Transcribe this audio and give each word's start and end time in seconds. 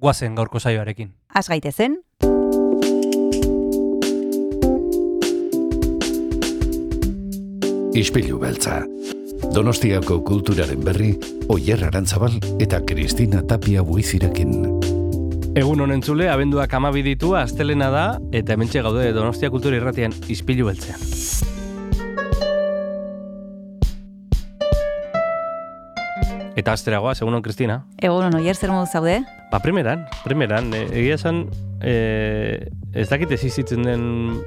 guazen 0.00 0.34
gaurko 0.34 0.58
saioarekin. 0.58 1.12
Az 1.34 1.48
gaitezen, 1.48 2.00
Ispilu 8.00 8.38
beltza. 8.38 8.84
Donostiako 9.54 10.20
kulturaren 10.24 10.84
berri, 10.86 11.10
Oyer 11.50 11.82
Arantzabal 11.88 12.36
eta 12.62 12.78
Kristina 12.86 13.42
Tapia 13.42 13.82
buizirekin. 13.82 14.54
Egun 15.58 15.82
honen 15.82 16.02
zule, 16.02 16.30
abenduak 16.30 16.72
amabi 16.78 17.02
ditu, 17.02 17.34
astelena 17.34 17.90
da, 17.90 18.04
eta 18.30 18.54
hementxe 18.54 18.86
gaude 18.86 19.10
Donostia 19.12 19.50
Kultura 19.50 19.82
Irratian 19.82 20.14
izpilu 20.30 20.70
beltzean. 20.70 21.49
Eta 26.58 26.72
asteragoa, 26.74 27.12
egun 27.14 27.36
hon, 27.36 27.42
Kristina? 27.44 27.80
egun 28.02 28.26
hon 28.26 28.38
oier 28.40 28.56
zer 28.56 28.72
modu 28.74 28.90
zaude? 28.90 29.20
Ba, 29.52 29.60
primeran, 29.62 30.02
primeran, 30.24 30.72
e, 30.74 30.86
egia 31.02 31.18
esan, 31.18 31.44
e, 31.82 31.94
ez 32.94 33.08
dakit 33.10 33.30
ez 33.30 33.42
den 33.70 34.40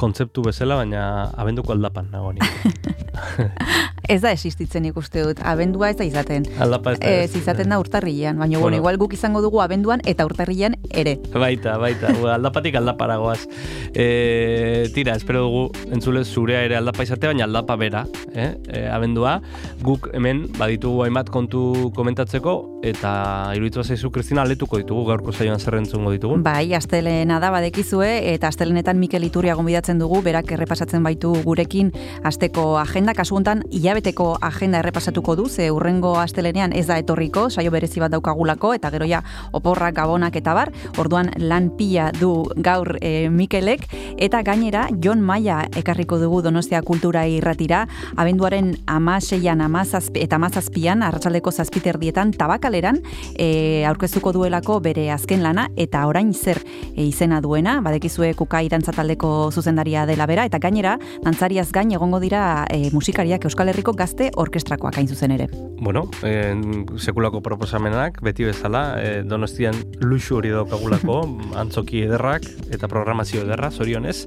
kontzeptu 0.00 0.42
bezala, 0.46 0.76
baina 0.80 1.30
abenduko 1.36 1.72
aldapan 1.72 2.10
nago 2.12 2.32
ni. 2.32 2.40
Ez 4.08 4.20
da 4.22 4.32
existitzen 4.34 4.84
ikuste 4.88 5.22
dut, 5.22 5.40
abendua 5.46 5.92
ez 5.92 5.96
da 5.96 6.04
izaten. 6.04 6.44
Aldapa 6.60 6.96
ez 6.96 6.98
da. 6.98 7.10
Ez 7.22 7.36
izaten 7.38 7.70
da 7.70 7.78
urtarrilean, 7.78 8.38
baina 8.40 8.58
bueno, 8.58 8.76
igual 8.80 8.98
guk 8.98 9.14
izango 9.14 9.40
dugu 9.44 9.60
abenduan 9.62 10.02
eta 10.10 10.26
urtarrilean 10.26 10.74
ere. 10.90 11.14
Baita, 11.32 11.76
baita, 11.78 12.10
aldapatik 12.34 12.76
aldaparagoaz. 12.80 13.46
E, 13.94 14.88
tira, 14.94 15.14
espero 15.14 15.44
dugu 15.46 15.62
entzule 15.94 16.24
zurea 16.24 16.64
ere 16.66 16.76
aldapa 16.80 17.06
izate, 17.06 17.30
baina 17.30 17.46
aldapa 17.46 17.76
bera, 17.78 18.04
eh? 18.34 18.50
E, 18.66 18.82
abendua. 18.90 19.38
Guk 19.86 20.10
hemen 20.12 20.48
baditugu 20.58 21.06
hainbat 21.06 21.30
kontu 21.30 21.92
komentatzeko, 21.94 22.56
eta 22.82 23.14
iruditu 23.56 23.84
zaizu, 23.86 24.10
Kristina, 24.10 24.42
aletuko 24.42 24.82
ditugu 24.82 25.06
gaurko 25.12 25.32
saioan 25.32 25.62
zerrentzungo 25.62 26.10
ditugun. 26.12 26.42
Bai, 26.42 26.74
astelena 26.74 27.38
da 27.40 27.52
badekizue 27.54 28.10
eta 28.34 28.50
astelenetan 28.50 28.98
Mikel 28.98 29.24
Iturria 29.30 29.54
gonbidatzen 29.54 29.91
dugu, 29.98 30.22
berak 30.22 30.50
errepasatzen 30.52 31.02
baitu 31.02 31.32
gurekin 31.44 31.92
asteko 32.24 32.78
agenda, 32.78 33.14
kasu 33.14 33.36
hontan 33.36 33.62
hilabeteko 33.70 34.36
agenda 34.40 34.78
errepasatuko 34.78 35.36
du, 35.36 35.48
ze 35.48 35.70
urrengo 35.70 36.14
astelenean 36.20 36.72
ez 36.72 36.86
da 36.86 36.98
etorriko, 36.98 37.48
saio 37.50 37.70
berezi 37.70 38.00
bat 38.00 38.12
daukagulako 38.12 38.72
eta 38.74 38.90
gero 38.90 39.06
ja 39.08 39.22
oporrak 39.52 39.94
gabonak 39.96 40.36
eta 40.36 40.54
bar, 40.54 40.72
orduan 40.98 41.30
lan 41.38 41.70
pila 41.76 42.10
du 42.18 42.32
gaur 42.56 42.96
e, 43.00 43.28
Mikelek 43.30 43.86
eta 44.18 44.42
gainera 44.42 44.86
Jon 45.02 45.20
Maia 45.20 45.62
ekarriko 45.76 46.18
dugu 46.18 46.42
Donostia 46.42 46.82
Kultura 46.82 47.26
irratira, 47.26 47.86
abenduaren 48.16 48.76
amaseian 48.86 49.60
amazazpi, 49.60 50.22
eta 50.22 50.36
amazazpian, 50.36 51.02
arratsaldeko 51.02 51.52
zazpiterdietan 51.52 52.32
tabakaleran 52.38 53.00
e, 53.36 53.84
aurkeztuko 53.88 54.32
duelako 54.32 54.80
bere 54.84 55.10
azken 55.14 55.42
lana 55.42 55.68
eta 55.76 56.06
orain 56.06 56.32
zer 56.34 56.60
e, 56.94 57.04
izena 57.04 57.40
duena, 57.44 57.80
badekizue 57.84 58.32
kukai 58.38 58.68
dantza 58.72 58.94
taldeko 58.96 59.50
zuzendaria 59.72 60.06
dela 60.06 60.26
bera, 60.26 60.44
eta 60.44 60.58
gainera, 60.58 60.98
dantzariaz 61.24 61.70
gain 61.72 61.92
egongo 61.92 62.20
dira 62.20 62.64
e, 62.70 62.90
musikariak 62.92 63.44
Euskal 63.44 63.68
Herriko 63.68 63.92
gazte 63.92 64.30
orkestrakoak 64.36 64.98
hain 64.98 65.08
zuzen 65.08 65.32
ere. 65.32 65.48
Bueno, 65.80 66.08
eh, 66.22 66.54
sekulako 66.98 67.40
proposamenak, 67.42 68.20
beti 68.22 68.44
bezala, 68.44 68.96
eh, 69.00 69.22
donostian 69.24 69.74
luxu 70.00 70.36
hori 70.36 70.50
daukagulako, 70.50 71.22
antzoki 71.62 72.04
ederrak 72.04 72.44
eta 72.70 72.88
programazio 72.88 73.42
ederra, 73.42 73.70
zorionez. 73.70 74.26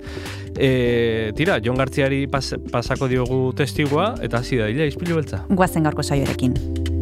Eh, 0.55 1.31
tira, 1.35 1.59
Jon 1.63 1.77
Gartziari 1.77 2.25
pas, 2.27 2.55
pasako 2.71 3.07
diogu 3.07 3.53
testigua, 3.55 4.15
eta 4.21 4.41
hasi 4.41 4.57
da, 4.57 4.69
ila, 4.69 4.89
izpilu 4.89 5.21
beltza. 5.21 5.45
Guazen 5.49 5.83
gaurko 5.83 6.03
saioarekin. 6.03 6.94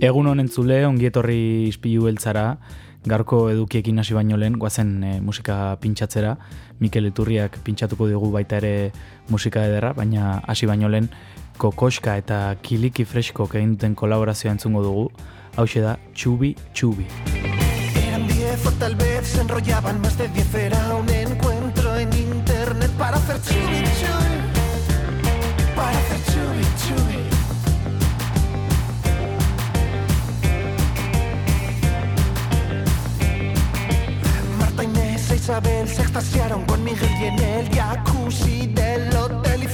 Egun 0.00 0.30
honen 0.30 0.48
zule, 0.48 0.78
ongietorri 0.88 1.68
ispilu 1.68 2.06
beltzara, 2.06 2.54
garko 3.04 3.42
edukiekin 3.52 4.00
hasi 4.00 4.14
baino 4.16 4.38
lehen, 4.40 4.56
guazen 4.56 4.94
e, 5.04 5.10
musika 5.20 5.76
pintxatzera, 5.82 6.38
Mikel 6.80 7.10
Iturriak 7.10 7.58
pintxatuko 7.66 8.08
digu 8.08 8.30
baita 8.32 8.56
ere 8.62 8.92
musika 9.28 9.66
ederra, 9.68 9.92
baina 9.92 10.38
hasi 10.48 10.68
baino 10.70 10.88
lehen, 10.88 11.10
kokoska 11.60 12.16
eta 12.16 12.40
kiliki 12.64 13.04
fresko 13.04 13.44
egin 13.52 13.76
duten 13.76 13.94
kolaborazioa 13.94 14.56
entzungo 14.56 14.82
dugu, 14.86 15.06
hause 15.60 15.84
da 15.84 15.98
Txubi 16.14 16.54
Txubi. 16.72 17.04
Eran 18.06 18.26
diez 18.26 18.64
o 18.64 18.72
tal 18.80 18.96
vez 18.96 19.28
se 19.28 19.42
enrollaban 19.42 20.00
más 20.00 20.16
de 20.16 20.28
diez. 20.28 20.54
Era 20.54 20.94
un 20.96 21.08
encuentro 21.10 21.96
en 21.96 22.08
internet 22.14 22.90
para 22.96 23.18
hacer 23.18 23.36
chubi 23.42 23.79
Isabel 35.50 35.88
se 35.88 36.02
extasiaron 36.02 36.64
con 36.64 36.84
Miguel 36.84 37.10
y 37.20 37.24
en 37.24 37.38
el 37.40 37.74
jacuzzi 37.74 38.68
del 38.68 39.16
hotel 39.16 39.64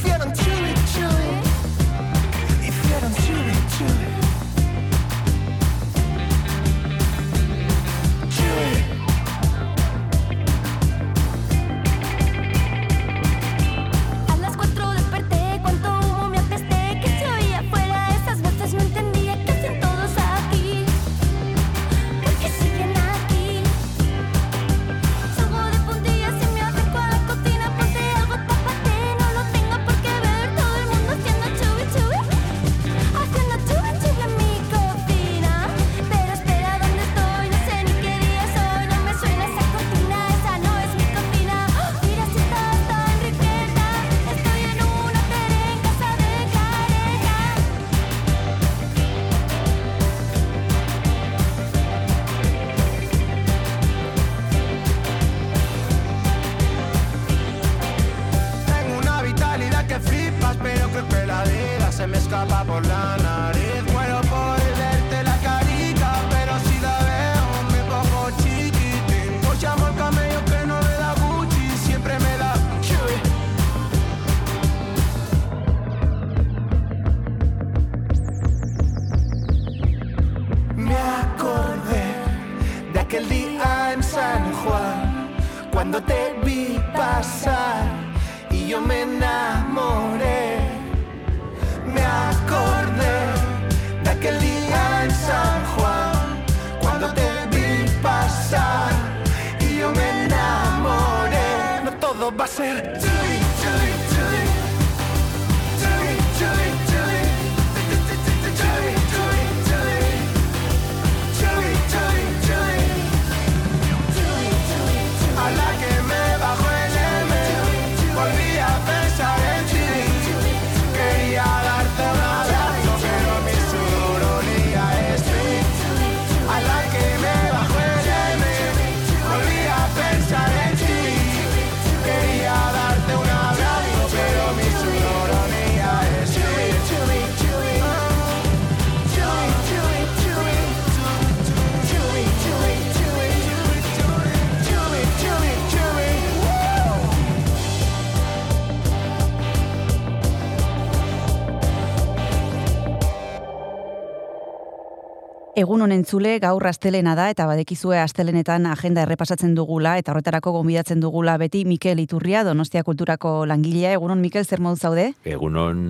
Egun 155.66 155.82
honen 155.82 156.04
zule 156.06 156.36
gaur 156.38 156.62
astelena 156.68 157.16
da 157.18 157.24
eta 157.32 157.42
badekizue 157.50 157.96
astelenetan 157.98 158.68
agenda 158.70 159.02
errepasatzen 159.02 159.56
dugula 159.56 159.96
eta 159.98 160.12
horretarako 160.12 160.52
gonbidatzen 160.60 161.00
dugula 161.02 161.34
beti 161.42 161.64
Mikel 161.66 161.98
Iturria 161.98 162.44
Donostia 162.46 162.84
Kulturako 162.86 163.32
langilea. 163.50 163.96
Egunon 163.96 164.20
Mikel 164.22 164.46
zer 164.46 164.60
moduz 164.62 164.78
zaude? 164.86 165.08
Egunon, 165.26 165.80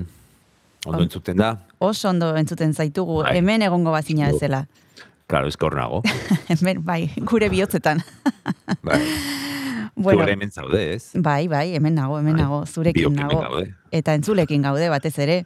ondo 0.87 0.97
On- 0.97 1.03
entzuten 1.05 1.37
da? 1.43 1.51
Oso 1.79 2.09
ondo 2.09 2.31
entzuten 2.41 2.73
zaitugu. 2.73 3.19
Bai. 3.27 3.35
Hemen 3.37 3.67
egongo 3.69 3.93
bazina 3.93 4.31
bezala. 4.33 4.63
Claro, 5.29 5.49
ez 5.53 5.59
hor 5.61 5.77
nago. 5.77 6.01
Hemen 6.55 6.81
bai, 6.87 7.11
gure 7.29 7.51
bihotzetan. 7.53 8.01
Bai. 8.87 9.03
bueno, 9.95 10.21
Zu 10.21 10.23
ere 10.25 10.33
hemen 10.39 10.51
zaude, 10.53 10.81
ez? 10.95 11.11
bai, 11.15 11.49
bai, 11.49 11.75
hemen 11.77 11.95
nago, 12.01 12.17
hemen 12.19 12.33
Bai. 12.39 12.43
nago, 12.47 12.65
zurekin 12.67 13.13
nago. 13.15 13.43
gaude. 13.45 13.75
Eta 13.93 14.15
entzulekin 14.17 14.63
gaude 14.65 14.89
batez 14.89 15.19
ere. 15.19 15.43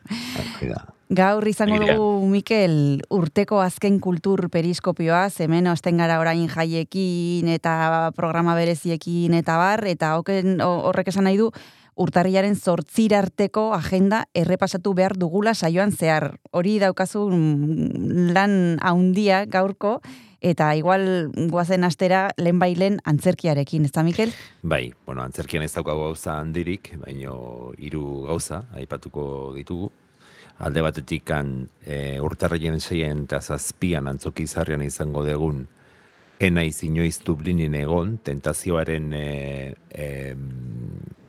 Da. 0.62 0.84
Gaur 1.10 1.42
izango 1.50 1.80
dugu, 1.82 2.26
Mikel, 2.30 3.02
urteko 3.10 3.58
azken 3.58 3.96
kultur 3.98 4.44
periskopioa, 4.52 5.24
hemen 5.42 5.66
osten 5.66 5.98
gara 5.98 6.20
orain 6.22 6.46
jaiekin 6.48 7.48
eta 7.50 8.12
programa 8.14 8.54
bereziekin 8.54 9.34
eta 9.34 9.56
bar, 9.58 9.82
eta 9.90 10.12
hoken, 10.20 10.60
ho- 10.62 10.84
horrek 10.86 11.08
esan 11.10 11.26
nahi 11.26 11.40
du, 11.40 11.48
urtarriaren 12.00 12.54
zortzir 12.54 13.16
arteko 13.18 13.72
agenda 13.74 14.22
errepasatu 14.38 14.92
behar 14.94 15.16
dugula 15.18 15.52
saioan 15.54 15.90
zehar. 15.90 16.36
Hori 16.54 16.78
daukazu 16.78 17.24
mm, 17.28 18.30
lan 18.36 18.54
haundia 18.80 19.42
gaurko, 19.50 19.96
eta 20.40 20.76
igual 20.78 21.32
guazen 21.50 21.82
astera 21.84 22.28
lehen 22.38 22.60
bailen 22.62 23.00
antzerkiarekin, 23.04 23.84
ez 23.84 23.92
da, 23.92 24.04
Mikel? 24.06 24.30
Bai, 24.62 24.92
bueno, 25.06 25.26
antzerkian 25.26 25.66
ez 25.66 25.72
daukagu 25.74 26.06
gauza 26.06 26.38
handirik, 26.38 26.92
baino 27.02 27.72
hiru 27.82 28.28
gauza 28.30 28.62
aipatuko 28.78 29.26
ditugu. 29.58 29.90
Alde 30.60 30.82
batetik 30.84 31.24
kan 31.24 31.68
e, 31.86 32.18
urtarrien 32.20 32.80
seien 32.80 33.24
eta 33.24 33.40
zazpian 33.40 34.08
antzoki 34.10 34.44
izarrian 34.44 34.82
izango 34.84 35.24
degun 35.24 35.66
enaiz 36.40 36.82
inoiz 36.86 37.18
Dublinin 37.24 37.74
egon, 37.76 38.14
tentazioaren 38.24 39.10
e, 39.12 39.74
e, 39.92 40.06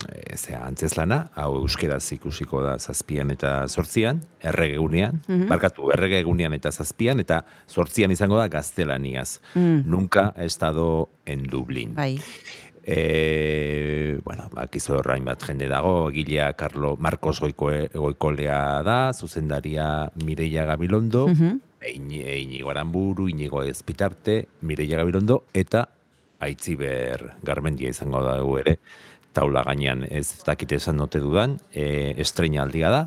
e, 0.08 0.38
zera, 0.40 0.62
antzeslana, 0.70 1.18
hau 1.36 1.58
euskeraz 1.60 2.06
ikusiko 2.16 2.62
da 2.64 2.78
zazpian 2.80 3.32
eta 3.34 3.68
zortzian, 3.68 4.22
erregegunean, 4.40 5.20
Mhm. 5.28 5.48
barkatu, 5.52 5.92
erregegunean 5.92 6.54
eta 6.56 6.72
zazpian, 6.72 7.20
eta 7.20 7.42
zortzian 7.70 8.12
izango 8.12 8.38
da 8.40 8.48
gaztelaniaz. 8.48 9.40
Mm, 9.56 9.84
Nunca 9.86 10.34
he 10.38 10.46
estado 10.46 11.10
en 11.26 11.44
Dublin. 11.44 11.94
bai. 11.96 12.20
E, 12.84 14.20
bueno, 14.24 14.48
bakizu 14.54 14.96
horrain 14.98 15.26
bat 15.26 15.44
jende 15.46 15.68
dago, 15.70 16.10
egilea 16.10 16.54
Carlo 16.58 16.96
Marcos 16.98 17.40
Goikoe, 17.40 17.90
Goikolea 17.94 18.82
da, 18.84 19.14
zuzendaria 19.14 20.12
Mireia 20.24 20.66
Gabilondo, 20.66 21.28
Mhm. 21.28 21.60
Ini- 21.96 22.42
Inigo 22.44 22.70
Aramburu, 22.70 23.28
Inigo 23.28 23.64
Espitarte, 23.64 24.48
Mireia 24.62 24.98
Gabilondo, 24.98 25.46
eta 25.54 25.90
Aitziber 26.40 27.34
Garmendia 27.42 27.90
izango 27.90 28.22
dago 28.24 28.58
ere, 28.60 28.78
taula 29.34 29.64
gainean 29.64 30.04
ez 30.10 30.44
dakite 30.46 30.76
esan 30.76 30.98
note 30.98 31.20
dudan, 31.20 31.58
e, 31.74 32.14
estreinaldia 32.18 32.90
da, 32.90 33.02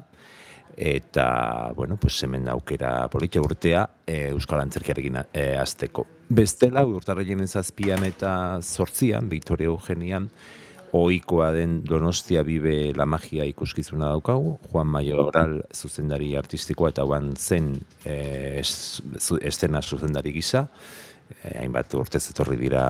eta, 0.76 1.72
bueno, 1.76 1.96
pues 1.96 2.20
hemen 2.24 2.48
aukera 2.48 3.08
politxe 3.08 3.38
urtea 3.40 3.88
e, 4.06 4.28
Euskal 4.30 4.60
Antzerkiarekin 4.60 5.18
e, 5.32 5.56
azteko. 5.56 6.06
Bestela, 6.28 6.84
urtarraien 6.88 7.44
zazpian 7.46 8.04
eta 8.06 8.58
zortzian, 8.62 9.28
Victoria 9.28 9.68
Eugenian, 9.68 10.30
ohikoa 10.94 11.50
den 11.52 11.80
Donostia 11.84 12.44
Bibe 12.46 12.92
la 12.96 13.04
Magia 13.06 13.44
ikuskizuna 13.50 14.12
daukagu, 14.12 14.58
Juan 14.70 14.92
Mayoral 14.94 15.56
zuzendari 15.74 16.34
artistikoa 16.38 16.92
eta 16.94 17.02
guan 17.04 17.32
zen 17.36 17.72
e, 18.06 18.62
zu, 18.62 19.40
estena 19.42 19.82
zuzendari 19.82 20.32
gisa, 20.36 20.68
e, 21.42 21.56
hainbat 21.58 21.96
urtez 21.98 22.22
etorri 22.30 22.56
dira 22.60 22.84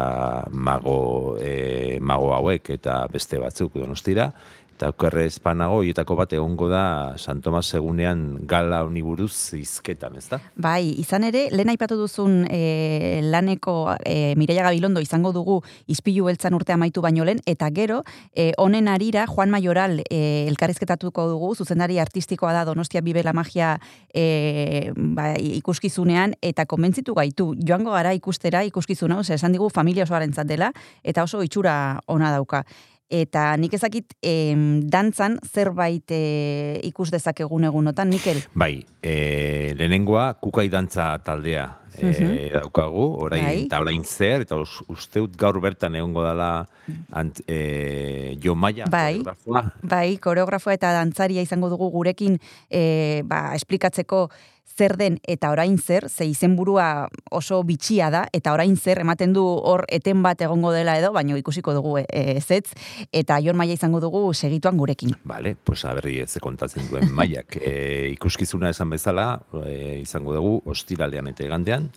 mago, 0.52 1.38
e, 1.40 1.98
mago 2.00 2.34
hauek 2.36 2.74
eta 2.76 3.00
beste 3.12 3.40
batzuk 3.40 3.80
Donostira, 3.80 4.28
eta 4.74 4.88
okerre 4.90 5.28
espanago, 5.28 5.78
horietako 5.78 6.16
bat 6.18 6.32
egongo 6.34 6.66
da 6.68 7.14
San 7.18 7.40
Tomas 7.44 7.68
egunean 7.78 8.40
gala 8.50 8.80
honi 8.82 9.02
buruz 9.06 9.54
izketan, 9.54 10.16
ez 10.18 10.26
da? 10.32 10.40
Bai, 10.58 10.96
izan 10.98 11.26
ere, 11.28 11.44
lehen 11.54 11.70
aipatu 11.70 11.96
duzun 12.00 12.42
e, 12.50 13.20
laneko 13.22 13.94
e, 14.02 14.34
Mireia 14.40 14.64
Gabilondo 14.66 15.02
izango 15.04 15.30
dugu 15.32 15.60
izpilu 15.86 16.26
beltzan 16.26 16.56
urte 16.58 16.74
amaitu 16.74 17.04
baino 17.04 17.26
lehen, 17.26 17.38
eta 17.46 17.68
gero, 17.74 18.00
e, 18.34 18.50
honen 18.58 18.90
arira, 18.90 19.28
Juan 19.30 19.52
Mayoral 19.54 20.00
e, 20.08 20.18
elkarrizketatuko 20.50 21.28
dugu, 21.30 21.52
zuzendari 21.54 22.00
artistikoa 22.02 22.52
da 22.56 22.64
Donostia 22.66 23.02
Bibe 23.04 23.22
la 23.22 23.32
Magia 23.36 23.76
e, 24.10 24.90
ba, 24.96 25.34
ikuskizunean, 25.38 26.34
eta 26.42 26.66
konbentzitu 26.66 27.14
gaitu, 27.14 27.52
joango 27.62 27.94
gara 27.94 28.14
ikustera 28.16 28.64
ikuskizuna, 28.66 29.20
ose, 29.22 29.38
esan 29.38 29.54
digu 29.54 29.70
familia 29.70 30.08
osoaren 30.08 30.34
dela, 30.48 30.72
eta 31.04 31.22
oso 31.22 31.44
itxura 31.46 32.00
ona 32.10 32.32
dauka. 32.34 32.64
Eta 33.12 33.52
nik 33.60 33.74
ezakit 33.76 34.14
em, 34.24 34.80
dantzan 34.90 35.36
zerbait 35.44 36.10
e, 36.10 36.80
ikus 36.88 37.10
dezakegun 37.12 37.68
egunotan, 37.68 38.08
Mikel? 38.08 38.40
Bai, 38.56 38.78
e, 39.02 39.74
lehenengoa 39.76 40.32
kukai 40.40 40.70
dantza 40.72 41.12
taldea 41.24 41.66
e, 41.98 42.50
daukagu, 42.54 43.04
orain, 43.26 43.44
Bai. 43.44 43.58
eta 43.66 43.80
orain 43.84 44.04
zer, 44.04 44.44
eta 44.46 44.58
us, 44.60 44.80
usteut 44.90 45.36
gaur 45.38 45.60
bertan 45.62 45.94
egongo 45.98 46.24
dela 46.24 46.66
ant, 47.12 47.40
e, 47.46 48.38
Jo 48.42 48.54
Maia, 48.54 48.88
Bai. 48.90 49.20
koreografoa. 49.20 49.64
Bai, 49.82 50.16
koreografoa 50.22 50.74
eta 50.74 50.92
dantzaria 50.96 51.44
izango 51.44 51.70
dugu 51.72 51.90
gurekin 51.94 52.38
e, 52.70 53.22
ba, 53.28 53.50
esplikatzeko 53.58 54.28
zer 54.76 54.96
den 54.98 55.18
eta 55.26 55.50
orain 55.54 55.76
zer, 55.78 56.08
ze 56.08 56.26
izenburua 56.26 57.08
oso 57.30 57.62
bitxia 57.62 58.10
da, 58.10 58.24
eta 58.32 58.52
orain 58.52 58.76
zer 58.76 59.00
ematen 59.02 59.32
du 59.32 59.44
hor 59.44 59.84
eten 59.88 60.22
bat 60.22 60.40
egongo 60.42 60.72
dela 60.74 60.96
edo, 60.98 61.12
baino 61.14 61.36
ikusiko 61.38 61.74
dugu 61.74 61.98
e, 62.02 62.06
ezetz, 62.36 62.74
eta 63.12 63.38
Jon 63.42 63.56
Maia 63.56 63.74
izango 63.74 64.00
dugu 64.02 64.32
segituan 64.34 64.76
gurekin. 64.76 65.14
Vale, 65.24 65.54
pues 65.54 65.84
aberri 65.84 66.18
ez 66.20 66.38
kontatzen 66.40 66.88
duen 66.90 67.10
maiak. 67.12 67.58
E, 67.64 68.10
ikuskizuna 68.12 68.68
esan 68.74 68.90
bezala, 68.92 69.40
e, 69.64 70.00
izango 70.02 70.34
dugu, 70.34 70.56
ostiralean 70.68 71.30
eta 71.30 71.44
egandean, 71.46 71.88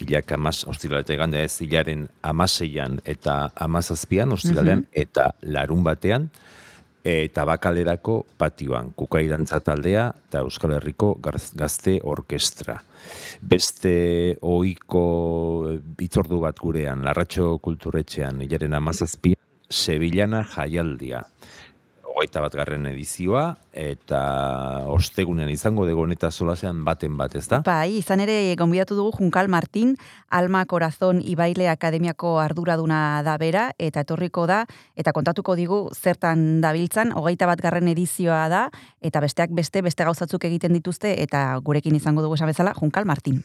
hilak 0.00 0.32
amaz, 0.32 0.62
ostirale 0.70 1.04
eta 1.04 1.14
egandea 1.14 1.44
ez, 1.44 1.58
hilaren 1.62 2.06
amaseian 2.22 2.98
eta 3.04 3.50
amazazpian, 3.66 4.32
ostiralean, 4.32 4.86
eta 4.96 5.32
larun 5.42 5.84
batean, 5.84 6.30
eta 7.04 7.44
bakalerako 7.48 8.24
patioan, 8.36 8.92
kukai 8.96 9.26
dantza 9.30 9.60
taldea 9.60 10.08
eta 10.28 10.40
Euskal 10.44 10.74
Herriko 10.76 11.14
Gaz- 11.22 11.52
Gazte 11.56 11.98
Orkestra. 12.02 12.82
Beste 13.40 14.36
ohiko 14.42 15.02
bitzordu 15.96 16.40
bat 16.40 16.58
gurean, 16.58 17.04
Larratxo 17.04 17.58
Kulturetxean, 17.62 18.42
hilaren 18.42 18.74
amazazpian, 18.74 19.36
Sevillana 19.68 20.42
jaialdia. 20.44 21.22
Hogeita 22.18 22.40
bat 22.42 22.54
garren 22.58 22.82
edizioa, 22.90 23.42
eta 23.78 24.20
ostegunean 24.90 25.52
izango 25.52 25.84
dugu 25.86 26.02
honeta 26.02 26.32
solasean 26.32 26.80
baten 26.82 27.14
bat, 27.14 27.36
ez 27.38 27.44
da? 27.46 27.60
Bai, 27.62 28.00
izan 28.00 28.18
ere 28.24 28.56
gonbidatu 28.58 28.96
dugu 28.98 29.12
Junkal 29.20 29.46
Martin, 29.46 29.92
Alma 30.34 30.64
Corazon 30.66 31.20
Ibaile 31.22 31.68
Akademiako 31.70 32.32
arduraduna 32.42 33.22
da 33.22 33.36
bera, 33.38 33.68
eta 33.78 34.02
etorriko 34.02 34.48
da, 34.50 34.64
eta 34.98 35.14
kontatuko 35.14 35.54
digu 35.54 35.78
zertan 35.94 36.58
dabiltzan, 36.64 37.14
hogeita 37.14 37.46
bat 37.46 37.62
garren 37.62 37.86
edizioa 37.94 38.48
da, 38.50 38.64
eta 38.98 39.22
besteak 39.22 39.54
beste, 39.54 39.84
beste 39.86 40.10
gauzatzuk 40.10 40.50
egiten 40.50 40.74
dituzte, 40.74 41.14
eta 41.22 41.52
gurekin 41.62 41.94
izango 41.94 42.26
dugu 42.26 42.34
esan 42.34 42.50
bezala, 42.50 42.74
Junkal 42.82 43.06
Martin. 43.06 43.44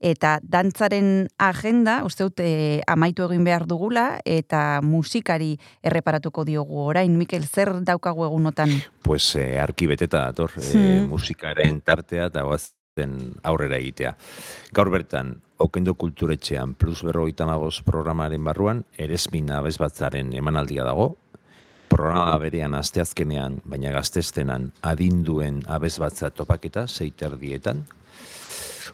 Eta 0.00 0.38
dantzaren 0.42 1.28
agenda, 1.36 1.98
uste 2.08 2.24
dut, 2.24 2.40
e, 2.40 2.80
amaitu 2.88 3.26
egin 3.28 3.44
behar 3.44 3.66
dugula, 3.68 4.20
eta 4.24 4.80
musikari 4.82 5.58
erreparatuko 5.84 6.44
diogu 6.48 6.80
orain. 6.88 7.12
Mikel, 7.20 7.44
zer 7.44 7.74
daukagu 7.84 8.24
egunotan? 8.24 8.72
Pues 9.04 9.36
eh, 9.36 9.60
arki 9.60 9.86
beteta 9.86 10.24
dator, 10.24 10.50
Hmm. 10.56 11.08
musikaren 11.08 11.80
tartea 11.82 12.26
eta 12.32 12.42
goazen 12.42 13.34
aurrera 13.42 13.76
egitea. 13.76 14.16
Gaur 14.72 14.90
bertan, 14.90 15.42
Okendo 15.60 15.92
Kulturetxean 15.94 16.72
Plus 16.74 17.02
Berrogeita 17.04 17.44
Hamabost 17.44 17.84
programaren 17.84 18.42
barruan, 18.42 18.86
Eresmin 18.96 19.50
abesbatzaren 19.52 20.32
emanaldia 20.32 20.84
dago, 20.84 21.18
programa 21.88 22.38
berean 22.38 22.72
asteazkenean, 22.74 23.60
baina 23.64 23.90
gaztestenan 23.92 24.70
adinduen 24.80 25.60
abesbatza 25.68 26.30
topaketa, 26.30 26.86
zeiterdietan, 26.88 27.84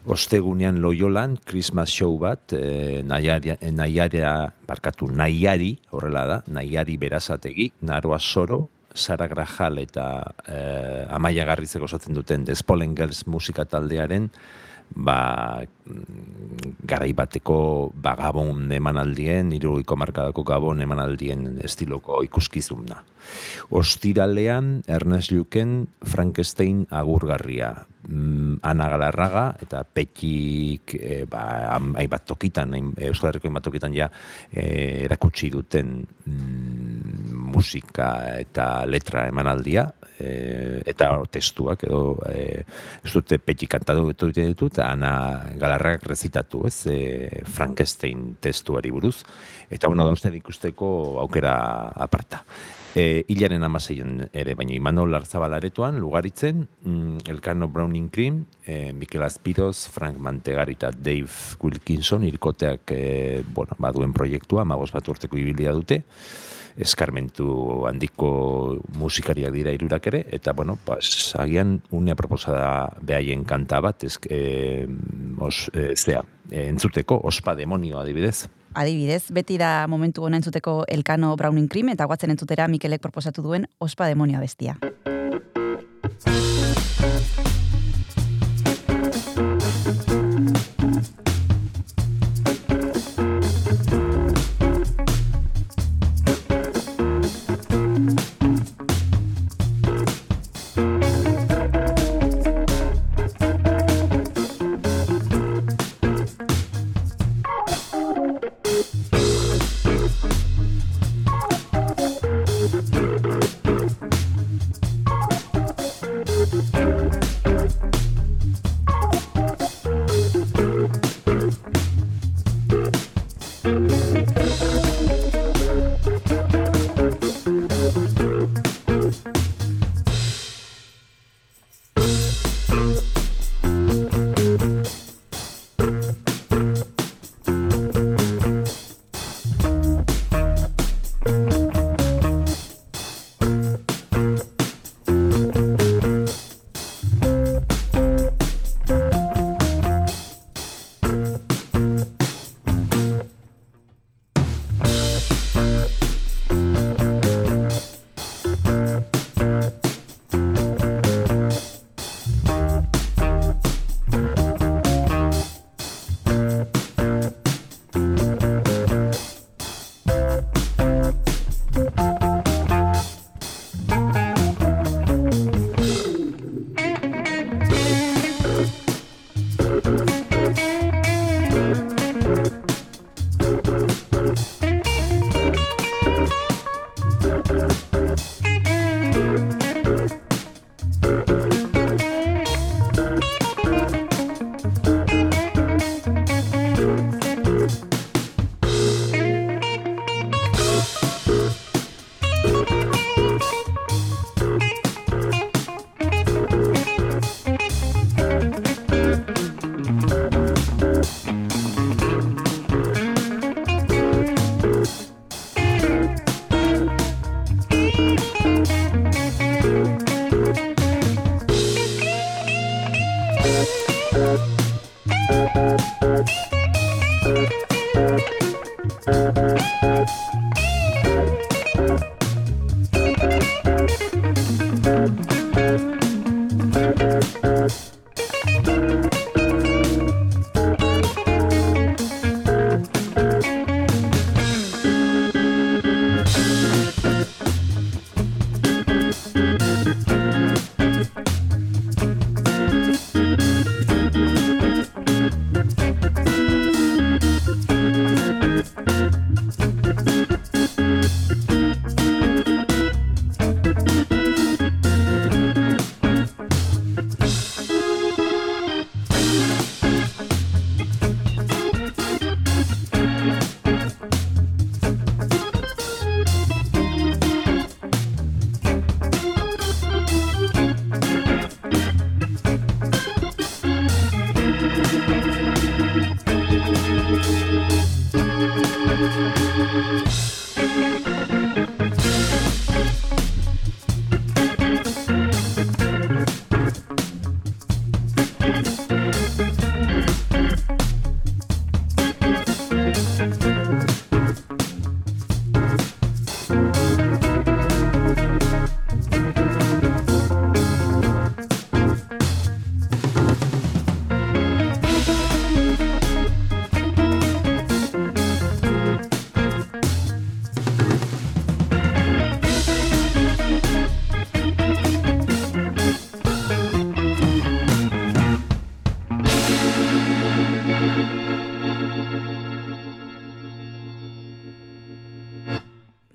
Ostegunean 0.07 0.79
Loyolan, 0.79 1.35
Christmas 1.43 1.91
show 1.91 2.13
bat, 2.17 2.53
e, 2.55 3.03
nahiaria, 3.03 3.57
eh, 3.59 3.73
nahiaria, 3.75 4.53
barkatu, 4.67 5.09
nahiari, 5.11 5.73
horrela 5.91 6.23
da, 6.25 6.37
nahiari 6.47 6.95
berazategi, 6.95 7.73
Naroa 7.81 8.19
Soro, 8.19 8.69
Sara 8.95 9.27
Grajal 9.27 9.81
eta 9.83 10.05
e, 10.47 10.61
Amaia 11.11 11.43
Garrizek 11.45 11.83
osatzen 11.83 12.15
duten 12.15 12.45
The 12.47 12.55
Spolen 12.55 12.95
Girls 12.95 13.25
musika 13.27 13.65
taldearen, 13.67 14.29
ba, 14.95 15.59
mm, 15.59 16.79
garai 16.87 17.11
bateko 17.11 17.91
ba, 17.93 18.15
gabon 18.15 18.71
emanaldien, 18.71 19.51
iruruiko 19.53 19.99
markadako 19.99 20.47
gabon 20.47 20.81
emanaldien 20.81 21.59
estiloko 21.67 22.23
ikuskizuna. 22.23 23.03
Ostiralean, 23.75 24.81
Ernest 24.87 25.35
Luken, 25.35 25.89
Frankenstein 25.99 26.85
agurgarria, 26.89 27.73
Ana 28.07 28.87
Galarraga 28.89 29.45
eta 29.61 29.83
Petik 29.83 30.95
e, 30.95 31.25
ba, 31.29 31.75
hainbat 31.75 32.25
tokitan, 32.25 32.71
hain- 32.73 32.93
Euskal 33.09 33.31
Herriko 33.31 33.49
hainbat 33.49 33.67
tokitan 33.67 33.93
ja 33.95 34.07
e, 34.51 35.03
erakutsi 35.05 35.49
duten 35.51 35.99
mm, 36.25 37.35
musika 37.51 38.09
eta 38.39 38.85
letra 38.87 39.27
emanaldia, 39.27 39.85
e, 40.19 40.81
eta 40.87 41.09
testuak 41.31 41.83
edo 41.87 42.17
e, 42.29 42.63
ez 43.03 43.13
dute 43.13 43.39
Petik 43.43 43.71
kantatu 43.75 44.07
dute 44.07 44.31
ditu, 44.39 44.71
eta 44.71 44.91
Ana 44.93 45.13
Galarragak 45.59 46.07
rezitatu, 46.07 46.65
ez, 46.67 46.79
e, 46.87 47.43
Frankenstein 47.43 48.37
testuari 48.41 48.91
buruz, 48.91 49.21
eta 49.69 49.87
bueno, 49.87 50.07
dauzten 50.07 50.35
ikusteko 50.39 51.19
aukera 51.23 51.57
aparta. 51.95 52.43
E, 52.97 53.25
hilaren 53.29 53.61
amaseian 53.61 54.23
ere, 54.33 54.55
baina 54.57 54.73
Imanol 54.73 55.13
Arzabalaretuan, 55.13 55.99
lugaritzen, 56.01 56.63
mm, 56.81 57.27
Elkano 57.29 57.67
Browning 57.69 58.09
Cream, 58.09 58.39
e, 58.65 58.91
Mikel 58.91 59.21
Aspiroz, 59.21 59.85
Frank 59.93 60.17
Mantegari 60.17 60.73
eta 60.73 60.89
Dave 60.89 61.29
Wilkinson, 61.61 62.25
irkoteak 62.25 62.95
e, 62.95 63.43
bueno, 63.53 63.77
baduen 63.77 64.17
proiektua, 64.17 64.65
magos 64.65 64.89
bat 64.95 65.13
urteko 65.13 65.37
ibilia 65.37 65.75
dute, 65.77 66.01
eskarmentu 66.77 67.85
handiko 67.85 68.81
musikariak 68.97 69.53
dira 69.53 69.77
irurak 69.77 70.09
ere, 70.09 70.25
eta, 70.33 70.57
bueno, 70.57 70.79
pues, 70.81 71.35
agian 71.37 71.83
unea 71.93 72.17
proposada 72.17 72.97
behaien 73.01 73.45
kanta 73.45 73.77
bat, 73.79 74.09
ez, 74.09 74.17
e, 74.25 74.87
os, 75.37 75.67
e, 75.69 75.91
zea, 75.93 76.25
e, 76.49 76.65
entzuteko, 76.65 77.21
ospa 77.29 77.53
demonio 77.53 78.01
adibidez. 78.01 78.47
Adibidez, 78.77 79.31
beti 79.33 79.55
da 79.57 79.87
momentu 79.89 80.21
hona 80.27 80.37
entzuteko 80.37 80.83
Elkano 80.87 81.31
Browning 81.35 81.65
Cream, 81.65 81.89
eta 81.89 82.05
guatzen 82.05 82.29
entzutera 82.35 82.67
Mikelek 82.69 83.01
proposatu 83.01 83.41
duen 83.41 83.65
ospa 83.81 84.05
demonioa 84.11 84.43
bestia. 84.43 84.77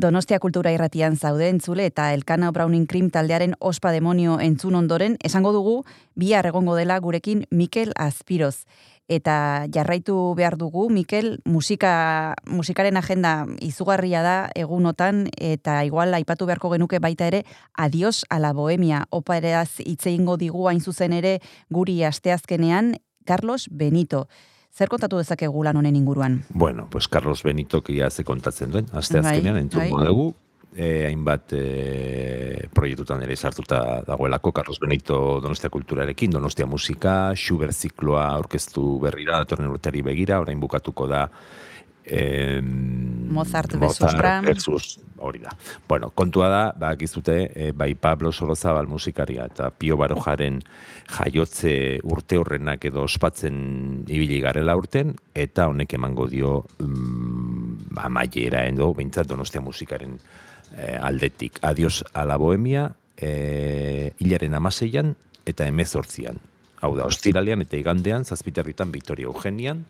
Donostia 0.03 0.41
Kultura 0.43 0.73
Irratian 0.75 1.15
zaude 1.15 1.47
entzule 1.47 1.85
eta 1.87 2.09
Elkana 2.11 2.49
Browning 2.51 2.89
Cream 2.91 3.13
taldearen 3.15 3.53
ospa 3.63 3.93
demonio 3.95 4.41
entzun 4.43 4.75
ondoren 4.75 5.15
esango 5.23 5.53
dugu 5.55 5.75
bihar 6.19 6.49
egongo 6.51 6.75
dela 6.75 6.97
gurekin 6.99 7.45
Mikel 7.55 7.93
Azpiroz. 7.95 8.65
Eta 9.07 9.69
jarraitu 9.71 10.17
behar 10.35 10.57
dugu, 10.59 10.89
Mikel, 10.91 11.39
musika, 11.45 12.35
musikaren 12.51 12.99
agenda 12.99 13.47
izugarria 13.63 14.25
da 14.27 14.37
egunotan, 14.59 15.29
eta 15.39 15.85
igual 15.87 16.15
aipatu 16.19 16.51
beharko 16.51 16.73
genuke 16.75 16.99
baita 16.99 17.29
ere, 17.31 17.45
adios 17.75 18.25
a 18.29 18.41
la 18.41 18.53
bohemia, 18.53 19.05
operaz 19.11 19.79
hitz 19.79 20.07
egingo 20.07 20.37
digu 20.37 20.67
hain 20.67 20.81
zuzen 20.81 21.13
ere 21.13 21.39
guri 21.71 22.03
asteazkenean, 22.03 22.97
Carlos 23.25 23.69
Benito. 23.71 24.27
Zer 24.73 24.89
kontatu 24.89 25.19
dezakegu 25.21 25.65
lan 25.67 25.77
honen 25.77 25.97
inguruan? 25.99 26.39
Bueno, 26.49 26.87
pues 26.91 27.07
Carlos 27.09 27.43
Benito 27.45 27.83
ia 27.93 28.09
ze 28.11 28.25
kontatzen 28.25 28.71
duen, 28.73 28.87
aste 28.93 29.19
azkenean 29.19 29.59
Bai, 29.59 29.63
entzungo 29.67 29.99
bai. 29.99 30.07
dugu, 30.07 30.35
e, 30.75 31.05
hainbat 31.07 31.53
e, 31.53 32.69
proiektutan 32.73 33.21
ere 33.23 33.37
sartuta 33.37 34.01
dagoelako 34.07 34.53
Carlos 34.53 34.79
Benito 34.81 35.41
Donostia 35.43 35.69
Kulturarekin, 35.69 36.31
Donostia 36.31 36.67
Musika, 36.67 37.35
Schubert 37.37 37.77
zikloa 37.77 38.31
aurkeztu 38.39 38.99
berrira, 39.03 39.43
datorren 39.45 39.69
urteari 39.69 40.01
begira, 40.03 40.41
orain 40.41 40.61
bukatuko 40.61 41.07
da 41.07 41.27
em, 42.05 43.31
Mozart 43.33 43.77
Brahms. 43.77 44.47
versus, 44.47 45.01
hori 45.17 45.39
da. 45.39 45.51
Bueno, 45.89 46.11
kontua 46.11 46.49
da, 46.49 46.63
bakizute, 46.77 47.51
e, 47.55 47.73
bai 47.73 47.95
Pablo 47.95 48.33
Sorozabal 48.33 48.87
musikaria 48.87 49.47
eta 49.49 49.71
Pio 49.71 49.97
Barojaren 49.97 50.61
jaiotze 51.13 52.01
urte 52.03 52.39
horrenak 52.39 52.85
edo 52.85 53.07
ospatzen 53.09 54.05
ibili 54.07 54.41
garela 54.41 54.77
urten, 54.77 55.15
eta 55.35 55.69
honek 55.71 55.95
emango 55.95 56.29
dio 56.29 56.67
mm, 56.79 57.97
amaiera 58.05 58.67
edo, 58.69 58.93
behintzat 58.95 59.31
Donostia 59.31 59.63
musikaren 59.65 60.19
eh, 60.77 60.99
aldetik. 61.01 61.59
Adios 61.63 62.05
a 62.13 62.27
la 62.27 62.37
bohemia, 62.37 62.91
eh, 63.17 64.13
hilaren 64.19 64.55
amaseian 64.55 65.15
eta 65.47 65.67
emezortzian. 65.67 66.39
Hau 66.83 66.97
da, 66.99 67.07
ostiralean 67.07 67.63
eta 67.63 67.79
igandean, 67.79 68.25
zazpiterritan 68.25 68.91
Victoria 68.91 69.31
Eugenian, 69.31 69.85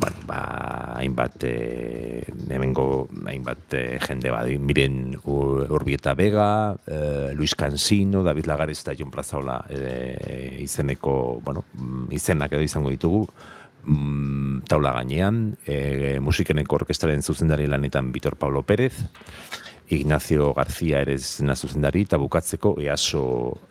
bueno, 0.00 0.16
ba, 0.26 0.94
hainbat, 0.98 1.42
e, 1.44 2.24
hemengo, 2.50 3.08
hainbat 3.26 3.74
e, 3.74 3.98
jende 3.98 4.30
badi, 4.30 4.58
miren 4.58 5.16
Ur- 5.24 5.66
Urbieta 5.72 6.14
Vega, 6.14 6.76
e, 6.86 7.32
Luis 7.34 7.54
Cansino, 7.54 8.22
David 8.22 8.46
Lagares 8.46 8.80
eta 8.82 8.94
Jon 8.98 9.10
Plazaola 9.10 9.64
e, 9.68 10.58
izeneko, 10.62 11.40
bueno, 11.44 11.64
mm, 11.74 12.12
izenak 12.14 12.52
edo 12.52 12.62
izango 12.62 12.90
ditugu, 12.94 13.24
mm, 13.84 14.60
taula 14.68 14.92
gainean, 15.00 15.56
e, 15.66 16.18
musikeneko 16.20 16.76
orkestraren 16.82 17.22
zuzendari 17.22 17.66
lanetan 17.66 18.12
Vitor 18.12 18.36
Pablo 18.36 18.62
Pérez, 18.62 18.94
Ignacio 19.90 20.52
García 20.52 21.00
ere 21.00 21.16
zena 21.18 21.56
zuzendari, 21.56 22.02
eta 22.04 22.18
bukatzeko 22.20 22.74
easo 22.84 23.22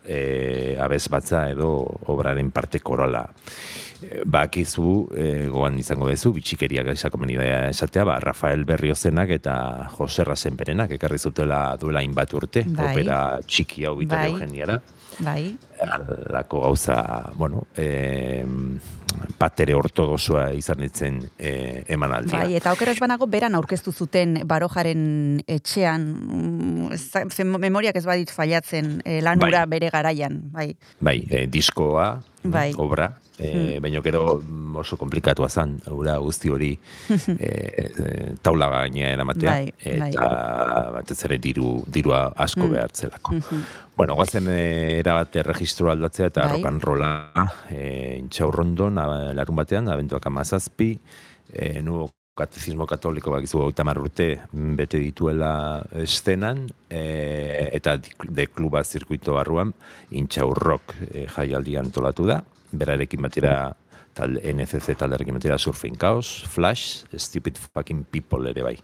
e, 0.04 0.76
abez 0.80 1.06
batza 1.08 1.44
edo 1.50 1.70
obraren 2.10 2.50
parte 2.50 2.80
korala. 2.80 3.28
E, 4.02 4.22
bakizu, 4.24 5.08
e, 5.16 5.46
goan 5.50 5.78
izango 5.80 6.06
dezu, 6.08 6.30
bitxikeriak 6.36 6.86
izako 6.94 7.18
menidea 7.18 7.68
esatea, 7.72 8.04
ba, 8.06 8.20
Rafael 8.22 8.62
Berriozenak 8.64 9.30
eta 9.30 9.88
Jose 9.96 10.22
Rasenperenak 10.24 10.92
ekarri 10.94 11.18
zutela 11.18 11.76
duela 11.80 11.98
hainbat 11.98 12.32
urte, 12.38 12.62
Bai. 12.68 12.92
opera 12.92 13.40
txiki 13.46 13.84
hau 13.88 13.96
Vitoria 13.98 14.28
Bai. 14.28 14.32
Eugeniara 14.36 14.78
Bai, 15.18 15.56
alako 15.82 16.60
gauza, 16.60 17.32
bueno, 17.34 17.64
eh, 17.74 18.44
patere 19.38 19.74
ortodoxoa 19.74 20.52
izan 20.54 20.82
etzen 20.86 21.16
eh, 21.38 21.82
emanaldia. 21.90 22.38
bai, 22.44 22.54
eta 22.54 22.72
okeraz 22.76 22.98
banago 23.02 23.26
beran 23.26 23.56
aurkeztu 23.58 23.90
zuten 23.92 24.38
barojaren 24.46 25.42
etxean, 25.46 26.04
mm, 26.06 26.92
ez- 26.92 27.34
ze 27.34 27.44
memoriak 27.44 27.96
ez 27.96 28.04
badit 28.06 28.30
fallatzen 28.30 29.00
eh, 29.04 29.20
lan 29.22 29.38
Bai. 29.42 29.50
bere 29.66 29.90
garaian, 29.90 30.38
bai. 30.52 30.76
Bai, 31.00 31.24
eh, 31.30 31.46
diskoa, 31.50 32.20
Bai. 32.44 32.72
obra, 32.76 33.10
eh, 33.38 33.78
baina 33.80 34.00
gero 34.02 34.40
mm, 34.42 34.76
oso 34.76 34.96
komplikatua 34.96 35.48
zan, 35.48 35.76
ura 35.90 36.16
guzti 36.18 36.48
hori 36.50 36.72
eh, 37.38 38.34
taula 38.42 38.68
gaina 38.68 39.12
eramatea, 39.14 39.50
Bai, 39.50 39.72
bai. 39.98 40.10
eta 40.10 40.90
batez 40.98 41.18
ere 41.24 41.38
diru, 41.38 41.82
dirua 41.86 42.32
asko 42.36 42.66
Mm. 42.66 42.72
behartzelako. 42.72 43.32
Mhm. 43.34 43.62
Bueno, 43.96 44.14
guazen 44.14 44.46
e, 44.48 44.98
erabate 45.00 45.42
registro 45.42 45.90
aldatzea 45.90 46.26
eta 46.26 46.46
Bai. 46.52 46.62
rolla 46.80 47.32
e, 47.70 48.16
intxaurrondon, 48.20 48.98
a- 48.98 49.32
larun 49.34 49.56
batean, 49.56 49.88
abenduak 49.88 50.26
amazazpi, 50.26 50.98
e, 51.52 51.82
nuevo 51.82 52.10
katezismo 52.38 52.86
katoliko 52.86 53.32
bakizu 53.32 53.72
hamar 53.76 53.98
urte 53.98 54.38
mm, 54.52 54.76
bete 54.76 54.98
dituela 54.98 55.82
estenan, 55.92 56.68
e, 56.88 57.68
eta 57.72 57.96
de 58.28 58.46
kluba 58.46 58.84
zirkuito 58.84 59.34
barruan, 59.34 59.72
intxaurrok 60.10 60.94
e, 61.10 61.26
jaialdia 61.26 61.80
antolatu 61.80 62.26
da, 62.26 62.42
berarekin 62.72 63.22
batera 63.22 63.54
tal, 64.14 64.38
NCC 64.42 64.96
talderekin 64.98 65.38
batera 65.38 65.58
Surfing 65.58 65.98
Chaos, 65.98 66.44
Flash, 66.48 67.04
Stupid 67.14 67.58
Fucking 67.58 68.04
People 68.10 68.50
ere 68.50 68.62
bai. 68.66 68.76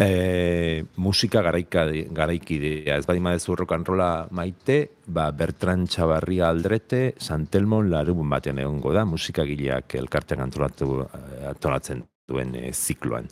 E, 0.00 0.84
musika 0.96 1.42
garaika, 1.44 1.84
garaikidea, 2.16 2.96
ez 2.96 3.06
badima 3.08 3.34
dezu 3.34 3.56
rock 3.58 3.74
and 3.76 3.88
rolla 3.88 4.10
maite, 4.30 4.78
ba, 5.06 5.26
Bertran 5.36 5.84
Txabarria 5.90 6.48
aldrete, 6.48 7.02
Santelmon 7.20 7.90
larun 7.92 8.30
batean 8.30 8.62
egongo 8.62 8.94
da, 8.96 9.04
musikagileak 9.04 9.98
elkartean 10.00 10.46
antolatu, 10.46 11.02
antolatzen 11.50 12.06
duen 12.30 12.54
e, 12.56 12.70
zikloan. 12.72 13.28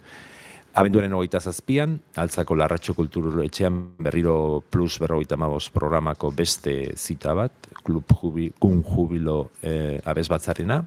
Abenduaren 0.79 1.15
hogeita 1.17 1.41
zazpian, 1.43 1.97
altzako 2.23 2.55
larratxo 2.55 2.93
kultur 2.95 3.41
etxean 3.43 3.81
berriro 3.99 4.63
plus 4.71 5.01
berrogeita 5.03 5.35
mabos 5.41 5.73
programako 5.75 6.31
beste 6.31 6.75
zita 6.95 7.35
bat, 7.35 7.67
klub 7.83 8.07
jubi, 8.21 8.47
kun 8.63 8.85
jubilo 8.87 9.51
e, 9.59 9.99
abez 10.07 10.29
batzarena, 10.31 10.79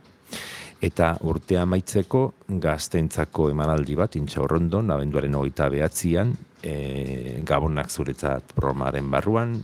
eta 0.81 1.11
urtea 1.27 1.65
amaitzeko 1.65 2.23
gaztentzako 2.63 3.49
emanaldi 3.51 3.99
bat 3.99 4.15
intxaurrondon, 4.15 4.95
abenduaren 4.95 5.35
hogeita 5.41 5.67
behatzian, 5.73 6.31
e, 6.63 7.41
gabonak 7.43 7.91
zuretzat 7.91 8.55
programaren 8.55 9.11
barruan, 9.11 9.59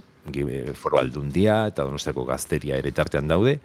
foro 0.75 0.99
aldundia 0.99 1.61
eta 1.69 1.85
donostiako 1.87 2.25
gazteria 2.27 2.75
ere 2.81 2.91
tartean 2.91 3.31
daude, 3.31 3.61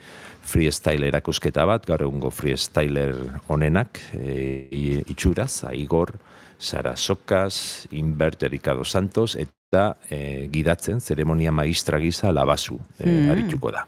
freestyle 0.46 1.09
erakusketa 1.11 1.66
bat, 1.66 1.88
gaur 1.90 2.07
egungo 2.07 2.31
freestyler 2.31 3.16
onenak, 3.51 3.98
e, 4.14 4.68
itxuraz, 5.11 5.64
Aigor, 5.72 6.14
Sara 6.62 6.94
Sokas, 6.96 7.88
Inbert 7.90 8.42
Erika 8.46 8.72
dos 8.79 8.92
Santos, 8.94 9.35
eta 9.35 9.96
e, 10.09 10.48
gidatzen, 10.53 11.01
zeremonia 11.01 11.51
magistra 11.53 11.98
gisa 11.98 12.31
labazu 12.33 12.79
e, 12.98 13.09
Mm. 13.11 13.31
arituko 13.35 13.72
da. 13.75 13.87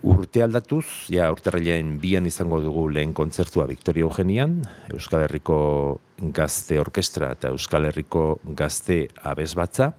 Urte 0.00 0.40
aldatuz, 0.40 0.86
ja 1.12 1.26
urterrailean 1.28 1.98
bian 2.00 2.24
izango 2.26 2.62
dugu 2.64 2.86
lehen 2.88 3.12
kontzertua 3.12 3.66
Victoria 3.68 4.06
Eugenian, 4.06 4.62
Euskal 4.88 5.26
Herriko 5.26 6.00
Gazte 6.32 6.80
Orkestra 6.80 7.34
eta 7.36 7.50
Euskal 7.52 7.84
Herriko 7.90 8.38
Gazte 8.56 9.10
Abez 9.22 9.52
Batza, 9.54 9.92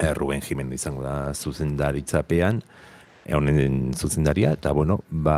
eh, 0.00 0.10
Ruben 0.14 0.42
Jimenez 0.42 0.80
izango 0.80 1.06
da 1.06 1.32
zuzendaritzapean, 1.34 2.58
eh, 2.58 2.99
honen 3.32 3.92
zuzendaria, 3.94 4.52
eta 4.56 4.72
bueno, 4.72 5.00
ba, 5.10 5.36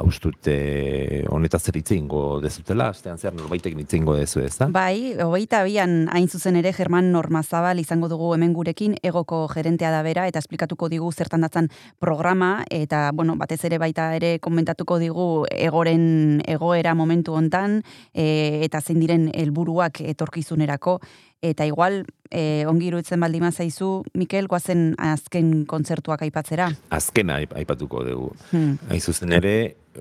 haustute 0.00 1.24
honetaz 1.30 1.62
egingo 1.70 2.40
dezutela, 2.40 2.88
astean 2.90 3.18
zer 3.18 3.34
norbaitek 3.34 3.76
hitz 3.78 3.92
egingo 3.92 4.14
dezu 4.16 4.40
ez 4.42 4.56
da? 4.58 4.68
Bai, 4.72 5.14
hogeita 5.20 5.62
bian 5.64 6.08
hain 6.12 6.28
zuzen 6.28 6.56
ere 6.56 6.72
German 6.72 7.12
Normazabal 7.12 7.78
izango 7.78 8.08
dugu 8.08 8.32
hemen 8.34 8.52
gurekin, 8.56 8.96
egoko 9.02 9.46
gerentea 9.52 9.90
da 9.90 10.02
bera, 10.02 10.26
eta 10.26 10.40
esplikatuko 10.42 10.88
digu 10.88 11.12
zertan 11.12 11.46
datzan 11.46 11.70
programa, 11.98 12.64
eta, 12.70 13.10
bueno, 13.14 13.36
batez 13.36 13.62
ere 13.68 13.78
baita 13.78 14.14
ere 14.16 14.38
komentatuko 14.38 14.98
digu 14.98 15.28
egoren 15.50 16.42
egoera 16.46 16.94
momentu 16.94 17.34
hontan, 17.34 17.80
e, 18.14 18.64
eta 18.66 18.80
zein 18.80 19.00
diren 19.00 19.30
helburuak 19.34 20.00
etorkizunerako, 20.00 21.00
eta 21.42 21.66
igual, 21.66 22.04
e, 22.30 22.64
ongi 22.68 22.90
iruditzen 22.90 23.20
baldima 23.20 23.50
zaizu, 23.52 24.04
Mikel, 24.14 24.46
guazen 24.48 24.94
azken 24.98 25.64
kontzertuak 25.66 26.22
aipatzera. 26.22 26.70
Azkena 26.90 27.40
aip- 27.40 27.56
aipatuko 27.56 28.04
dugu. 28.04 28.32
Hmm. 28.52 28.76
Hain 28.90 29.00
zuzen 29.00 29.32
ere, 29.32 29.54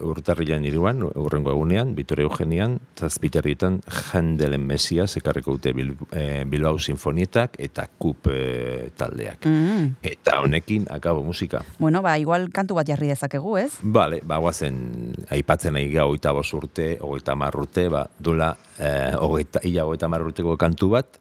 urtarrilan 0.05 0.65
iruan, 0.69 1.01
urrengo 1.17 1.49
egunean, 1.51 1.95
Vittoria 1.97 2.27
Eugenian, 2.27 2.75
zazpiterrietan 2.99 3.79
Handelen 4.13 4.61
Mesias 4.67 5.15
ekarriko 5.17 5.55
dute 5.57 5.73
Bil, 5.73 5.95
eh, 6.11 6.43
Bilbao 6.45 6.77
Sinfonietak 6.77 7.55
eta 7.57 7.87
Kup 7.97 8.27
eh, 8.31 8.91
taldeak. 8.95 9.47
Mm. 9.49 9.95
Eta 10.03 10.41
honekin, 10.43 10.85
akabo 10.93 11.23
musika. 11.23 11.63
Bueno, 11.79 12.03
ba, 12.05 12.17
igual 12.21 12.51
kantu 12.53 12.77
bat 12.77 12.87
jarri 12.87 13.09
dezakegu, 13.09 13.57
ez? 13.57 13.71
Bale, 13.81 14.21
ba, 14.23 14.37
guazen, 14.37 15.15
aipatzen 15.31 15.73
nahi 15.73 15.89
ga, 15.91 16.05
hogeita 16.05 16.35
bos 16.37 16.51
urte, 16.53 16.91
hogeita 17.01 17.35
mar 17.35 17.57
urte, 17.57 17.87
ba, 17.89 18.05
dula, 18.19 18.53
eh, 18.77 19.15
hogeita, 19.17 19.63
ia 19.65 19.87
hogeita 19.89 20.07
mar 20.07 20.21
urteko 20.27 20.55
kantu 20.57 20.93
bat, 20.93 21.19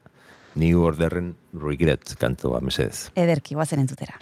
New 0.54 0.82
Orderren 0.82 1.34
Regret 1.52 2.14
kantua, 2.18 2.60
mesedez. 2.60 3.10
Ederki, 3.14 3.54
guazen 3.58 3.84
entzutera. 3.84 4.18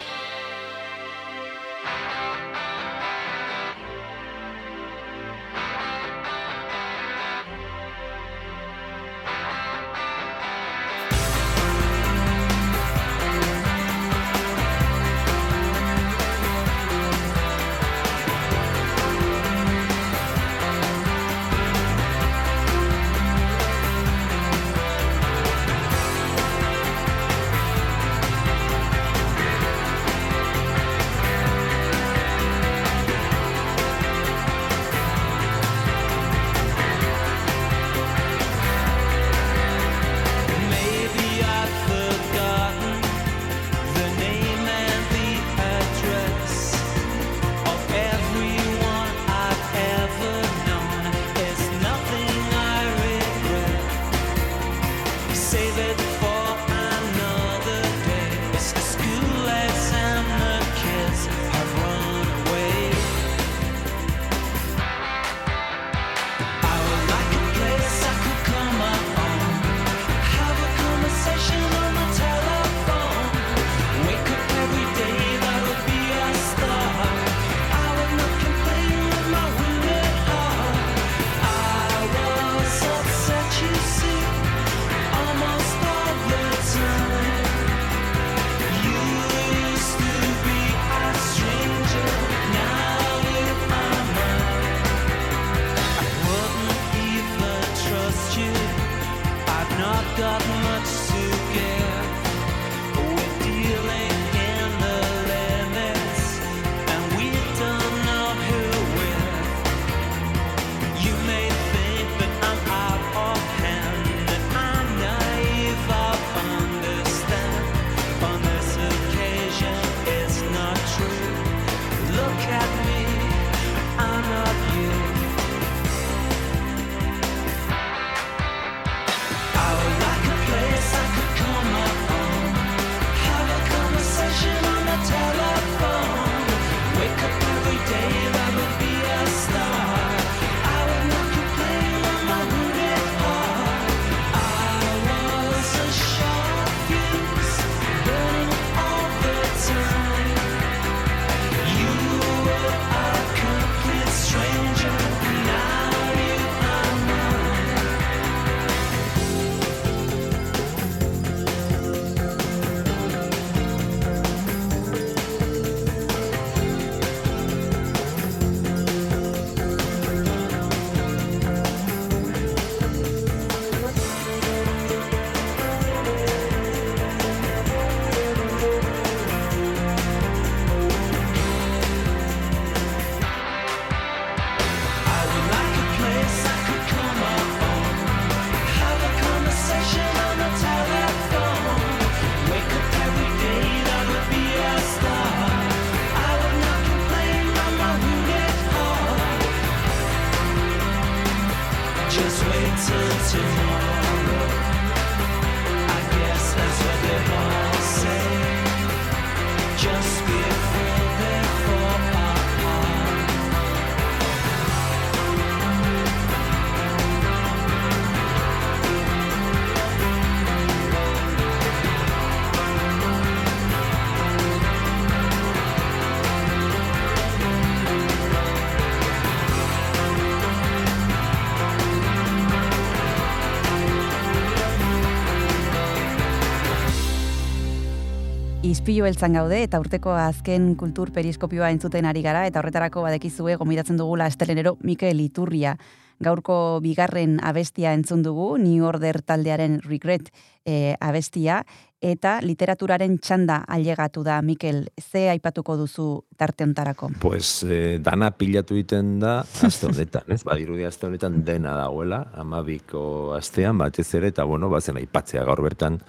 Ispilu 238.67 239.05
beltzan 239.05 239.37
gaude 239.37 239.61
eta 239.63 239.79
urteko 239.79 240.11
azken 240.11 240.73
kultur 240.75 241.13
periskopioa 241.15 241.69
entzuten 241.71 242.03
ari 242.09 242.19
gara 242.25 242.41
eta 242.49 242.59
horretarako 242.59 243.05
badekizue 243.05 243.55
gomidatzen 243.55 243.95
dugula 243.95 244.27
estelenero 244.27 244.73
Mikel 244.83 245.21
Iturria. 245.23 245.77
Gaurko 246.19 246.81
bigarren 246.83 247.37
abestia 247.45 247.93
entzun 247.95 248.25
dugu, 248.25 248.57
New 248.59 248.83
Order 248.83 249.21
taldearen 249.21 249.79
Regret 249.85 250.33
e, 250.65 250.97
abestia, 250.99 251.61
eta 252.03 252.41
literaturaren 252.43 253.19
txanda 253.23 253.61
ailegatu 253.71 254.25
da, 254.27 254.41
Mikel, 254.41 254.89
ze 254.99 255.29
aipatuko 255.31 255.77
duzu 255.77 256.09
tarte 256.35 256.65
hontarako? 256.67 257.13
Pues 257.21 257.63
eh, 257.63 257.99
dana 258.03 258.33
pilatu 258.35 258.75
egiten 258.75 259.19
da 259.23 259.39
aste 259.63 259.87
honetan, 259.93 260.27
ez? 260.33 260.41
Badirudi 260.43 260.89
aste 260.89 261.07
honetan 261.07 261.45
dena 261.45 261.77
dagoela, 261.85 262.25
amabiko 262.35 263.35
astean 263.37 263.77
batez 263.77 264.09
ere, 264.19 264.33
eta 264.35 264.43
bueno, 264.43 264.67
bazen 264.73 264.99
aipatzea 264.99 265.45
gaur 265.47 265.63
bertan, 265.63 266.01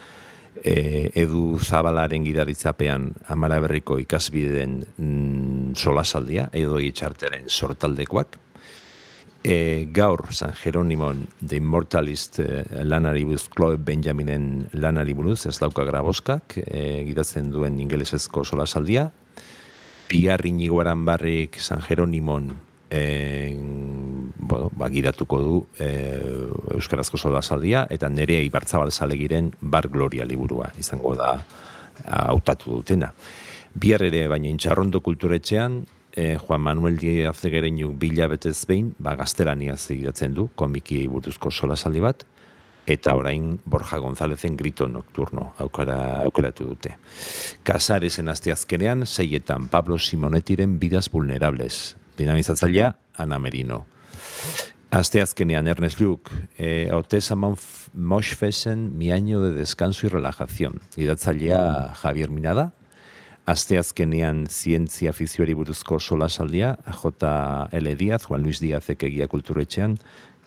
e, 0.62 1.10
edu 1.14 1.58
zabalaren 1.58 2.24
gidaritzapean 2.26 3.12
amara 3.28 3.60
berriko 3.60 3.98
ikasbideen 4.02 4.82
mm, 4.96 5.74
solasaldia, 5.78 6.48
edo 6.52 6.80
itxarteren 6.82 7.48
sortaldekoak, 7.48 8.38
E, 9.48 9.86
gaur 9.94 10.32
San 10.34 10.50
Jeronimon 10.52 11.28
The 11.38 11.56
Immortalist 11.56 12.40
e, 12.42 12.64
lanari 12.82 13.22
buruz, 13.24 13.46
Chloe 13.54 13.78
Benjaminen 13.78 14.66
lanari 14.74 15.14
buruz, 15.14 15.46
ez 15.46 15.54
dauka 15.62 15.84
graboskak, 15.86 16.58
e, 16.66 17.04
gidatzen 17.06 17.52
duen 17.54 17.78
ingelesezko 17.78 18.42
solasaldia. 18.44 19.06
Piar 20.10 20.42
inigoaran 20.44 21.04
barrik 21.06 21.60
San 21.62 21.84
Jeronimon 21.86 22.50
e, 22.90 23.54
bueno, 24.38 24.70
ba, 24.72 24.88
gidatuko 24.88 25.40
du 25.42 25.66
e, 25.78 25.88
Euskarazko 26.74 27.18
solasaldia, 27.18 27.86
eta 27.90 28.08
nere 28.08 28.40
ibartzabal 28.46 28.92
zalegiren 28.92 29.52
Bar 29.60 29.88
Gloria 29.88 30.24
liburua 30.24 30.72
izango 30.78 31.14
da 31.16 31.34
hautatu 32.04 32.78
dutena. 32.78 33.12
Bihar 33.74 34.02
ere, 34.08 34.26
baina 34.28 34.48
intxarrondo 34.48 35.02
kulturetxean, 35.04 35.82
e, 36.12 36.36
Juan 36.38 36.64
Manuel 36.64 36.96
Diaz 36.98 37.38
Gereñu 37.44 37.92
bila 37.98 38.28
betez 38.28 38.64
behin, 38.66 38.94
ba, 38.98 39.14
gaztelania 39.16 39.76
zegiratzen 39.76 40.34
du, 40.34 40.48
komiki 40.54 41.06
buruzko 41.08 41.50
solasaldi 41.50 42.02
bat, 42.02 42.24
eta 42.88 43.14
orain 43.14 43.58
Borja 43.68 43.98
Gonzalezen 44.00 44.56
grito 44.56 44.88
nocturno 44.88 45.52
aukara, 45.60 46.22
aukeratu 46.24 46.70
dute. 46.72 46.94
Kasaresen 47.62 48.32
asteazkenean, 48.32 49.04
seietan 49.06 49.68
Pablo 49.68 49.98
Simonetiren 49.98 50.78
bidas 50.80 51.10
vulnerables, 51.12 51.96
dinamizatzailea 52.18 52.94
Ana 53.16 53.38
Merino. 53.38 53.86
Asteazkenean 54.90 55.68
Ernest 55.68 56.00
Lluc, 56.00 56.30
eh, 56.56 56.88
Otesa 56.92 57.36
Moshfesen, 57.36 58.96
mi 58.96 59.12
año 59.12 59.42
de 59.42 59.52
descanso 59.52 60.06
y 60.06 60.10
relajación, 60.10 60.80
idatzailea 60.96 61.92
Javier 61.94 62.30
Minada, 62.30 62.72
Asteazkenean 63.48 64.46
zientzia 64.46 65.14
fizioari 65.16 65.54
buruzko 65.56 65.98
solasaldia, 66.00 66.74
J. 67.02 67.68
L. 67.72 67.96
Diaz, 67.96 68.24
Juan 68.24 68.42
Luis 68.42 68.60
Diaz 68.60 68.90
ekegia 68.92 69.28
kulturetxean, 69.28 69.96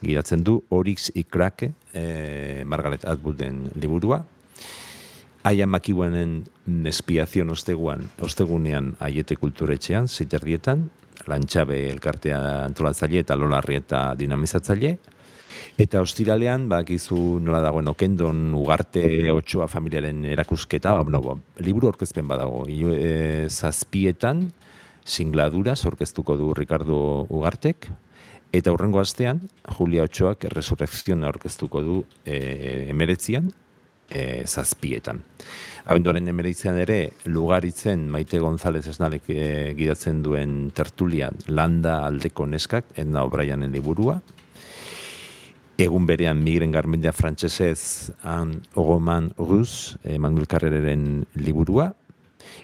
giratzen 0.02 0.44
du 0.46 0.60
Orix 0.70 1.10
Ikrake, 1.18 1.72
e, 1.94 2.64
Margaret 2.66 3.06
Atwooden 3.06 3.72
liburua. 3.82 4.22
Aia 5.42 5.66
makiuanen 5.66 6.44
espiazion 6.86 7.50
osteguan, 7.50 8.06
ostegunean 8.22 8.94
aiete 9.02 9.38
kulturetxean, 9.42 10.06
ziterdietan, 10.06 10.92
lantxabe 11.28 11.84
elkartea 11.92 12.40
antolatzaile 12.66 13.22
eta 13.26 13.36
lolarri 13.36 13.82
eta 13.82 14.12
dinamizatzaile, 14.18 14.98
Eta 15.80 16.02
ostiralean, 16.04 16.68
bakizu 16.72 17.18
nola 17.44 17.62
dagoen 17.64 17.90
okendon 17.92 18.52
ugarte 18.58 19.04
otxoa 19.32 19.68
familiaren 19.72 20.26
erakusketa, 20.34 20.94
ba, 21.00 21.06
no, 21.10 21.38
liburu 21.64 21.90
orkezpen 21.92 22.28
badago, 22.28 22.66
e, 22.68 23.48
zazpietan, 23.50 24.50
singladura 25.06 25.76
orkeztuko 25.88 26.38
du 26.38 26.54
Ricardo 26.54 27.26
Ugartek, 27.30 27.90
eta 28.54 28.74
hurrengo 28.74 29.00
astean, 29.02 29.46
Julia 29.78 30.06
Otxoak 30.06 30.46
resurrekziona 30.52 31.32
orkeztuko 31.32 31.82
du 31.82 31.98
e, 32.26 32.88
emeretzian, 32.92 33.50
e, 34.10 34.44
zazpietan. 34.46 35.24
Abenduaren 35.86 36.28
emeretzian 36.30 36.78
ere, 36.78 37.14
lugaritzen 37.26 38.04
Maite 38.14 38.40
González 38.40 38.84
esnalek 38.92 39.30
e, 39.34 39.46
gidatzen 39.78 40.22
duen 40.22 40.70
tertulian 40.78 41.40
landa 41.48 42.04
aldeko 42.06 42.46
neskak, 42.46 42.92
edna 43.02 43.24
obraianen 43.26 43.74
liburua, 43.74 44.20
egun 45.82 46.06
berean 46.06 46.44
migren 46.44 46.74
garmendia 46.76 47.14
frantsesez 47.16 48.12
han 48.22 48.60
ogoman 48.78 49.32
ruz, 49.40 49.98
eh, 50.04 50.20
Manuel 50.20 50.46
Carrereren 50.46 51.26
liburua, 51.42 51.90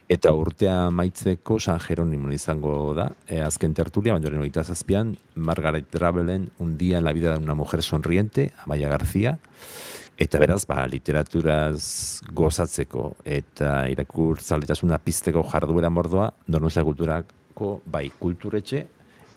eta 0.07 0.31
urtea 0.37 0.91
maitzeko 0.93 1.57
San 1.59 1.79
Jeronimo 1.81 2.29
izango 2.31 2.93
da, 2.93 3.09
e, 3.25 3.41
azken 3.41 3.73
tertulia, 3.73 4.13
baina 4.13 4.29
hori 4.29 4.51
zazpian, 4.53 5.17
Margaret 5.35 5.89
Travelen, 5.89 6.51
un 6.59 6.77
día 6.77 6.99
en 6.99 7.03
la 7.03 7.13
vida 7.13 7.33
de 7.33 7.43
una 7.43 7.55
mujer 7.55 7.81
sonriente, 7.81 8.51
Amaya 8.63 8.89
García, 8.89 9.39
eta 10.17 10.39
beraz, 10.41 10.63
ba, 10.65 10.83
literaturaz 10.89 12.21
gozatzeko, 12.33 13.11
eta 13.23 13.87
irakur 13.91 14.41
zaletasuna 14.41 14.97
pizteko 14.97 15.45
jarduera 15.51 15.89
mordoa, 15.93 16.31
donostia 16.47 16.83
kulturako, 16.87 17.77
bai, 17.85 18.07
kulturetxe, 18.19 18.85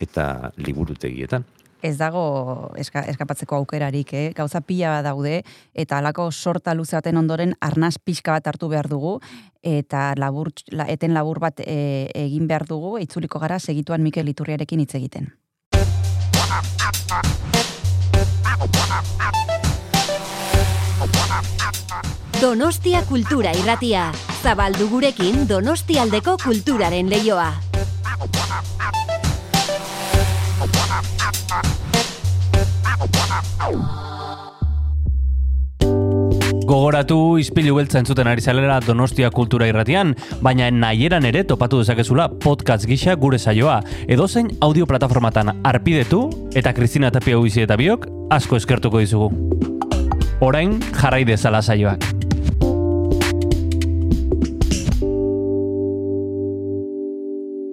eta 0.01 0.25
liburutegietan 0.57 1.45
ez 1.81 1.97
dago 1.97 2.71
eska, 2.77 3.03
eskapatzeko 3.11 3.57
aukerarik, 3.61 4.13
eh? 4.13 4.25
gauza 4.37 4.61
pila 4.61 5.01
daude, 5.05 5.41
eta 5.73 5.97
halako 5.97 6.29
sorta 6.31 6.75
luzeaten 6.77 7.17
ondoren 7.17 7.55
arnaz 7.61 7.95
pixka 7.97 8.37
bat 8.37 8.51
hartu 8.53 8.69
behar 8.71 8.89
dugu, 8.91 9.17
eta 9.65 10.11
labur, 10.17 10.51
la, 10.71 10.87
eten 10.93 11.15
labur 11.17 11.41
bat 11.41 11.61
e, 11.65 12.09
egin 12.25 12.47
behar 12.47 12.67
dugu, 12.69 12.97
itzuliko 13.01 13.41
gara 13.41 13.59
segituan 13.59 14.03
Mikel 14.05 14.29
Iturriarekin 14.29 14.85
hitz 14.85 14.93
egiten. 15.01 15.31
Donostia 22.41 23.03
Kultura 23.05 23.51
Irratia. 23.53 24.07
Zabaldu 24.41 24.87
gurekin 24.89 25.43
Donostialdeko 25.45 26.39
kulturaren 26.41 27.05
leioa. 27.05 27.51
Gogoratu 36.65 37.37
izpilu 37.37 37.75
beltza 37.77 38.01
entzuten 38.01 38.25
ari 38.31 38.41
zalera 38.41 38.79
Donostia 38.81 39.29
Kultura 39.29 39.67
Irratian, 39.69 40.15
baina 40.41 40.71
nahieran 40.73 41.27
ere 41.29 41.43
topatu 41.45 41.83
dezakezula 41.83 42.25
podcast 42.41 42.89
gisa 42.89 43.13
gure 43.13 43.37
saioa. 43.37 43.83
Edozein 44.07 44.49
audio 44.61 44.87
plataformatan 44.89 45.59
arpidetu 45.61 46.23
eta 46.55 46.73
Kristina 46.73 47.13
Tapia 47.13 47.37
Uizi 47.37 47.61
eta 47.67 47.77
biok 47.77 48.09
asko 48.33 48.57
eskertuko 48.57 48.97
dizugu. 49.05 49.29
Orain 50.41 50.79
jarrai 50.97 51.21
dezala 51.29 51.61
saioak. 51.61 52.20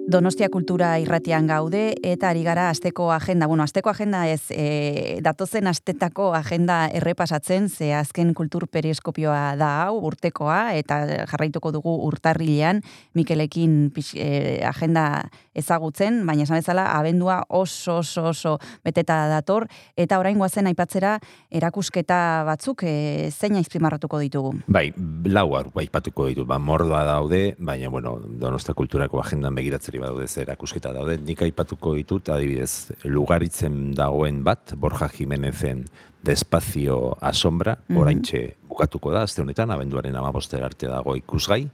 Donostia 0.09 0.47
Kultura 0.49 0.95
irratian 0.97 1.45
gaude 1.45 1.91
eta 2.01 2.31
ari 2.31 2.41
gara 2.41 2.71
asteko 2.71 3.11
agenda. 3.13 3.45
Bueno, 3.45 3.61
asteko 3.61 3.91
agenda 3.91 4.23
ez 4.25 4.49
e, 4.49 5.19
datozen 5.21 5.69
astetako 5.69 6.31
agenda 6.33 6.87
errepasatzen, 6.97 7.67
ze 7.69 7.91
azken 7.93 8.33
kultur 8.33 8.65
periskopioa 8.65 9.53
da 9.59 9.67
hau, 9.83 9.99
urtekoa, 10.09 10.73
eta 10.73 11.27
jarraituko 11.29 11.69
dugu 11.75 11.93
urtarrilean, 12.07 12.81
Mikelekin 13.13 13.91
pix, 13.93 14.15
e, 14.17 14.63
agenda 14.65 15.29
ezagutzen, 15.53 16.23
baina 16.25 16.47
esan 16.47 16.57
bezala, 16.57 16.87
abendua 16.97 17.43
oso, 17.47 17.99
oso, 17.99 18.31
oso 18.31 18.55
beteta 18.85 19.19
dator, 19.29 19.67
eta 19.93 20.17
orain 20.17 20.41
guazen 20.41 20.71
aipatzera 20.71 21.19
erakusketa 21.53 22.19
batzuk, 22.49 22.81
e, 22.81 23.29
zein 23.29 23.59
aizprimarratuko 23.61 24.23
ditugu? 24.25 24.55
Bai, 24.65 24.87
lau 25.29 25.53
aipatuko 25.53 26.31
ditu, 26.31 26.47
ba, 26.49 26.57
mordoa 26.57 27.05
daude, 27.05 27.43
baina, 27.59 27.93
bueno, 27.93 28.17
Donostia 28.41 28.73
Kulturako 28.73 29.21
agendan 29.21 29.53
begiratzeri 29.53 29.98
badaude 30.01 30.27
zer 30.27 30.47
erakusketa 30.47 30.93
daude. 30.95 31.17
Nik 31.21 31.41
aipatuko 31.45 31.93
ditut 31.97 32.29
adibidez 32.33 32.91
lugaritzen 33.05 33.93
dagoen 33.97 34.43
bat 34.43 34.73
Borja 34.75 35.09
Jimenezen 35.13 35.85
Despazio 36.23 37.17
Asombra, 37.21 37.75
mm 37.75 37.95
-hmm. 37.95 38.01
oraintxe 38.01 38.55
bukatuko 38.67 39.11
da 39.11 39.23
azte 39.23 39.41
honetan 39.41 39.71
abenduaren 39.71 40.15
15 40.15 40.63
arte 40.63 40.87
dago 40.87 41.15
ikusgai. 41.15 41.69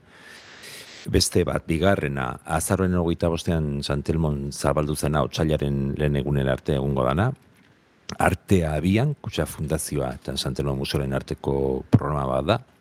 Beste 1.06 1.44
bat, 1.44 1.66
bigarrena, 1.68 2.40
azarroen 2.46 2.96
hogeita 2.96 3.30
bostean 3.30 3.84
Santelmon 3.84 4.52
zabaldu 4.52 4.96
zena 4.96 5.22
otxailaren 5.24 5.94
lehen 5.98 6.16
egunen 6.16 6.48
arte 6.50 6.74
egungo 6.74 7.04
dana. 7.06 7.32
Artea 8.18 8.74
abian, 8.76 9.16
kutsa 9.22 9.46
fundazioa 9.46 10.14
eta 10.16 10.38
Santelmon 10.38 10.78
musoren 10.78 11.14
arteko 11.14 11.84
programa 11.92 12.26
bat 12.26 12.46
da. 12.46 12.75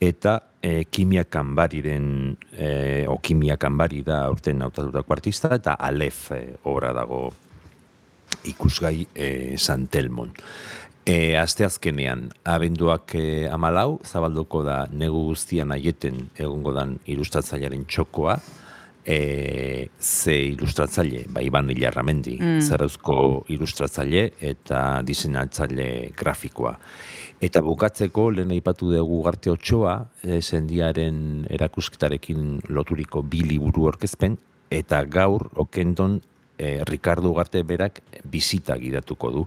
Eta 0.00 0.38
e, 0.62 0.84
kimia 0.88 1.26
kanbariren, 1.28 2.36
e, 2.52 3.04
o 3.08 3.18
kimia 3.20 3.56
kanbari 3.60 4.00
da 4.02 4.22
urten 4.32 4.58
nautatutako 4.62 5.12
artista, 5.12 5.52
eta 5.56 5.74
alef 5.76 6.30
e, 6.32 6.42
obra 6.64 6.94
dago 6.96 7.26
ikusgai 8.48 9.06
e, 9.14 9.58
Santelmon. 9.58 10.32
E, 11.04 11.36
asteazkenean, 11.36 12.28
abenduak 12.48 13.14
e, 13.18 13.26
amalau, 13.52 13.98
zabalduko 14.06 14.62
da 14.64 14.86
negu 14.92 15.26
guztian 15.30 15.72
aieten 15.76 16.28
egongo 16.38 16.72
dan 16.76 16.98
ilustratzailearen 17.08 17.84
txokoa, 17.88 18.38
e, 19.04 19.88
ze 20.00 20.36
ilustratzaile, 20.52 21.24
ba, 21.28 21.42
Iban 21.42 21.70
Ilarramendi, 21.72 22.36
Mm. 22.40 22.60
zarauzko 22.60 23.44
ilustratzaile 23.48 24.30
eta 24.40 25.02
diseinatzaile 25.04 26.12
grafikoa. 26.16 26.76
Eta 27.40 27.62
bukatzeko, 27.64 28.26
lehen 28.36 28.50
aipatu 28.52 28.90
dugu 28.92 29.22
garte 29.24 29.48
otxoa, 29.50 29.94
e, 30.20 30.42
sendiaren 30.42 31.46
erakusketarekin 31.48 32.58
loturiko 32.68 33.22
bi 33.24 33.40
liburu 33.46 33.86
orkezpen, 33.88 34.36
eta 34.70 35.00
gaur, 35.08 35.48
okendon, 35.56 36.18
e, 36.60 36.84
Ricardo 36.84 37.30
Ugarte 37.32 37.62
berak 37.64 38.02
bizita 38.28 38.76
gidatuko 38.76 39.32
du. 39.32 39.46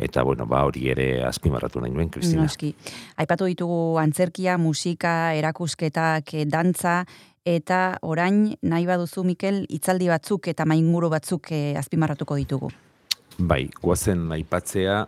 Eta, 0.00 0.22
bueno, 0.24 0.46
ba, 0.48 0.64
hori 0.64 0.88
ere 0.88 1.22
azpimarratu 1.28 1.82
nahi 1.84 1.92
nuen, 1.92 2.08
Kristina. 2.10 2.46
Noski. 2.46 2.72
Aipatu 3.20 3.46
ditugu 3.46 3.98
antzerkia, 4.00 4.56
musika, 4.58 5.34
erakusketak, 5.36 6.32
eh, 6.34 6.46
dantza, 6.48 7.02
eta 7.44 7.98
orain 8.02 8.56
nahi 8.62 8.88
baduzu, 8.88 9.22
Mikel, 9.28 9.66
hitzaldi 9.68 10.08
batzuk 10.08 10.48
eta 10.48 10.64
mainguru 10.64 11.12
batzuk 11.12 11.52
eh, 11.52 11.76
azpimarratuko 11.78 12.40
ditugu. 12.40 12.72
Bai, 13.38 13.68
guazen 13.80 14.24
aipatzea, 14.32 15.04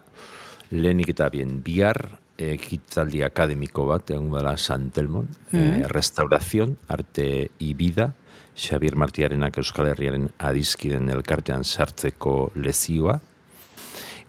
lehenik 0.72 1.12
eta 1.12 1.28
bien 1.30 1.61
bihar, 1.62 2.18
ekitzaldi 2.42 3.20
akademiko 3.22 3.85
bat, 3.87 4.11
egon 4.11 4.32
dela 4.32 4.56
San 4.56 4.90
Telmon, 4.90 5.28
Mhm. 5.52 5.61
eh, 5.61 5.88
restaurazion, 5.88 6.76
arte 6.88 7.50
y 7.58 7.74
vida, 7.74 8.14
Xabier 8.56 8.96
Martiarenak 8.96 9.56
Euskal 9.58 9.87
Herriaren 9.88 10.30
adizkiden 10.38 11.08
elkartean 11.11 11.64
sartzeko 11.64 12.52
lezioa, 12.56 13.20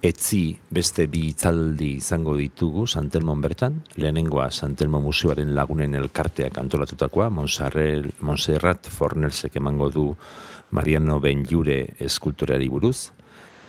Etzi 0.03 0.57
beste 0.69 1.05
bi 1.07 1.29
hitzaldi 1.29 1.93
izango 2.01 2.33
ditugu 2.35 2.81
Santelmon 2.91 3.39
bertan, 3.39 3.77
lehenengoa 3.95 4.49
Santelmo 4.51 4.99
Museoaren 4.99 5.53
lagunen 5.55 5.95
elkarteak 5.95 6.57
antolatutakoa, 6.59 7.29
Monserrat, 7.29 8.09
Montserrat 8.19 8.89
Fornelsek 8.91 9.55
emango 9.55 9.89
du 9.89 10.17
Mariano 10.71 11.21
Benjure 11.21 11.95
eskulturari 12.03 12.67
buruz, 12.67 13.12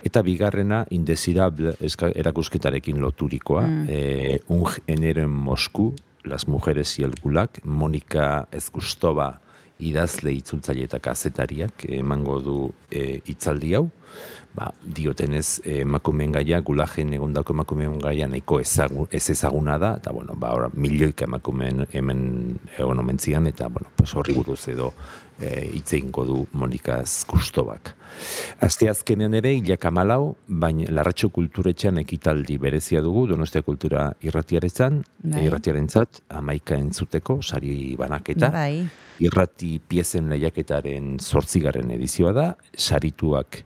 eta 0.05 0.23
bigarrena 0.23 0.85
Indesirable 0.91 1.75
eska- 1.81 2.13
erakusketarekin 2.15 3.01
loturikoa, 3.01 3.63
Mm. 3.67 3.87
eh, 3.89 4.41
un 4.49 4.67
género 4.67 5.23
en 5.23 5.31
Moscú, 5.31 5.95
Las 6.25 6.49
mujeres 6.49 6.99
y 6.99 7.03
el 7.03 7.13
gulag, 7.23 7.51
Monika 7.65 8.49
Ezkustova 8.51 9.41
idazle 9.79 10.33
itzultzaile 10.33 10.85
eta 10.87 10.99
kazetariak 10.99 11.85
emango 11.89 12.39
du 12.41 12.73
e, 12.91 13.21
hitzaldi 13.27 13.75
hau. 13.75 13.91
Ba, 14.55 14.71
diotenez 14.87 15.61
eh, 15.65 15.81
emakumeen 15.83 16.33
gaia, 16.33 16.61
gulajen 16.63 17.13
egondako 17.13 17.53
emakumeen 17.53 17.99
gaia 17.99 18.29
nahiko 18.31 18.61
ezagu, 18.61 19.09
ez 19.11 19.29
ezaguna 19.31 19.77
da, 19.79 19.97
eta 19.99 20.13
bueno, 20.13 20.33
ba, 20.39 20.53
ora, 20.55 20.69
milioika 20.73 21.25
emakumeen 21.27 21.87
hemen 21.93 22.59
egon 22.79 22.99
omentzian, 23.03 23.47
eta 23.49 23.67
bueno, 23.69 23.89
pues 23.97 24.15
horri 24.15 24.33
buruz 24.33 24.69
edo 24.69 24.93
hitz 25.41 25.93
egingo 25.93 26.25
du 26.25 26.47
Monika 26.53 27.03
Zkustobak. 27.05 27.95
Azte 28.63 28.89
azkenean 28.89 29.35
ere, 29.35 29.51
hilak 29.59 29.85
amalau, 29.89 30.35
baina 30.47 30.87
Larratxo 30.95 31.31
Kulturetxean 31.35 31.99
ekitaldi 32.05 32.57
berezia 32.63 33.03
dugu, 33.03 33.27
Donostia 33.33 33.65
Kultura 33.67 34.07
irratiaretzan, 34.23 35.01
Bai. 35.25 35.43
irratiarentzat, 35.49 36.23
amaika 36.39 36.79
entzuteko, 36.79 37.41
sari 37.43 37.97
banaketa, 37.99 38.53
Bai, 38.55 38.85
irrati 39.25 39.81
piezen 39.89 40.31
lehiaketaren 40.31 41.19
zortzigarren 41.19 41.91
edizioa 41.95 42.33
da, 42.37 42.47
sarituak 42.77 43.65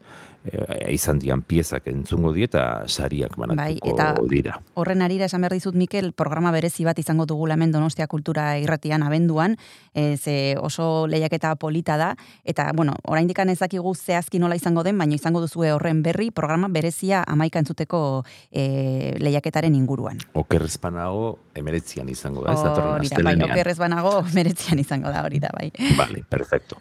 e, 0.52 0.92
izan 0.94 1.18
dian 1.18 1.42
piezak 1.42 1.86
entzungo 1.90 2.32
die 2.32 2.44
eta 2.48 2.84
sariak 2.88 3.36
banatuko 3.36 3.62
Bai, 3.62 3.78
eta- 3.92 4.14
dira. 4.28 4.58
Horren 4.74 5.02
arira 5.02 5.26
esan 5.26 5.40
behar 5.42 5.52
dizut, 5.52 5.74
Mikel, 5.74 6.12
programa 6.12 6.50
berezi 6.52 6.84
bat 6.84 6.98
izango 6.98 7.26
dugula 7.26 7.54
hemen 7.54 7.72
Donostia 7.72 8.06
Kultura 8.06 8.58
irratian 8.58 9.02
abenduan, 9.02 9.56
e, 9.94 10.16
ze 10.16 10.56
oso 10.60 11.06
lehiaketa 11.06 11.54
polita 11.56 11.96
da, 11.96 12.14
eta, 12.44 12.70
bueno, 12.74 12.94
oraindik 13.04 13.38
ez 13.38 13.58
dakigu 13.58 13.94
zehazki 13.94 14.38
nola 14.38 14.56
izango 14.56 14.82
den, 14.82 14.98
baina 14.98 15.14
izango 15.14 15.40
duzue 15.40 15.72
horren 15.72 16.02
berri, 16.02 16.30
programa 16.30 16.68
berezia 16.68 17.22
amaika 17.26 17.58
entzuteko 17.58 18.24
e, 18.50 19.16
lehiaketaren 19.18 19.74
inguruan. 19.74 20.18
Okerrezpanago 20.34 21.38
emeretzian 21.54 22.08
izango 22.08 22.44
da, 22.44 22.52
ez 22.52 22.62
datorren 22.62 22.90
da, 22.90 22.98
bai, 22.98 23.06
astelehenean. 23.06 23.50
okerrez 23.50 23.78
banago, 23.78 24.12
meretzian 24.38 24.78
izango 24.78 25.12
da, 25.14 25.22
hori 25.24 25.38
da, 25.42 25.50
bai. 25.54 25.70
Vale, 25.96 26.24
perfecto. 26.28 26.78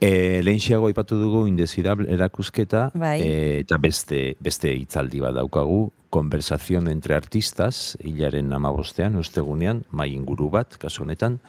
E, 0.00 0.42
lehenxiago 0.42 0.86
aipatu 0.90 1.18
dugu 1.20 1.46
indesirable 1.50 2.10
erakusketa 2.12 2.90
Bai. 3.02 3.18
e, 3.20 3.34
eta 3.64 3.80
beste 3.82 4.36
beste 4.40 4.70
hitzaldi 4.70 5.20
bat 5.24 5.34
daukagu, 5.34 5.90
conversación 6.12 6.88
entre 6.92 7.16
artistas, 7.16 7.98
hilaren 8.04 8.52
amabostean, 8.52 9.16
ostegunean, 9.18 9.82
mai 9.90 10.12
inguru 10.14 10.50
bat, 10.52 10.76
kasu 10.78 11.06
honetan, 11.06 11.40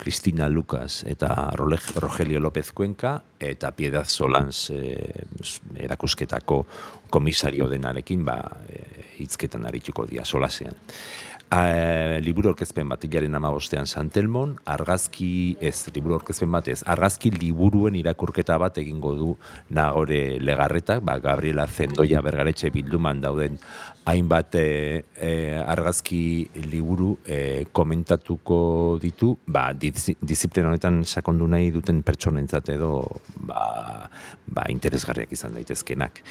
Cristina 0.00 0.48
Lucas 0.48 1.04
eta 1.04 1.52
Rogelio 1.52 2.40
López 2.40 2.72
Cuenca 2.72 3.22
eta 3.38 3.70
Piedad 3.76 4.08
Solans 4.08 4.70
e, 4.72 5.24
erakusketako 5.76 6.64
komisario 7.12 7.68
denarekin 7.68 8.24
ba, 8.24 8.38
e, 8.64 8.80
hitzketan 9.20 9.66
arituko 9.68 10.06
dia 10.08 10.24
solasean. 10.24 10.72
A, 11.50 12.20
liburu 12.22 12.52
orkezpen 12.52 12.86
bat 12.92 13.02
hilaren 13.02 13.34
amabostean 13.34 13.88
Santelmon, 13.90 14.52
argazki, 14.70 15.56
ez, 15.58 15.88
liburu 15.90 16.14
orkezpen 16.20 16.52
bat 16.54 16.68
ez, 16.70 16.76
argazki 16.86 17.32
liburuen 17.34 17.96
irakurketa 17.98 18.54
bat 18.62 18.78
egingo 18.78 19.16
du 19.18 19.30
nagore 19.74 20.38
legarretak, 20.38 21.02
ba, 21.02 21.16
Gabriela 21.18 21.66
Zendoia 21.66 22.22
bergaretxe 22.22 22.70
bilduman 22.70 23.18
dauden 23.24 23.58
hainbat 24.08 24.54
e, 24.56 25.04
e, 25.20 25.30
argazki 25.60 26.48
liburu 26.70 27.12
e, 27.26 27.66
komentatuko 27.72 28.98
ditu, 29.02 29.34
ba, 29.46 29.70
disiplina 29.74 30.70
honetan 30.70 31.02
sakondu 31.04 31.48
nahi 31.50 31.70
duten 31.74 32.00
pertsonentzat 32.06 32.72
edo 32.74 32.92
ba, 33.36 34.08
ba, 34.46 34.64
interesgarriak 34.72 35.32
izan 35.36 35.58
daitezkenak. 35.58 36.22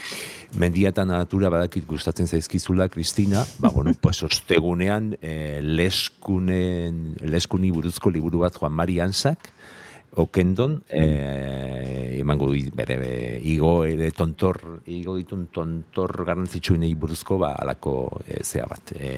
Mendia 0.60 0.90
eta 0.94 1.06
natura 1.06 1.52
badakit 1.54 1.86
gustatzen 1.88 2.28
zaizkizula, 2.28 2.90
Kristina, 2.90 3.46
ba, 3.60 3.72
bueno, 3.76 3.94
pues 4.02 4.24
ostegunean 4.26 5.14
e, 5.22 5.62
leskunen, 5.62 7.16
leskuni 7.22 7.72
buruzko 7.76 8.12
liburu 8.14 8.44
bat 8.48 8.58
Juan 8.58 8.76
Mari 8.76 9.00
Ansak, 9.06 9.54
okendon, 10.16 10.82
e, 10.90 12.18
emango 12.20 12.50
bere 12.74 12.98
be, 12.98 13.14
igo 13.52 13.84
ere 13.86 14.10
tontor, 14.12 14.82
igo 14.90 15.16
ditun 15.20 15.48
tontor 15.54 16.26
garrantzitsuenei 16.26 16.94
buruzko, 16.96 17.38
ba, 17.38 17.54
alako 17.62 17.94
e, 18.26 18.42
zea 18.44 18.66
bat, 18.70 18.94
e, 18.98 19.14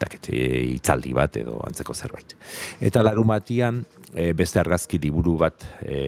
daket, 0.00 0.30
e, 0.30 0.44
itzaldi 0.76 1.14
bat 1.16 1.40
edo 1.40 1.58
antzeko 1.66 1.94
zerbait. 1.94 2.36
Eta 2.80 3.02
larun 3.02 3.32
batian, 3.32 3.84
e, 4.14 4.32
beste 4.32 4.60
argazki 4.62 4.98
liburu 5.02 5.34
bat 5.42 5.64
e, 5.82 5.98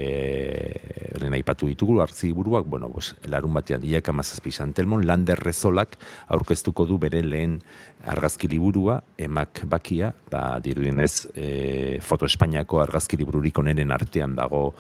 lehen 1.19 1.35
aipatu 1.37 1.69
ditugu, 1.69 1.99
artzi 2.01 2.31
liburuak, 2.31 2.67
bueno, 2.71 2.89
pues, 2.93 3.15
larun 3.27 3.55
batean 3.57 3.83
diak 3.83 4.09
amazazpi 4.13 4.53
santelmon, 4.53 5.05
Lander 5.07 5.41
Rezolak 5.43 5.99
aurkeztuko 6.29 6.87
du 6.87 7.01
bere 7.03 7.23
lehen 7.27 7.59
argazki 8.07 8.49
liburua, 8.49 9.01
emak 9.19 9.65
bakia, 9.67 10.13
ba, 10.31 10.61
dirudienez, 10.63 11.27
e, 11.35 11.99
Foto 12.01 12.31
Espainiako 12.31 12.81
argazki 12.85 13.19
libururik 13.19 13.59
onenen 13.59 13.93
artean 13.93 14.37
dago 14.39 14.71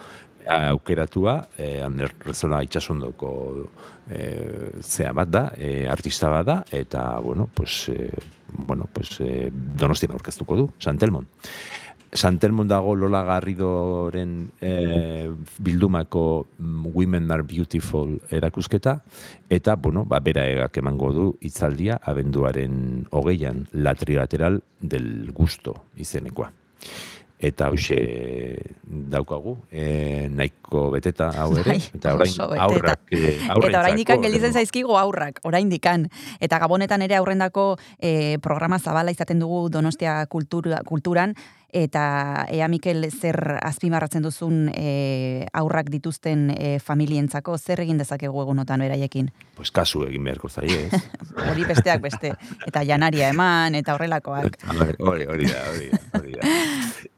aukeratua, 0.46 1.40
e, 1.58 1.80
Ander 1.82 2.14
Rezola 2.22 2.62
itxasondoko 2.62 3.30
e, 4.06 4.22
zea 4.82 5.12
bat 5.16 5.30
da, 5.32 5.44
e, 5.58 5.88
artista 5.90 6.30
bat 6.30 6.46
da, 6.46 6.60
eta, 6.70 7.08
bueno, 7.24 7.48
pues, 7.52 7.88
e, 7.90 8.10
bueno, 8.52 8.86
pues, 8.92 9.18
e, 9.20 9.50
donostian 9.50 10.14
aurkeztuko 10.14 10.62
du, 10.62 10.70
Santelmon. 10.78 11.26
Santelmon 12.12 12.68
dago 12.68 12.94
Lola 12.94 13.22
Garridoren 13.24 14.50
e, 14.60 15.28
bildumako 15.58 16.46
Women 16.58 17.30
Are 17.30 17.42
Beautiful 17.42 18.20
erakusketa, 18.30 19.00
eta, 19.50 19.76
bueno, 19.76 20.04
ba, 20.04 20.20
bera 20.20 20.46
egak 20.48 20.78
emango 20.78 21.12
du 21.12 21.26
hitzaldia 21.40 21.98
abenduaren 22.02 23.06
hogeian, 23.10 23.66
la 23.72 23.94
trilateral 23.94 24.62
del 24.80 25.32
gusto 25.32 25.74
izenekoa. 25.96 26.52
Eta 27.36 27.66
hoxe 27.68 27.96
daukagu, 29.12 29.58
e, 29.68 30.24
nahiko 30.32 30.86
beteta 30.94 31.28
hau 31.36 31.50
ere, 31.58 31.74
Bai, 31.74 31.82
eta 31.98 32.14
orain 32.16 32.38
aurrak, 32.64 33.02
e, 33.12 33.34
Eta 33.36 33.50
oraindikan 33.52 34.16
aurrentzako, 34.16 34.22
gelditzen 34.22 34.56
zaizkigu 34.56 34.96
aurrak, 34.96 35.42
oraindikan. 35.44 36.06
Eta 36.40 36.62
gabonetan 36.62 37.04
ere 37.04 37.18
aurrendako 37.18 37.74
eh, 38.00 38.38
programa 38.40 38.78
zabala 38.80 39.12
izaten 39.12 39.44
dugu 39.44 39.66
Donostia 39.68 40.22
kultura, 40.32 40.80
kulturan, 40.88 41.36
eta 41.76 42.46
ea 42.48 42.66
Mikel 42.72 43.04
zer 43.12 43.36
azpimarratzen 43.60 44.24
duzun 44.24 44.70
eh, 44.72 45.44
aurrak 45.52 45.90
dituzten 45.92 46.48
eh, 46.56 46.76
familientzako, 46.80 47.58
zer 47.58 47.82
egin 47.84 47.98
dezakegu 48.00 48.40
egunotan 48.42 48.80
beraiekin. 48.80 49.28
Pues 49.56 49.70
kasu 49.74 50.06
egin 50.08 50.24
beharko 50.24 50.48
zaie, 50.48 50.86
ez? 50.88 51.02
Hori 51.50 51.66
besteak 51.68 52.00
beste. 52.04 52.32
Eta 52.66 52.84
janaria 52.88 53.28
eman, 53.34 53.76
eta 53.76 53.94
horrelakoak. 53.96 54.56
Hori, 55.10 55.26
hori, 55.28 55.50
da, 55.52 55.62
hori 55.72 55.90
da, 55.92 56.02
hori 56.20 56.38
da. 56.40 56.54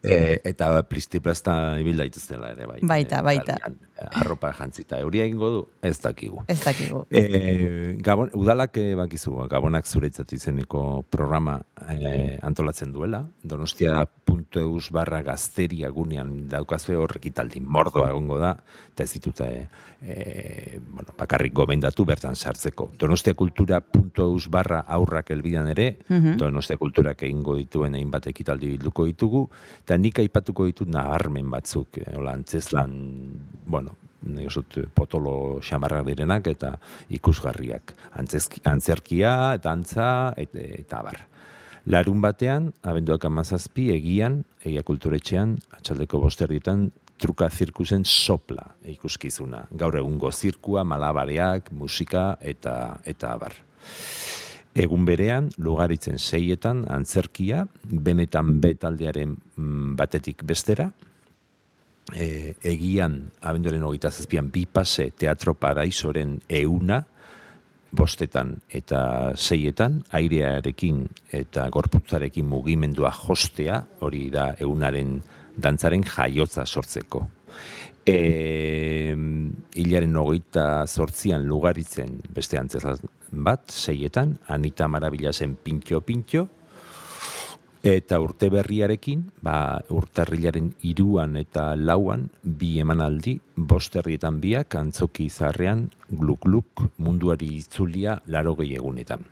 E, 0.09 0.39
eta 0.47 0.69
plistiplazta 0.87 1.53
ibil 1.83 1.99
daitezela 1.99 2.53
ere, 2.55 2.69
bai. 2.71 2.79
Baita, 2.87 3.19
E, 3.19 3.25
baita. 3.27 3.57
kalean, 3.59 3.79
Arropa 3.99 4.53
jantzita. 4.55 5.01
Euria 5.03 5.25
egingo 5.27 5.51
du, 5.51 5.63
ez 5.83 5.97
dakigu. 6.01 6.45
Ez 6.49 6.59
dakigu. 6.63 7.05
E, 7.11 7.97
Gabon, 8.05 8.31
udalak 8.39 8.77
e, 8.79 8.95
bakizu, 8.99 9.35
Gabonak 9.51 9.87
zuretzat 9.87 10.33
izeneko 10.37 11.03
programa 11.11 11.59
e, 11.89 12.39
antolatzen 12.47 12.93
duela. 12.95 13.25
Donostia.eus 13.43 14.91
barra 14.95 15.23
gazteria 15.27 15.91
gunean 15.95 16.49
daukazue 16.53 16.97
horrek 16.99 17.31
italdi 17.33 17.61
mordoa 17.65 18.13
egongo 18.13 18.39
da, 18.43 18.55
eta 18.99 19.07
ez 19.07 19.15
dituta 19.15 19.47
e, 19.47 19.61
e, 20.03 20.81
bueno, 20.83 21.15
bakarrik 21.17 21.55
gomendatu 21.55 22.03
bertan 22.05 22.35
sartzeko. 22.35 22.91
Donostiakultura.eus 22.99 24.49
barra 24.51 24.83
aurrak 24.89 25.31
elbidan 25.31 25.71
ere, 25.71 25.89
Mhm. 26.09 26.37
Donostia 26.39 26.77
kulturak 26.77 27.23
egingo 27.23 27.55
dituen 27.57 27.95
hainbat 27.95 28.27
ekitaldi 28.27 28.75
bilduko 28.75 29.05
ditugu, 29.07 29.49
eta 29.85 29.97
nik 29.97 30.19
aipatuko 30.19 30.67
ditut 30.67 30.89
nabarmen 30.89 31.51
batzuk, 31.51 31.99
eh, 31.99 32.17
hola, 32.17 32.33
antzeslan, 32.33 32.93
bueno, 33.67 33.97
uste 34.47 34.63
dut 34.81 34.91
potolo 34.95 35.61
xamarrak 35.63 36.07
direnak 36.07 36.47
eta 36.47 36.79
ikusgarriak. 37.09 37.95
Antzezki, 38.19 38.61
antzerkia 38.65 39.55
eta 39.55 39.71
antza 39.71 40.35
eta, 40.37 40.59
eta 40.59 41.03
bar. 41.03 41.27
Larun 41.87 42.21
batean, 42.21 42.73
abenduak 42.83 43.25
amazazpi, 43.25 43.91
egian, 43.95 44.45
egia 44.65 44.83
kulturetxean, 44.83 45.59
atxaldeko 45.79 46.21
bosterdietan, 46.21 46.91
truka 47.19 47.49
zirkusen 47.51 48.05
sopla 48.05 48.65
ikuskizuna. 48.87 49.65
Gaur 49.79 49.99
egungo 50.01 50.31
zirkua, 50.33 50.85
malabareak, 50.85 51.73
musika 51.73 52.37
eta 52.41 52.99
eta 53.05 53.33
abar. 53.35 53.57
Egun 54.79 55.05
berean, 55.09 55.49
lugaritzen 55.59 56.19
seietan, 56.23 56.85
antzerkia, 56.93 57.65
benetan 57.83 58.61
betaldearen 58.63 59.35
mm, 59.57 59.95
batetik 59.99 60.45
bestera, 60.47 60.91
e, 62.15 62.55
egian, 62.63 63.21
abenduaren 63.43 63.83
hogeita 63.83 64.13
zazpian, 64.13 64.51
bi 64.55 64.67
pase 64.71 65.11
teatro 65.19 65.55
paraisoren 65.59 66.39
euna, 66.61 67.03
bostetan 67.91 68.53
eta 68.69 69.33
seietan, 69.37 70.03
airearekin 70.13 71.07
eta 71.33 71.69
gorputzarekin 71.73 72.47
mugimendua 72.47 73.11
jostea, 73.17 73.81
hori 74.05 74.29
da 74.31 74.51
eunaren 74.61 75.19
dantzaren 75.59 76.05
jaiotza 76.07 76.67
sortzeko. 76.67 77.27
E, 78.09 79.13
hilaren 79.77 80.17
hogeita 80.17 80.87
zortzian 80.87 81.45
lugaritzen 81.45 82.15
beste 82.33 82.57
antzezaz 82.57 82.97
bat, 83.31 83.67
seietan, 83.69 84.39
Anita 84.49 84.89
Marabilasen 84.89 85.59
pintxo-pintxo, 85.65 86.47
Eta 87.87 88.19
urte 88.19 88.49
berriarekin, 88.51 89.21
ba, 89.41 89.79
urtarrilaren 89.95 90.73
iruan 90.83 91.37
eta 91.39 91.77
lauan, 91.79 92.25
bi 92.43 92.73
emanaldi, 92.83 93.37
bost 93.55 93.95
herrietan 93.97 94.41
biak, 94.43 94.75
antzoki 94.75 95.29
zarrean, 95.31 95.87
gluk-gluk, 96.11 96.83
munduari 96.99 97.53
itzulia 97.61 98.19
laro 98.27 98.57
egunetan. 98.59 99.23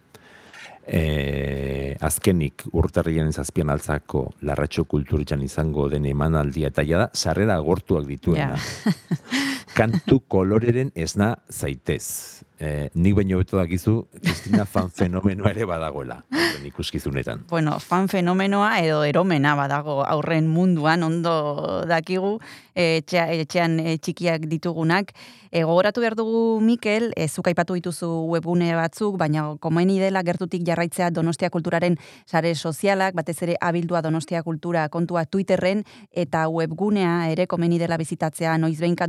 E, 0.86 1.96
azkenik 2.06 2.62
urtarrilaren 2.70 3.32
zazpian 3.34 3.72
altzako 3.74 4.28
larratxo 4.46 4.84
kulturitzan 4.86 5.42
izango 5.42 5.88
den 5.90 6.06
emanaldia 6.06 6.70
eta 6.70 6.84
jada, 6.86 7.08
sarrera 7.14 7.56
agortuak 7.58 8.06
dituena. 8.06 8.54
Kantu 9.76 10.22
koloreren 10.32 10.88
esna 10.96 11.34
zaitez. 11.52 12.46
E, 12.56 12.88
nik 12.96 13.12
baino 13.18 13.36
beto 13.36 13.58
dakizu, 13.60 14.06
Kristina 14.22 14.64
fan 14.64 14.88
fenomenoa 14.88 15.50
ere 15.52 15.66
badagoela, 15.68 16.22
horren 16.32 16.64
ikuskizunetan. 16.70 17.42
Bueno, 17.50 17.76
fan 17.84 18.08
fenomenoa 18.08 18.78
edo 18.80 19.02
eromena 19.04 19.52
badago 19.58 19.98
aurren 20.08 20.48
munduan 20.48 21.04
ondo 21.04 21.34
dakigu 21.84 22.38
eh, 22.72 23.02
etxea, 23.02 23.26
etxean 23.42 23.76
eh, 23.82 23.98
txikiak 24.00 24.48
ditugunak. 24.48 25.12
E, 25.50 25.62
gogoratu 25.64 26.00
behar 26.00 26.16
dugu, 26.16 26.60
Mikel, 26.64 27.10
e, 27.16 27.28
zuk 27.28 27.46
aipatu 27.48 27.76
dituzu 27.76 28.08
webgune 28.32 28.72
batzuk, 28.76 29.18
baina 29.20 29.44
komeni 29.60 29.98
dela 30.00 30.24
gertutik 30.24 30.64
jarraitzea 30.66 31.10
Donostia 31.12 31.48
Kulturaren 31.52 31.98
sare 32.26 32.54
sozialak, 32.54 33.14
batez 33.16 33.36
ere 33.46 33.54
abildua 33.60 34.00
Donostia 34.04 34.42
Kultura 34.42 34.88
kontua 34.88 35.24
Twitterren, 35.24 35.84
eta 36.12 36.46
webgunea 36.48 37.30
ere 37.32 37.46
komeni 37.46 37.78
dela 37.78 38.00
bizitatzea 38.00 38.56
noizbeinka 38.58 39.06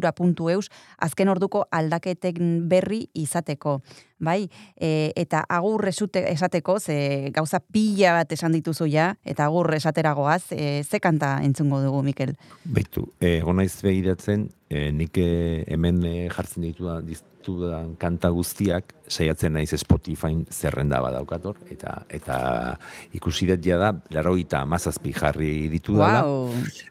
donostiakultura.eus, 0.00 0.70
azken 0.98 1.28
orduko 1.28 1.66
aldaketen 1.70 2.68
berri 2.68 3.08
izateko. 3.14 3.80
Bai, 4.20 4.50
e, 4.76 5.12
eta 5.16 5.44
agur 5.48 5.86
esute, 5.88 6.26
esateko, 6.30 6.78
ze 6.78 7.30
gauza 7.32 7.60
pila 7.60 8.12
bat 8.18 8.32
esan 8.32 8.52
dituzu 8.52 8.86
ja, 8.86 9.14
eta 9.24 9.46
agur 9.46 9.72
esateragoaz, 9.74 10.52
e, 10.52 10.82
ze 10.84 11.00
kanta 11.00 11.40
entzungo 11.42 11.80
dugu, 11.80 12.02
Mikel? 12.02 12.34
Beitu, 12.64 13.12
eh, 13.20 13.40
naiz 13.42 13.80
begiratzen, 13.82 14.50
eh, 14.68 14.90
nik 14.92 15.16
eh, 15.16 15.64
hemen 15.68 16.04
eh, 16.04 16.28
jartzen 16.28 16.62
ditudan, 16.62 17.06
ditudan 17.06 17.96
kanta 17.96 18.28
guztiak, 18.28 18.92
saiatzen 19.08 19.54
naiz 19.56 19.72
Spotify 19.80 20.36
zerrenda 20.50 21.00
badaukator, 21.00 21.56
eta 21.70 22.04
eta 22.10 22.76
ikusi 23.16 23.48
dut 23.48 23.64
jada, 23.64 23.94
laroita 24.10 24.60
amazazpi 24.60 25.12
jarri 25.16 25.68
ditu. 25.72 25.96
Wow. 25.96 26.50
Eh, 26.52 26.90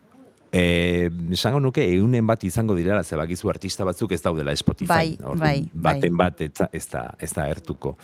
esango 0.52 1.60
nuke 1.62 1.84
eunen 1.94 2.26
bat 2.28 2.44
izango 2.44 2.76
direla, 2.76 3.04
ze 3.04 3.18
bakizu 3.18 3.50
artista 3.50 3.86
batzuk 3.86 4.12
ez 4.12 4.22
daudela 4.22 4.56
Spotify. 4.56 4.90
Bai, 4.90 5.18
Orduan, 5.22 5.40
bai, 5.40 5.70
Baten 5.74 6.18
bat 6.18 6.42
ez, 6.42 6.54
ez 6.74 6.86
da, 6.90 7.04
ez 7.20 7.32
da 7.34 7.46
ertuko. 7.50 7.96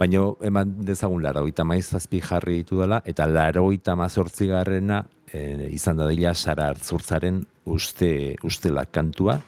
Baina 0.00 0.24
eman 0.48 0.74
dezagun 0.86 1.22
laroita 1.22 1.64
maizazpi 1.64 2.22
jarri 2.24 2.62
ditu 2.62 2.80
dela, 2.80 3.02
eta 3.04 3.26
laroita 3.28 3.96
mazortzi 4.00 4.48
garrena 4.48 5.04
eh, 5.32 5.68
izan 5.70 5.96
da 5.96 6.34
Sara 6.34 6.68
Artzurtzaren 6.68 7.44
uste, 7.66 8.36
ustela 8.42 8.86
kantua, 8.86 9.40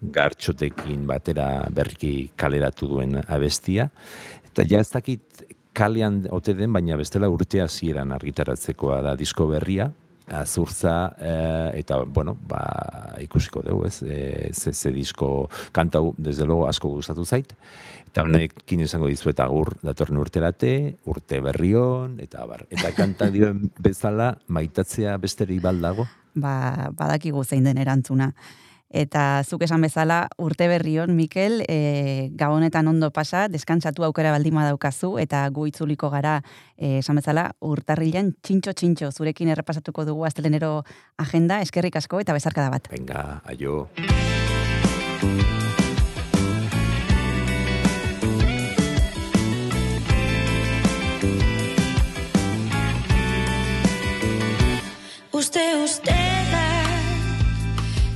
gartxotekin 0.00 1.06
batera 1.06 1.66
berriki 1.70 2.30
kaleratu 2.36 2.88
duen 2.88 3.22
abestia. 3.26 3.88
Eta 4.44 4.64
ja 4.68 4.80
ez 4.80 4.90
dakit 4.90 5.44
kalean 5.72 6.26
ote 6.30 6.54
den, 6.54 6.72
baina 6.72 6.96
bestela 6.96 7.28
urte 7.28 7.62
hasieran 7.62 8.12
argitaratzekoa 8.12 9.00
da 9.02 9.16
disko 9.16 9.46
berria, 9.50 9.90
azurtza, 10.26 11.14
eh, 11.18 11.80
eta, 11.80 11.98
bueno, 12.04 12.36
ba, 12.48 13.14
ikusiko 13.20 13.62
dugu, 13.62 13.86
ez, 13.86 14.02
e, 14.02 14.50
ze, 14.52 14.72
ze 14.72 14.92
disko 14.92 15.48
kantau, 15.72 16.14
desde 16.16 16.46
logo, 16.46 16.66
asko 16.68 16.88
gustatu 16.88 17.24
zait, 17.24 17.52
eta 18.08 18.24
honekin 18.24 18.84
esango 18.86 19.08
dizuet 19.10 19.40
agur 19.40 19.74
datorren 19.82 20.20
urterate, 20.22 20.96
urte 21.04 21.40
berrion, 21.44 22.18
eta 22.24 22.46
bar, 22.48 22.66
eta 22.70 22.94
kanta 22.96 23.28
dioen 23.34 23.70
bezala, 23.78 24.34
maitatzea 24.48 25.16
besterik 25.20 25.60
baldago, 25.62 26.08
ba, 26.34 26.90
badakigu 26.96 27.44
zein 27.44 27.64
den 27.64 27.78
erantzuna. 27.78 28.32
Eta 28.94 29.42
zuk 29.42 29.64
esan 29.66 29.82
bezala 29.82 30.28
urte 30.38 30.68
berrion, 30.70 31.16
Mikel, 31.18 31.64
e, 31.66 32.30
gabonetan 32.38 32.86
ondo 32.86 33.10
pasa, 33.10 33.48
deskantzatu 33.50 34.04
aukera 34.06 34.30
baldima 34.30 34.62
daukazu, 34.68 35.16
eta 35.18 35.42
gu 35.50 35.66
itzuliko 35.66 36.12
gara, 36.12 36.36
e, 36.78 37.00
esan 37.00 37.18
bezala, 37.18 37.48
urtarrilan 37.58 38.30
txintxo-txintxo, 38.38 39.10
zurekin 39.10 39.50
errepasatuko 39.50 40.06
dugu 40.06 40.28
astelenero 40.30 40.84
agenda, 41.18 41.58
eskerrik 41.66 41.98
asko 41.98 42.22
eta 42.22 42.38
bezarkada 42.38 42.70
bat. 42.70 42.86
venga, 42.94 43.42
aio. 43.50 43.88
Uste 55.34 55.66
uste 55.82 56.33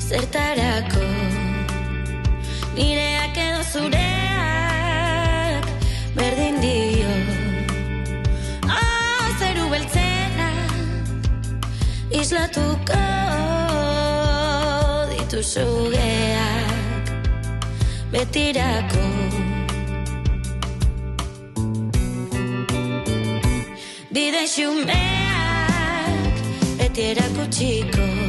zertarako. 0.08 1.04
Nireak 2.76 3.36
edo 3.36 3.62
zureak 3.72 5.64
berdin 6.16 6.56
dio. 6.62 7.12
Ah, 8.64 9.28
zeru 9.40 9.66
beltzena 9.72 10.48
islatuko 12.20 13.02
dituzu 15.12 15.66
geak 15.92 17.12
betirako. 18.14 19.04
Bide 24.14 24.44
xumeak 24.54 26.32
beti 26.80 27.02
erakutsiko 27.12 28.27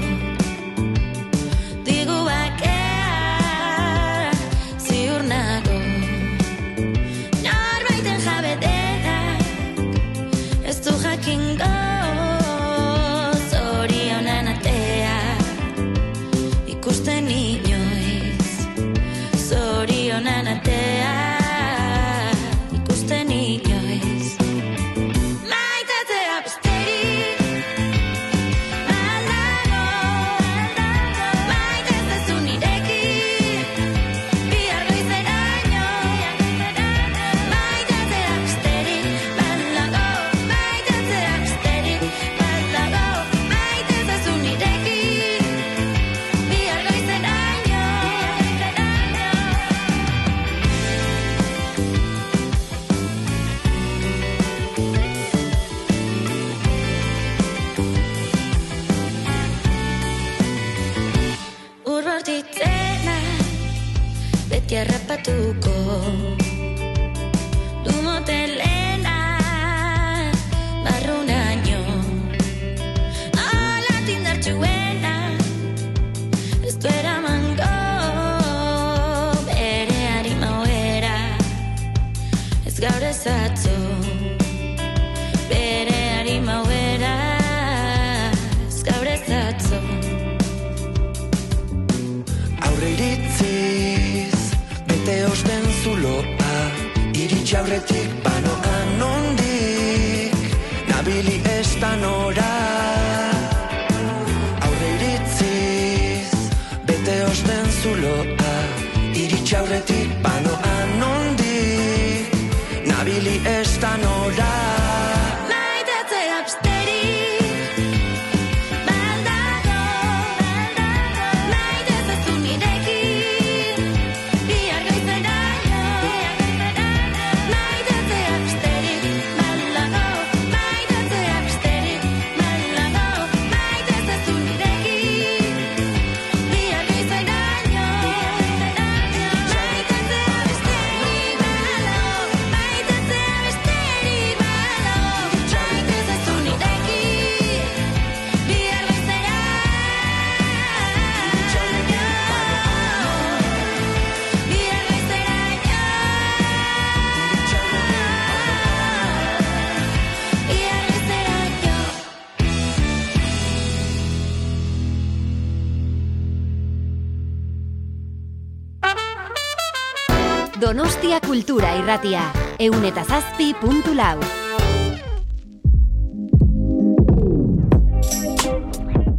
Kultura 171.26 171.76
Irratia. 171.78 172.24
Eun 172.59 172.86
eta 172.88 173.03
zazpi 173.03 173.53
puntu 173.61 173.93
lau. 173.95 174.17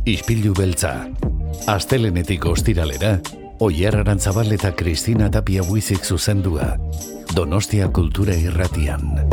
Ispilu 0.04 0.54
beltza. 0.56 0.94
Astelenetik 1.70 2.46
ostiralera, 2.46 3.18
Oier 3.60 3.96
Arantzabal 4.00 4.52
eta 4.56 4.72
Kristina 4.72 5.30
Tapia 5.30 5.62
Buizik 5.62 6.04
zuzendua. 6.04 6.76
Donostia 7.34 7.90
Kultura 7.92 8.34
Irratian. 8.34 9.28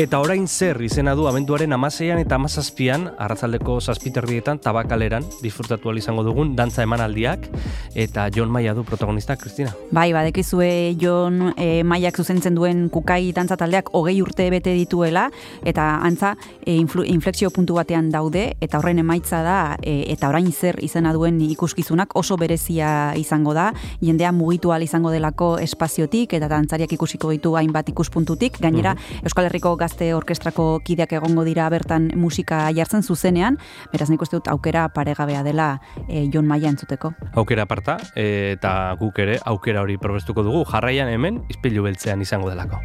Eta 0.00 0.16
orain 0.22 0.46
zer 0.48 0.78
izena 0.80 1.12
du 1.12 1.26
abenduaren 1.28 1.74
amaseian 1.76 2.18
eta 2.22 2.38
amazazpian, 2.38 3.10
arratzaldeko 3.20 3.80
zazpiterdietan, 3.80 4.60
tabakaleran, 4.64 5.26
disfrutatu 5.42 5.92
izango 5.92 6.22
dugun, 6.24 6.54
dantza 6.56 6.82
emanaldiak, 6.86 7.48
eta 7.94 8.28
John 8.34 8.50
Maia 8.50 8.74
du 8.74 8.84
protagonista, 8.84 9.36
Kristina. 9.36 9.74
Bai, 9.90 10.12
badekizue 10.12 10.96
Jon 11.00 11.52
e, 11.56 11.82
Maiak 11.82 12.16
zuzentzen 12.16 12.54
duen 12.54 12.88
kukai 12.88 13.32
dantza 13.34 13.56
taldeak 13.56 13.90
hogei 13.96 14.20
urte 14.22 14.48
bete 14.50 14.72
dituela, 14.74 15.28
eta 15.64 16.00
antza 16.06 16.36
e, 16.64 16.76
inflexio 16.76 17.50
puntu 17.50 17.74
batean 17.74 18.10
daude, 18.10 18.54
eta 18.60 18.78
horren 18.78 19.00
emaitza 19.02 19.42
da, 19.42 19.76
e, 19.82 20.04
eta 20.12 20.28
orain 20.28 20.50
zer 20.52 20.78
izena 20.84 21.12
duen 21.12 21.40
ikuskizunak 21.40 22.14
oso 22.16 22.36
berezia 22.36 23.14
izango 23.16 23.54
da, 23.54 23.70
jendea 24.00 24.32
mugitu 24.32 24.70
izango 24.80 25.10
delako 25.10 25.58
espaziotik, 25.58 26.34
eta 26.34 26.48
dantzariak 26.48 26.92
ikusiko 26.92 27.30
ditu 27.30 27.56
hainbat 27.56 27.88
ikuspuntutik, 27.88 28.60
gainera 28.60 28.94
Euskal 29.22 29.46
Herriko 29.46 29.76
Gazte 29.76 30.14
Orkestrako 30.14 30.80
kideak 30.84 31.12
egongo 31.12 31.44
dira 31.44 31.68
bertan 31.70 32.12
musika 32.14 32.70
jartzen 32.70 33.02
zuzenean, 33.02 33.58
beraz 33.92 34.10
nik 34.10 34.22
uste 34.22 34.36
dut 34.36 34.48
aukera 34.48 34.88
paregabea 34.88 35.42
dela 35.42 35.80
e, 36.08 36.28
Jon 36.32 36.46
Maia 36.46 36.70
entzuteko. 36.70 37.12
Aukera 37.34 37.66
eta 38.14 38.94
guk 39.00 39.18
ere 39.18 39.38
aukera 39.44 39.82
hori 39.82 39.98
probestuko 39.98 40.42
dugu, 40.46 40.64
jarraian 40.70 41.08
hemen, 41.08 41.44
ispilu 41.48 41.82
beltzean 41.88 42.20
izango 42.22 42.50
delako. 42.50 42.80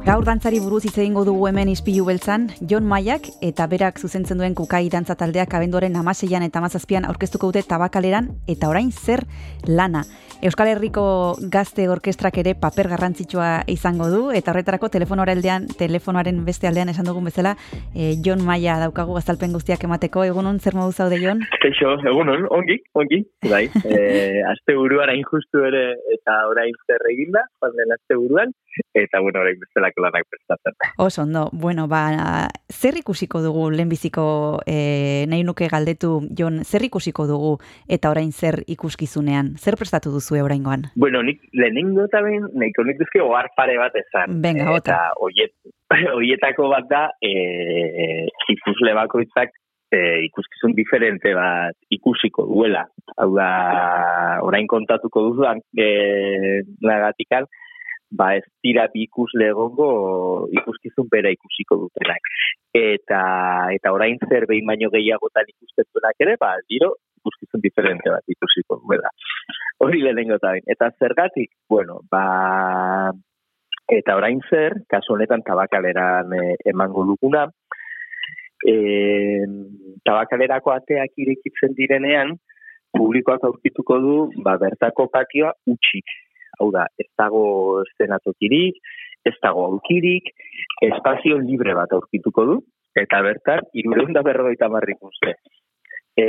Gaur 0.00 0.24
dantzari 0.24 0.62
buruz 0.64 0.80
hitz 0.86 0.96
egingo 0.96 1.26
dugu 1.28 1.44
hemen 1.50 1.68
ispilu 1.68 2.06
beltzan, 2.06 2.46
Jon 2.70 2.86
Maiak 2.88 3.26
eta 3.44 3.66
berak 3.68 3.98
zuzentzen 4.00 4.38
duen 4.40 4.54
kukai 4.56 4.86
dantza 4.88 5.12
taldeak 5.20 5.52
abenduaren 5.58 5.98
amaseian 6.00 6.46
eta 6.46 6.58
amazazpian 6.62 7.04
aurkeztuko 7.04 7.50
dute 7.50 7.62
tabakaleran 7.68 8.30
eta 8.48 8.70
orain 8.72 8.88
zer 8.92 9.26
lana. 9.68 10.06
Euskal 10.40 10.70
Herriko 10.70 11.02
gazte 11.52 11.84
orkestrak 11.92 12.38
ere 12.40 12.54
paper 12.56 12.88
garrantzitsua 12.88 13.48
izango 13.68 14.06
du 14.08 14.20
eta 14.32 14.54
horretarako 14.54 14.88
telefonoaren 14.88 15.36
aldean, 15.36 15.66
telefonoaren 15.76 16.38
beste 16.46 16.70
aldean 16.70 16.88
esan 16.88 17.04
dugun 17.04 17.28
bezala, 17.28 17.52
e, 17.92 18.14
Jon 18.24 18.40
Maia 18.46 18.78
daukagu 18.80 19.18
azalpen 19.20 19.52
guztiak 19.52 19.84
emateko. 19.84 20.24
Egunon 20.24 20.56
zer 20.64 20.78
modu 20.78 20.96
zaude 20.96 21.20
Jon? 21.20 21.44
Kaixo, 21.62 21.92
egunon, 22.08 22.48
ongi, 22.56 22.80
ongi, 22.96 23.20
bai. 23.52 23.66
E, 23.90 24.40
aste 24.46 24.74
buruan 24.78 25.10
hain 25.10 25.24
justu 25.26 25.64
ere 25.66 25.82
eta 26.14 26.36
orain 26.48 26.72
zer 26.86 27.02
eginda, 27.10 27.42
joan 27.60 27.74
den 27.76 27.92
aste 27.96 28.16
buruan, 28.16 28.52
eta 28.94 29.20
bueno, 29.20 29.40
orain 29.40 29.58
bestelako 29.60 30.02
lanak 30.04 30.26
prestatzen. 30.30 30.74
Oso 30.98 31.22
ondo, 31.22 31.48
bueno, 31.52 31.86
ba, 31.88 32.48
zer 32.70 32.96
ikusiko 33.00 33.42
dugu 33.42 33.68
lehenbiziko 33.70 34.24
e, 34.66 35.26
nahi 35.30 35.44
nuke 35.44 35.68
galdetu, 35.72 36.20
Jon, 36.36 36.62
zer 36.64 36.84
ikusiko 36.88 37.26
dugu 37.30 37.56
eta 37.88 38.10
orain 38.10 38.32
zer 38.32 38.62
ikuskizunean? 38.66 39.54
Zer 39.58 39.78
prestatu 39.80 40.12
duzue 40.14 40.42
oraingoan? 40.42 40.90
Bueno, 40.96 41.22
nik 41.26 41.42
lehenengo 41.52 42.06
eta 42.08 42.22
behin, 42.26 42.46
nahiko 42.54 42.84
nik 42.86 43.00
duzke 43.00 43.22
ohar 43.24 43.50
pare 43.56 43.78
bat 43.80 43.96
esan. 43.98 44.40
Venga, 44.42 44.68
bota. 44.70 44.96
Eta 44.96 45.26
oiet, 45.26 45.54
oietako 46.20 46.70
bat 46.72 46.90
da, 46.90 47.06
e, 47.22 48.28
ikusle 48.54 48.94
bakoitzak 48.98 49.54
e, 49.90 50.00
ikuskizun 50.26 50.74
diferente 50.78 51.34
bat 51.34 51.76
ikusiko 51.90 52.46
duela. 52.48 52.84
Hau 53.18 53.30
da, 53.36 53.48
orain 54.46 54.68
kontatuko 54.70 55.26
duzuan, 55.30 55.62
e, 55.76 56.62
nagatikan, 56.86 57.48
ba 58.10 58.34
ez 58.36 58.44
dira 58.62 58.86
bi 58.92 59.04
ikusle 59.06 59.50
egongo 59.52 59.90
ikuskizun 60.60 61.08
bera 61.10 61.30
ikusiko 61.30 61.78
dutenak. 61.84 62.30
Eta 62.74 63.22
eta 63.76 63.92
orain 63.94 64.18
zer 64.28 64.46
behin 64.50 64.66
baino 64.66 64.90
gehiagotan 64.90 65.48
ikustetunak 65.54 66.26
ere, 66.26 66.36
ba 66.40 66.56
diro 66.68 66.94
ikuskizun 67.20 67.62
diferente 67.62 68.10
bat 68.10 68.34
ikusiko 68.34 68.80
duela. 68.84 69.10
Hori 69.80 70.02
lehenengo 70.02 70.38
eta 70.40 70.54
behin. 70.56 70.66
Eta 70.74 70.90
zergatik, 70.98 71.52
bueno, 71.68 72.00
ba 72.10 73.12
eta 73.90 74.16
orain 74.16 74.40
zer, 74.50 74.82
kasu 74.90 75.14
honetan 75.14 75.42
tabakaleran 75.42 76.30
e, 76.34 76.42
emango 76.70 77.04
duguna, 77.08 77.48
e, 78.62 78.74
tabakalerako 80.06 80.74
ateak 80.74 81.18
irekitzen 81.24 81.74
direnean, 81.78 82.36
publikoak 82.96 83.44
aurkituko 83.46 83.98
du, 84.02 84.16
ba, 84.44 84.56
bertako 84.62 85.08
patioa 85.12 85.52
utxik. 85.70 86.14
Hau 86.60 86.68
da, 86.74 86.86
ez 87.00 87.08
dago 87.18 87.42
eszenatokirik, 87.86 88.80
ez 89.24 89.36
dago 89.42 89.64
aukirik, 89.68 90.30
espazio 90.84 91.38
libre 91.40 91.74
bat 91.76 91.92
aurkituko 91.96 92.44
du, 92.48 92.58
eta 92.96 93.20
bertan, 93.24 93.64
irureun 93.76 94.12
da 94.16 94.22
berrogeita 94.26 94.68
marrik 94.72 95.00
uste. 95.04 95.34
E, 96.18 96.26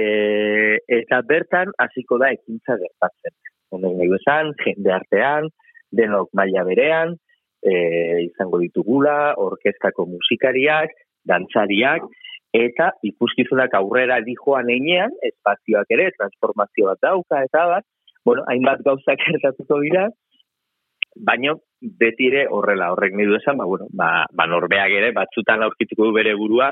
eta 0.99 1.21
bertan, 1.27 1.73
hasiko 1.84 2.19
da 2.21 2.32
ekintza 2.36 2.77
gertatzen. 2.79 3.36
Honen 3.71 3.97
nahi 3.99 4.15
esan, 4.19 4.53
jende 4.63 4.93
artean, 4.95 5.49
denok 5.95 6.32
maila 6.38 6.63
berean, 6.67 7.15
e, 7.63 7.73
izango 8.27 8.59
ditugula, 8.61 9.34
orkestako 9.39 10.07
musikariak, 10.11 10.93
dantzariak, 11.27 12.07
eta 12.55 12.91
ikuskizunak 13.07 13.73
aurrera 13.79 14.19
dijoan 14.25 14.69
einean, 14.73 15.13
espazioak 15.27 15.91
ere, 15.95 16.09
transformazio 16.17 16.89
bat 16.91 17.03
dauka, 17.07 17.43
eta 17.47 17.67
bat, 17.75 17.88
bueno, 18.26 18.43
hainbat 18.47 18.84
gauzak 18.86 19.19
gertatuko 19.28 19.80
dira, 19.82 20.07
baino 21.15 21.57
betire 21.82 22.45
horrela 22.49 22.91
horrek 22.93 23.15
nahi 23.17 23.28
du 23.28 23.36
esan, 23.36 23.57
ba, 23.57 23.65
bueno, 23.65 23.88
ba, 23.91 24.26
ba 24.32 24.47
norbeak 24.47 24.93
ere 24.99 25.11
batzutan 25.15 25.63
aurkituko 25.65 26.09
du 26.09 26.13
bere 26.15 26.36
burua 26.39 26.72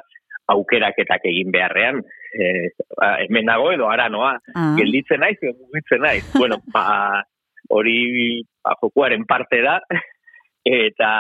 aukeraketak 0.50 1.26
egin 1.30 1.52
beharrean, 1.54 2.00
e, 2.34 2.70
ba, 2.98 3.18
hemen 3.26 3.46
nago 3.50 3.72
edo 3.72 3.90
ara 3.90 4.08
noa, 4.10 4.38
Ah. 4.56 4.76
gelditzen 4.78 5.20
naiz, 5.22 5.38
edo 5.42 5.54
mugitzen 5.60 6.02
naiz. 6.02 6.24
bueno, 6.42 6.58
ba, 6.74 7.24
hori 7.70 8.42
ba, 8.64 8.76
jokuaren 8.82 9.26
parte 9.30 9.62
da, 9.62 9.80
eta 10.66 11.12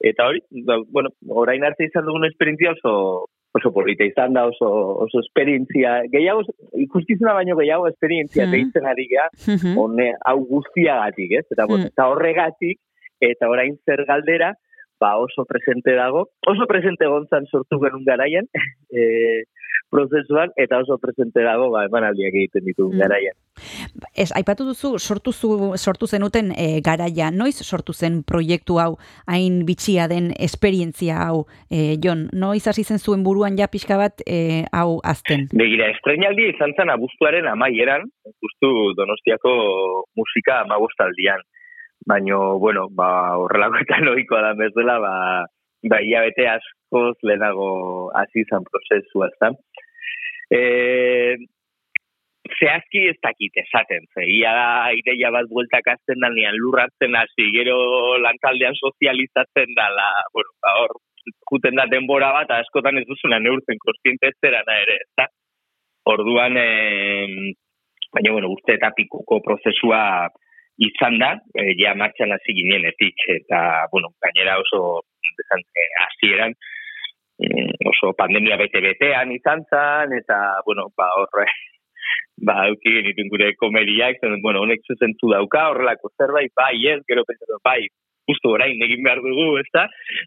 eta 0.00 0.26
hori, 0.30 0.42
ba, 0.66 0.78
bueno, 0.90 1.10
orain 1.28 1.64
arte 1.64 1.86
izan 1.86 2.06
dugun 2.06 2.26
esperientzia 2.26 2.74
oso 2.76 3.28
oso 3.58 3.72
polita 3.74 4.06
izan 4.06 4.32
da, 4.36 4.46
oso, 4.48 4.68
oso 5.04 5.20
esperientzia, 5.24 6.02
gehiago, 6.12 6.42
ikuskizuna 6.86 7.34
baino 7.36 7.56
gehiago 7.58 7.88
esperientzia 7.90 8.46
Mhm. 8.46 8.52
deitzen 8.52 8.86
ari 8.86 9.06
gea, 9.10 9.28
Mhm. 9.46 9.76
hone 9.78 10.12
hau 10.24 10.38
guztiagatik, 10.46 11.32
ez? 11.40 11.46
Eta, 11.50 11.66
Mm. 11.66 11.90
eta 11.92 12.08
horregatik, 12.08 12.78
eta 13.20 13.48
orain 13.50 13.76
zer 13.84 14.04
galdera, 14.06 14.54
ba 15.00 15.16
oso 15.18 15.44
presente 15.44 15.94
dago, 15.94 16.28
oso 16.46 16.66
presente 16.66 17.06
gontzan 17.06 17.46
sortu 17.46 17.78
genuen 17.80 18.04
garaian, 18.04 18.48
e, 18.90 19.44
prozesuan, 19.90 20.50
eta 20.56 20.78
oso 20.82 20.98
presente 21.00 21.40
dago, 21.40 21.70
ba, 21.72 21.86
emanaldiak 21.88 22.34
egiten 22.34 22.64
ditugun 22.66 22.96
Mm. 22.96 23.00
garaian. 23.00 23.36
Ez, 24.14 24.30
aipatu 24.36 24.66
duzu, 24.68 24.98
sortu, 24.98 25.32
zu, 25.32 25.74
sortu 25.76 26.06
zenuten 26.06 26.52
e, 26.52 26.80
garaia, 26.84 27.30
noiz 27.30 27.56
sortu 27.64 27.92
zen 27.92 28.22
proiektu 28.22 28.78
hau, 28.78 28.98
hain 29.26 29.64
bitxia 29.66 30.08
den 30.08 30.32
esperientzia 30.38 31.16
hau, 31.24 31.46
e, 31.70 31.96
Jon, 32.04 32.28
noiz 32.32 32.66
hasi 32.68 32.84
zen 32.84 32.98
zuen 32.98 33.24
buruan 33.24 33.56
ja 33.58 33.68
pixka 33.68 33.96
bat 33.96 34.22
e, 34.26 34.64
hau 34.72 35.00
azten? 35.04 35.48
Begira, 35.52 35.88
estrenaldi 35.94 36.50
izan 36.52 36.74
zen 36.76 36.90
abuztuaren 36.90 37.48
amaieran, 37.48 38.06
justu 38.44 38.92
Donostiako 38.98 40.04
musika 40.16 40.60
amabostaldian. 40.66 41.40
Baino, 42.08 42.58
bueno, 42.58 42.88
ba, 42.88 43.36
horrelakoetan 43.36 44.08
ohikoa 44.14 44.40
da 44.46 44.52
bezala, 44.56 44.96
ba, 45.04 45.14
ba, 45.92 46.00
hilabete 46.00 46.46
askoz 46.48 47.16
lehenago 47.28 47.68
hasi 48.16 48.44
izan 48.46 48.64
prozesua, 48.64 49.28
ezta. 49.28 49.50
E, 50.48 50.60
zehazki 52.56 53.02
ez 53.10 53.18
dakit 53.26 53.60
esaten, 53.60 54.08
ze, 54.14 54.24
ia 54.38 54.54
da 54.56 54.70
ideia 54.96 55.34
bat 55.36 55.50
bueltak 55.52 55.92
azten 55.92 56.24
da, 56.24 56.32
nian 56.32 56.56
lurratzen 56.56 57.18
hasi, 57.20 57.50
gero 57.58 57.76
lantaldean 58.24 58.80
sozializatzen 58.80 59.76
da, 59.76 59.90
la, 60.00 60.08
bueno, 60.32 60.56
ba, 60.64 60.74
hor, 60.80 60.96
juten 61.52 61.76
da 61.76 61.84
denbora 61.92 62.32
bat, 62.40 62.56
askotan 62.56 63.02
ez 63.02 63.04
duzuna 63.10 63.36
neurtzen 63.44 63.84
kostiente 63.84 64.32
zerana 64.40 64.80
ere, 64.86 65.00
ezta. 65.04 65.28
Orduan, 66.08 66.56
eh, 66.56 67.52
baina, 68.16 68.32
bueno, 68.32 68.56
uste 68.56 68.78
eta 68.80 68.94
pikuko 68.96 69.42
prozesua 69.44 70.30
izan 70.78 71.18
da, 71.18 71.32
eh, 71.58 71.74
ja 71.78 71.94
martxan 71.98 72.32
hasi 72.32 72.54
ginenetik, 72.54 73.18
eta, 73.34 73.60
bueno, 73.92 74.12
gainera 74.22 74.58
oso, 74.62 75.02
esan, 75.42 75.62
eh, 75.74 75.88
hasieran, 76.04 76.54
mm, 77.42 77.88
oso 77.92 78.12
pandemia 78.14 78.56
bete-betean 78.56 79.32
izan 79.34 79.64
zen, 79.70 80.14
eta, 80.20 80.38
bueno, 80.66 80.86
ba, 80.96 81.10
horre, 81.18 81.46
ba, 82.46 82.60
auki 82.68 82.94
genituen 82.98 83.30
gure 83.32 83.54
komeriak, 83.56 84.20
zen, 84.20 84.38
bueno, 84.42 84.62
honek 84.62 84.86
zuzentu 84.86 85.32
dauka, 85.34 85.70
horrelako 85.72 86.12
zerbait, 86.16 86.52
bai, 86.54 86.76
ez, 86.94 87.00
gero 87.10 87.26
pentsatu, 87.26 87.58
bai, 87.64 87.80
justu 88.28 88.52
orain 88.54 88.82
egin 88.84 89.02
behar 89.02 89.22
dugu, 89.24 89.56
ez 89.58 89.68
da? 89.74 89.86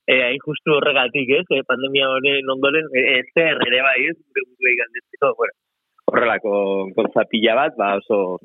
E, 0.10 0.18
hain 0.26 0.42
justu 0.44 0.76
horregatik, 0.76 1.32
ez, 1.40 1.46
e, 1.54 1.62
pandemia 1.70 2.10
honen 2.10 2.50
ondoren, 2.56 2.90
e, 2.92 3.06
ez 3.22 3.28
zer 3.32 3.62
ere 3.68 3.84
bai, 3.88 4.00
ez, 4.10 4.18
gure 4.36 4.76
galdetzeko, 4.82 5.32
bueno, 5.40 5.56
horrelako 6.12 6.54
gauza 6.98 7.24
pila 7.32 7.56
bat, 7.62 7.78
ba, 7.80 7.94
oso, 8.02 8.42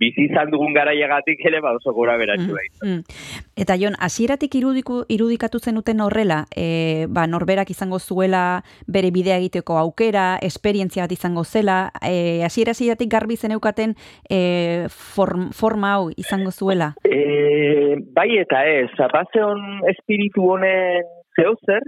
bizi 0.00 0.26
izan 0.28 0.50
dugun 0.52 0.74
garaiagatik 0.76 1.40
ere, 1.48 1.60
ba, 1.64 1.72
oso 1.76 1.92
gora 1.96 2.16
beratxu 2.20 2.52
bai. 2.52 2.66
Mm. 2.84 3.00
Eta 3.56 3.76
Jon, 3.80 3.96
hasieratik 4.00 4.54
irudiku, 4.58 5.02
irudikatu 5.12 5.58
zenuten 5.58 6.00
horrela, 6.04 6.44
e, 6.54 7.06
ba, 7.08 7.26
norberak 7.30 7.70
izango 7.72 7.98
zuela 7.98 8.62
bere 8.86 9.10
bidea 9.14 9.38
egiteko 9.40 9.78
aukera, 9.80 10.26
esperientzia 10.42 11.06
bat 11.06 11.16
izango 11.16 11.44
zela, 11.44 11.78
e, 12.02 12.42
hasiera 12.44 12.76
hasieratik 12.76 13.10
garbi 13.12 13.36
zeneukaten 13.36 13.96
e, 14.28 14.40
form, 14.88 15.50
forma 15.56 15.94
hau 15.96 16.10
izango 16.16 16.52
zuela. 16.52 16.92
E, 17.04 17.96
bai 18.16 18.30
eta 18.40 18.64
ez, 18.68 18.90
apazeon 19.08 19.88
espiritu 19.92 20.50
honen 20.52 21.06
zehauzer, 21.36 21.84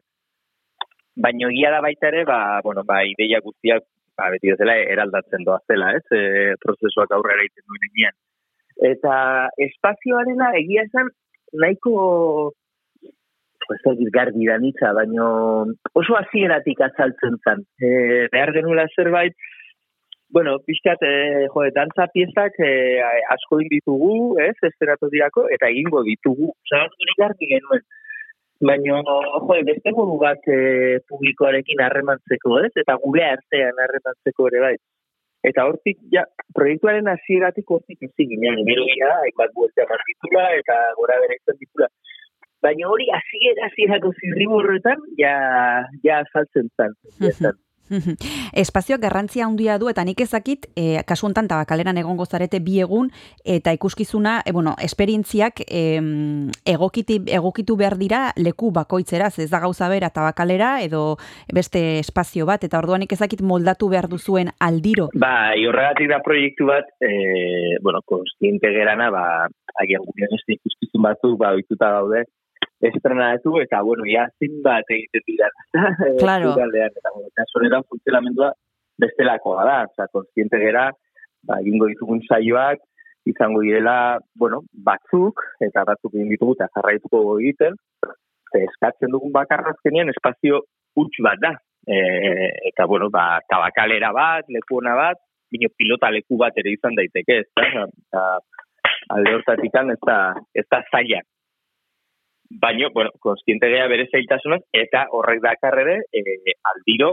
baino 1.18 1.50
egia 1.50 1.72
da 1.74 1.82
baita 1.84 2.08
ere, 2.12 2.24
ba, 2.24 2.60
bueno, 2.64 2.84
ba, 2.86 3.02
ideia 3.04 3.40
guztiak, 3.44 3.84
ba, 4.18 4.30
beti 4.34 4.52
bezala 4.52 4.76
eraldatzen 4.94 5.44
doa 5.46 5.60
zela, 5.70 5.92
ez, 5.98 6.04
e, 6.12 6.54
prozesuak 6.64 7.14
aurrera 7.14 7.44
egiten 7.46 7.66
duen 7.66 7.90
enean. 7.90 8.16
Eta 8.92 9.14
espazioarena 9.68 10.52
egia 10.58 10.84
esan 10.86 11.10
nahiko 11.62 11.94
dakit 13.84 14.10
garbi 14.14 14.46
da 14.48 14.56
nitza, 14.58 14.92
oso 16.00 16.16
hasieratik 16.16 16.80
azaltzen 16.80 17.38
zen. 17.44 17.64
E, 17.82 18.28
behar 18.32 18.52
genuela 18.56 18.86
zerbait, 18.96 19.34
bueno, 20.32 20.58
pixkat, 20.64 21.02
e, 21.02 21.46
jo, 21.52 21.64
dantza 21.74 22.06
piezak 22.12 22.58
e, 22.60 22.70
asko 23.34 23.60
egin 23.60 23.72
ditugu, 23.76 24.12
ez, 24.44 24.56
esteratu 24.70 25.10
dirako, 25.12 25.46
eta 25.54 25.70
egingo 25.72 26.02
ditugu. 26.06 26.52
Hori 26.80 27.16
garbi 27.20 27.50
genuen. 27.54 27.84
Baina, 28.58 28.98
jo, 29.06 29.56
beste 29.66 29.92
modu 29.94 30.16
bat 30.18 30.48
e, 30.50 30.98
publikoarekin 31.10 31.82
harremantzeko, 31.84 32.56
ez, 32.66 32.72
eta 32.82 32.96
gure 33.04 33.22
artean 33.28 33.78
harremantzeko 33.84 34.48
ere 34.50 34.62
bai. 34.64 34.76
Eta 35.46 35.68
hortik, 35.68 36.00
ja, 36.10 36.24
proiektuaren 36.56 37.06
hasieratik 37.12 37.70
hortik 37.70 38.02
hasi 38.02 38.26
ginen, 38.32 38.64
gero 38.66 38.88
gira, 38.90 39.12
hainbat 39.22 39.54
buelta 39.54 39.84
eman 39.84 40.02
ditula, 40.10 40.48
eta 40.58 40.80
gora 40.98 41.20
bere 41.22 41.38
izan 41.38 41.60
ditula. 41.62 41.88
Baina 42.66 42.90
hori 42.90 43.06
hasiera 43.14 43.68
hasierako 43.68 44.10
zirriborretan, 44.18 45.06
ja, 45.22 45.36
ja 46.02 46.20
azaltzen 46.26 46.70
zen. 46.74 46.98
Espazioak 48.64 49.00
garrantzia 49.02 49.46
handia 49.46 49.78
du 49.78 49.88
eta 49.90 50.04
nik 50.04 50.20
ezakit, 50.20 50.68
e, 50.76 51.02
kasu 51.08 51.28
hontan 51.28 51.48
tabakaleran 51.50 51.98
egongo 52.00 52.26
zarete 52.26 52.60
bi 52.64 52.78
egun 52.84 53.10
eta 53.44 53.72
ikuskizuna, 53.76 54.42
e, 54.44 54.52
bueno, 54.52 54.74
esperientziak 54.82 55.62
em, 55.66 56.50
egokiti, 56.68 57.20
egokitu 57.38 57.76
behar 57.76 57.98
dira 58.00 58.22
leku 58.36 58.70
bakoitzera, 58.74 59.30
ze 59.30 59.44
ez 59.44 59.50
da 59.50 59.60
gauza 59.60 59.88
bera 59.88 60.10
tabakalera 60.10 60.78
edo 60.82 61.16
beste 61.54 61.98
espazio 61.98 62.46
bat 62.46 62.64
eta 62.64 62.78
orduan 62.78 63.04
nik 63.04 63.12
ezakit 63.12 63.42
moldatu 63.42 63.88
behar 63.88 64.08
duzuen 64.08 64.52
aldiro. 64.60 65.08
Bai, 65.14 65.64
horregatik 65.66 66.10
da 66.10 66.20
proiektu 66.24 66.68
bat, 66.68 66.90
e, 67.00 67.78
bueno, 67.82 68.02
konstiente 68.04 68.72
gerana, 68.74 69.10
ba, 69.14 69.24
agian 69.82 70.04
gure 70.04 70.28
beste 70.32 70.58
ikuskizun 70.58 71.04
batzuk, 71.04 71.38
ba, 71.40 71.54
oituta 71.56 71.90
gaude, 71.98 72.24
estrenatu, 72.80 73.58
eta, 73.62 73.82
bueno, 73.82 74.06
ja, 74.06 74.28
zin 74.38 74.60
bat 74.62 74.86
egiten 74.90 75.24
dira. 75.26 75.48
Claro. 76.22 76.52
Zugaldean, 76.52 76.94
eta, 76.94 77.14
bueno, 77.14 77.30
kasu 77.38 77.60
honetan 77.60 77.86
funtzionamendua 77.90 78.52
bestelakoa 79.02 79.64
da, 79.66 79.78
oza, 79.90 80.08
konstiente 80.12 80.60
gera, 80.62 80.88
ba, 81.46 81.60
egingo 81.62 81.90
ditugun 81.90 82.22
saioak, 82.28 82.82
izango 83.28 83.60
direla, 83.66 84.18
bueno, 84.38 84.62
batzuk, 84.72 85.42
eta 85.64 85.84
batzuk 85.88 86.14
egin 86.14 86.32
ditugu, 86.32 86.56
eta 86.56 86.70
jarraituko 86.76 87.22
egiten, 87.38 87.76
ze 88.52 88.64
eskatzen 88.64 89.12
dugun 89.12 89.32
bakarra 89.34 89.74
azkenean 89.74 90.10
espazio 90.14 90.62
huts 90.96 91.24
bat 91.24 91.40
da. 91.42 91.54
E, 91.88 91.96
eta, 92.70 92.86
bueno, 92.86 93.08
ba, 93.12 93.40
tabakalera 93.48 94.12
bat, 94.16 94.48
leku 94.52 94.80
ona 94.80 94.94
bat, 94.98 95.20
bino 95.52 95.70
pilota 95.76 96.10
leku 96.12 96.36
bat 96.40 96.56
ere 96.60 96.72
izan 96.76 96.96
daiteke, 96.98 97.42
ez 97.44 97.50
da? 97.56 97.86
Eta, 97.88 98.24
alde 99.14 99.34
hortatik 99.38 99.76
ez 99.80 100.00
da, 100.04 100.18
ez 100.54 100.66
da 100.70 100.82
zaila. 100.90 101.20
Baina, 102.50 102.88
bueno, 102.94 103.10
konstiente 103.20 103.68
gea 103.68 103.86
bere 103.88 104.08
zailtasunaz, 104.10 104.62
eta 104.72 105.06
horrek 105.12 105.42
dakar 105.44 105.78
ere, 105.82 105.98
e, 106.12 106.54
aldiro, 106.70 107.12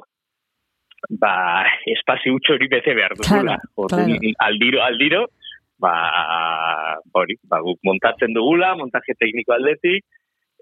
ba, 1.09 1.65
espazio 1.91 2.33
huts 2.33 2.53
hori 2.53 2.69
bete 2.71 2.95
behar 2.95 3.17
dugula. 3.19 3.57
Claro, 3.57 3.73
Orduan, 3.75 4.13
claro. 4.15 4.33
Aldiro, 4.47 4.81
aldiro, 4.83 5.25
ba, 5.77 5.93
hori, 7.11 7.35
ba, 7.43 7.59
guk 7.65 7.79
montatzen 7.83 8.33
dugula, 8.33 8.75
montaje 8.79 9.17
tekniko 9.19 9.53
aldetik, 9.57 10.05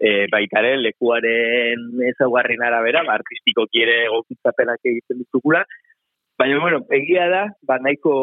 e, 0.02 0.26
baita 0.34 0.64
ere 0.66 0.76
lekuaren 0.82 2.04
ezaugarrin 2.10 2.66
arabera, 2.66 3.06
ba, 3.06 3.20
artistiko 3.22 3.68
kiere 3.70 4.04
egokitzapenak 4.08 4.82
egiten 4.82 5.22
ditugula, 5.22 5.64
baina, 6.40 6.60
bueno, 6.60 6.82
egia 6.98 7.30
da, 7.30 7.46
ba, 7.62 7.78
nahiko, 7.78 8.16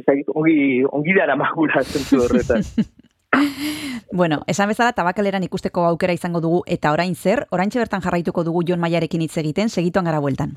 ezagik, 0.00 0.32
ongi, 0.32 0.80
ongi 0.88 1.20
dara 1.20 1.36
magura 1.36 1.84
zentzu 1.84 2.24
horretan. 2.24 2.64
Bueno, 4.12 4.42
esan 4.46 4.68
bezala 4.68 4.92
tabakaleran 4.92 5.42
ikusteko 5.42 5.84
aukera 5.88 6.14
izango 6.14 6.40
dugu 6.40 6.62
eta 6.70 6.92
orain 6.94 7.16
zer, 7.16 7.46
oraintxe 7.50 7.80
bertan 7.80 8.02
jarraituko 8.04 8.44
dugu 8.46 8.62
Jon 8.68 8.78
Maiarekin 8.80 9.24
hitz 9.26 9.36
egiten, 9.42 9.68
segituan 9.68 10.04
gara 10.06 10.20
bueltan. 10.20 10.54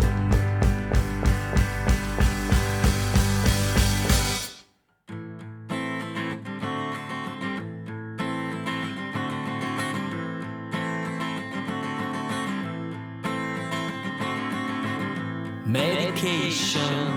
Medication 15.66 17.10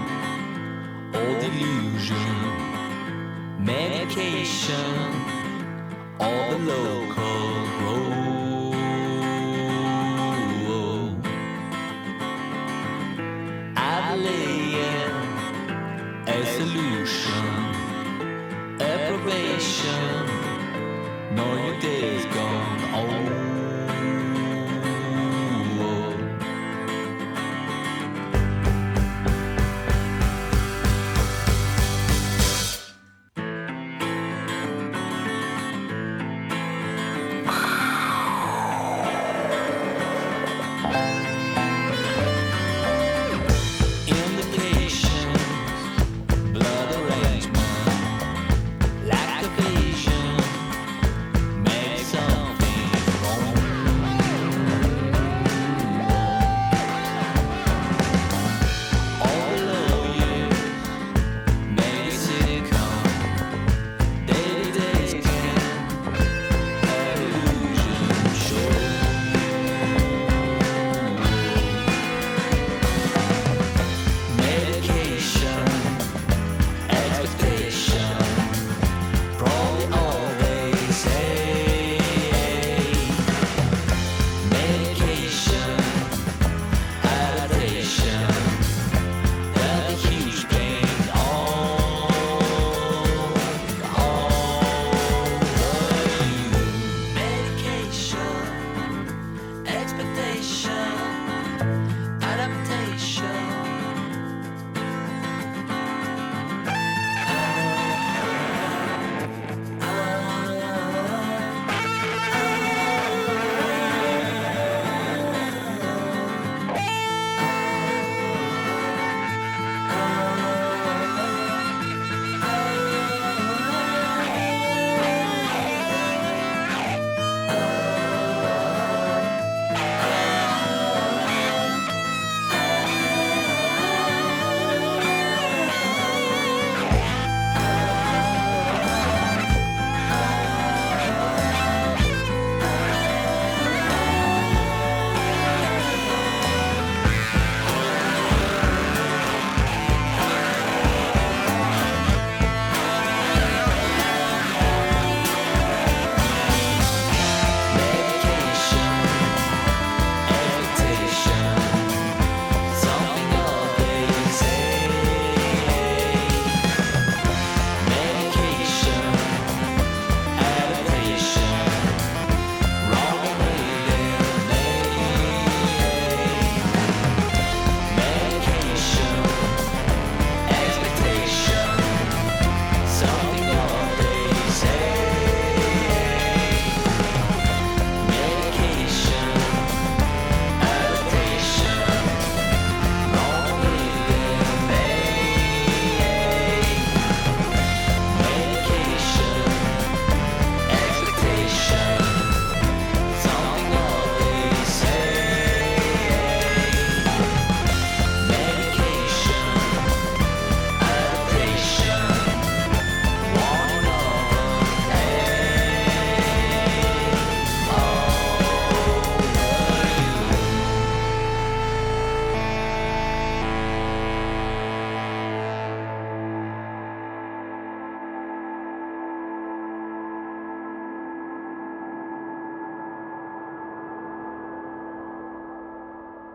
or 1.15 1.35
delusion. 1.41 2.51
Medication 3.61 5.30
all 6.21 6.51
the 6.51 6.59
local 6.59 7.67
grow. 7.79 8.05
I 13.77 14.17
lay 14.17 14.75
a 16.27 16.45
solution, 16.57 17.47
a 18.81 18.93
probation, 19.09 20.27
no 21.35 21.47
you 21.67 21.81
did. 21.81 22.00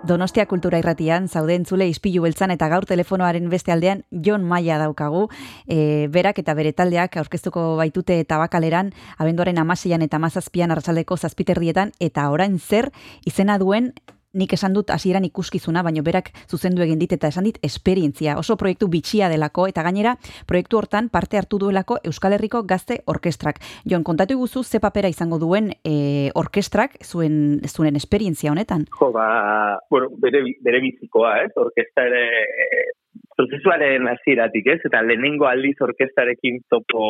Donostia 0.06 0.46
Kultura 0.46 0.78
Irratian 0.78 1.26
zaude 1.28 1.56
entzule 1.58 1.88
ispilu 1.90 2.22
beltzan 2.22 2.52
eta 2.54 2.68
gaur 2.70 2.86
telefonoaren 2.86 3.48
beste 3.50 3.72
aldean 3.74 4.04
Jon 4.12 4.44
Maia 4.46 4.78
daukagu. 4.78 5.24
E, 5.66 6.06
berak 6.14 6.38
eta 6.44 6.54
bere 6.54 6.74
taldeak 6.78 7.18
aurkeztuko 7.18 7.64
baitute 7.80 8.20
tabakaleran 8.30 8.92
abenduaren 9.18 9.58
amaseian 9.58 10.06
eta 10.06 10.20
mazazpian 10.22 10.70
arratsaldeko 10.76 11.18
zazpiterdietan 11.18 11.96
eta 12.00 12.30
orain 12.30 12.60
zer 12.60 12.92
izena 13.26 13.58
duen 13.58 13.94
nik 14.36 14.54
esan 14.54 14.76
dut 14.76 14.92
hasieran 14.94 15.26
ikuskizuna, 15.26 15.84
baino 15.84 16.04
berak 16.04 16.32
zuzendu 16.52 16.84
egin 16.86 17.00
dit 17.00 17.12
eta 17.16 17.32
esan 17.32 17.48
dit 17.48 17.58
esperientzia. 17.64 18.38
Oso 18.38 18.58
proiektu 18.60 18.90
bitxia 18.92 19.30
delako 19.32 19.68
eta 19.72 19.84
gainera 19.88 20.16
proiektu 20.48 20.80
hortan 20.80 21.10
parte 21.10 21.40
hartu 21.40 21.60
duelako 21.62 21.98
Euskal 22.04 22.36
Herriko 22.36 22.64
Gazte 22.68 23.00
Orkestrak. 23.12 23.62
Jon, 23.90 24.04
kontatu 24.04 24.38
guzu 24.38 24.64
ze 24.64 24.80
papera 24.84 25.10
izango 25.10 25.40
duen 25.40 25.72
e, 25.84 26.30
orkestrak 26.36 27.00
zuen 27.04 27.62
zuen 27.66 27.96
esperientzia 27.96 28.52
honetan. 28.52 28.86
Jo, 29.00 29.12
ba, 29.16 29.80
bueno, 29.90 30.12
bere, 30.22 30.44
bere 30.64 30.82
bizikoa, 30.84 31.38
ez? 31.46 31.52
Orkesta 31.56 32.06
ere 32.10 32.24
eh, 32.44 32.86
prozesuaren 33.38 34.08
hasieratik, 34.12 34.68
ez? 34.76 34.80
Eta 34.90 35.02
lehenengo 35.04 35.48
aldiz 35.50 35.76
orkestarekin 35.82 36.62
topo 36.70 37.06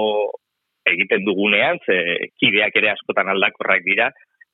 egiten 0.85 1.25
dugunean, 1.25 1.79
ze 1.85 2.29
kideak 2.39 2.75
ere 2.77 2.91
askotan 2.93 3.31
aldakorrak 3.33 3.83
dira, 3.87 4.11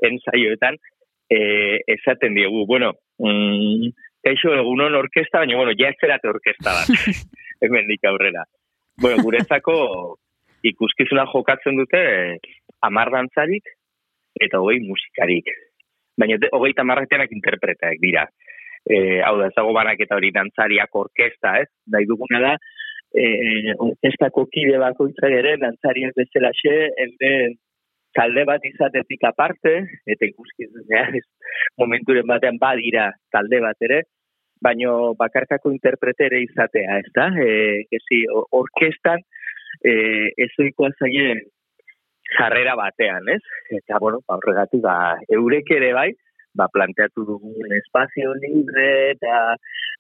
ensaioetan, 0.08 0.78
e, 1.32 1.82
esaten 1.88 2.36
diegu, 2.36 2.66
bueno, 2.68 2.92
mm, 3.24 3.92
kaixo 4.26 4.54
egunon 4.58 4.98
orkesta, 5.00 5.40
baina, 5.40 5.56
bueno, 5.58 5.76
ja 5.80 5.90
esperate 5.94 6.30
orkesta 6.30 6.76
bat, 6.76 6.92
hemendik 7.64 8.04
aurrera. 8.10 8.44
Bueno, 9.02 9.24
guretzako 9.24 9.76
ikuskizuna 10.68 11.26
jokatzen 11.32 11.80
dute 11.80 12.02
amar 12.86 13.10
dantzarik 13.14 13.72
eta 14.42 14.60
hogei 14.60 14.82
musikarik. 14.84 15.50
Baina 16.20 16.38
hogeita 16.52 16.84
hamarretenak 16.84 17.32
interpretaek 17.34 18.02
dira. 18.04 18.28
E, 18.86 19.22
hau 19.26 19.38
da, 19.40 19.48
ezago 19.54 19.74
banak 19.78 20.00
eta 20.04 20.18
hori 20.18 20.32
dantzariak 20.36 20.96
orkesta, 20.98 21.56
ez? 21.62 21.70
Nahi 21.94 22.08
duguna 22.10 22.42
da, 22.44 22.54
e, 23.16 23.74
orkestako 23.78 24.48
kide 24.54 24.78
bakoitzak 24.82 25.34
ere, 25.40 25.56
dantzariak 25.62 26.18
bezalaxe, 26.18 26.78
euren 27.06 27.58
talde 28.18 28.44
bat 28.48 28.64
izatetik 28.68 29.24
aparte, 29.28 29.76
eta 30.06 30.28
ikuskizunean 30.28 31.18
ez 31.20 31.26
momenturen 31.80 32.28
batean 32.28 32.60
badira 32.62 33.12
talde 33.32 33.62
bat 33.64 33.88
ere, 33.88 34.02
baino 34.62 35.14
bakarkako 35.20 35.72
interprete 35.74 36.28
ere 36.30 36.44
izatea, 36.46 37.00
ez 37.02 37.14
da? 37.16 37.30
E, 37.42 37.88
ezi, 37.98 38.24
orkestan 38.58 39.24
e, 39.82 39.94
ezoikoa 40.46 40.92
zaien 41.00 41.42
jarrera 42.38 42.76
batean, 42.80 43.28
ez? 43.34 43.42
Eta, 43.80 44.00
bueno, 44.00 44.22
ba, 44.28 44.38
horregatik, 44.38 44.84
ba, 44.86 44.98
eurek 45.38 45.72
ere 45.78 45.92
bai, 45.98 46.12
ba, 46.56 46.68
planteatu 46.74 47.26
dugun 47.28 47.76
espazio 47.78 48.34
libre 48.44 48.88
eta 49.16 49.56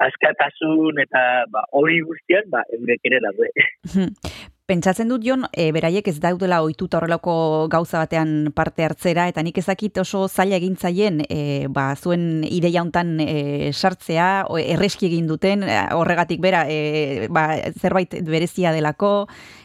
askatasun 0.05 1.01
eta 1.03 1.23
ba, 1.51 1.65
hori 1.77 2.01
guztian, 2.07 2.47
ba, 2.53 2.63
eurek 2.77 3.11
ere 3.11 3.21
daude. 3.25 3.51
Pentsatzen 4.71 5.09
dut 5.11 5.25
Jon, 5.27 5.41
e, 5.51 5.65
beraiek 5.75 6.05
ez 6.07 6.13
daudela 6.23 6.61
ohituta 6.63 6.95
horrelako 7.01 7.33
gauza 7.67 7.99
batean 7.99 8.53
parte 8.55 8.85
hartzera 8.85 9.25
eta 9.27 9.43
nik 9.43 9.57
ezakit 9.59 9.99
oso 9.99 10.21
zaila 10.29 10.55
egin 10.61 10.77
zaien 10.79 11.17
e, 11.25 11.67
ba, 11.67 11.89
zuen 11.99 12.45
ideia 12.47 12.79
hontan 12.79 13.17
e, 13.19 13.73
sartzea, 13.73 14.29
erreski 14.61 15.09
egin 15.09 15.27
duten, 15.27 15.67
horregatik 15.97 16.39
bera 16.39 16.63
e, 16.71 17.27
ba, 17.27 17.49
zerbait 17.83 18.15
berezia 18.23 18.71
delako, 18.71 19.11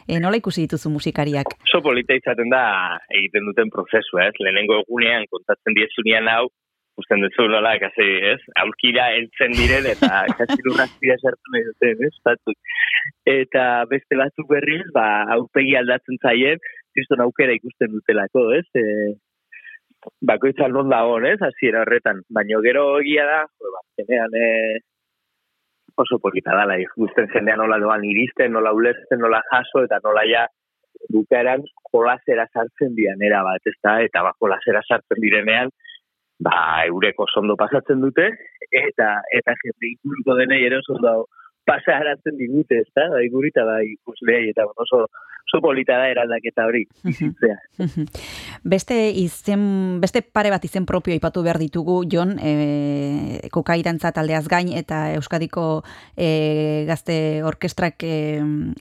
e, 0.03 0.19
nola 0.19 0.41
ikusi 0.43 0.65
dituzu 0.65 0.91
musikariak? 0.91 1.55
Oso 1.69 1.79
polita 1.87 2.19
izaten 2.19 2.51
da 2.51 2.65
egiten 3.07 3.47
duten 3.47 3.71
prozesua, 3.71 4.27
ez? 4.27 4.35
Lehenengo 4.43 4.81
egunean 4.83 5.23
kontatzen 5.31 5.79
diezunean 5.79 6.27
hau, 6.35 6.49
usten 6.97 7.21
duzu 7.21 7.45
nola, 7.51 7.75
kasi, 7.81 8.07
ez? 8.33 8.39
Aulkira 8.63 9.11
heltzen 9.13 9.53
diren 9.57 9.85
eta 9.91 10.23
kasi 10.39 10.57
lurrazpia 10.65 11.17
sartu 11.21 11.53
nahi 11.53 11.67
duten, 11.69 12.03
ez? 12.07 12.15
Batzuk. 12.25 12.57
Eta 13.33 13.63
beste 13.91 14.17
batzuk 14.19 14.49
berriz, 14.49 14.85
ba, 14.95 15.07
aurpegi 15.37 15.77
aldatzen 15.77 16.19
zaien, 16.23 16.61
kriston 16.97 17.23
aukera 17.25 17.55
ikusten 17.57 17.93
dutelako, 17.93 18.49
ez? 18.57 18.65
E, 18.73 18.83
bakoitzan 20.25 20.73
non 20.73 20.89
dagoen, 20.93 21.29
ez? 21.29 21.39
Hasiera 21.45 21.85
horretan. 21.85 22.23
Baina 22.33 22.61
gero 22.65 22.87
egia 23.03 23.25
da, 23.29 23.41
jo, 23.61 23.73
ba, 23.75 23.83
zenean, 24.01 24.33
e, 24.33 24.47
oso 25.97 26.19
polita 26.21 26.53
dala, 26.57 26.77
ikusten 26.81 27.29
jendean 27.33 27.61
nola 27.61 27.79
doan 27.81 28.05
iristen, 28.05 28.53
nola 28.53 28.73
ulertzen, 28.73 29.21
nola 29.21 29.41
jaso, 29.51 29.85
eta 29.85 30.01
nola 30.03 30.25
ja 30.29 30.45
bukaeran 31.13 31.63
jolasera 31.91 32.47
sartzen 32.53 32.95
dian 32.97 33.21
era 33.21 33.43
bat, 33.45 33.61
ez 33.69 33.77
da? 33.85 33.99
Eta 34.05 34.23
ba, 34.25 34.33
jolasera 34.41 34.81
sartzen 34.85 35.21
direnean, 35.21 35.73
ba, 36.39 36.85
eureko 36.85 37.25
sondo 37.33 37.55
pasatzen 37.55 38.01
dute, 38.01 38.29
eta 38.71 39.09
eta 39.39 39.55
jende 39.63 39.91
inguruko 39.93 40.37
denei 40.37 40.63
ere 40.65 40.79
oso 40.83 40.97
ondo 40.97 41.25
pasaratzen 41.67 42.37
digute, 42.39 42.81
ez 42.83 42.91
da? 42.95 43.09
Bai 43.11 43.27
gurita 43.33 43.65
da 43.67 43.81
ikusleei, 43.83 44.53
eta 44.53 44.63
bueno, 44.69 44.85
oso, 44.85 45.01
oso 45.47 45.59
polita 45.63 45.97
da 45.99 46.07
eraldaketa 46.13 46.63
hori. 46.69 46.85
Beste 48.63 48.95
izen, 49.19 49.61
beste 49.99 50.21
pare 50.23 50.51
bat 50.53 50.63
izen 50.63 50.87
propio 50.87 51.15
aipatu 51.15 51.43
behar 51.43 51.59
ditugu, 51.59 51.99
Jon, 52.11 52.37
e, 52.39 53.49
kokairantza 53.53 54.13
taldeaz 54.15 54.45
gain 54.51 54.71
eta 54.79 55.03
Euskadiko 55.19 55.83
e, 56.15 56.85
gazte 56.87 57.43
orkestrak 57.47 58.03
e, 58.03 58.17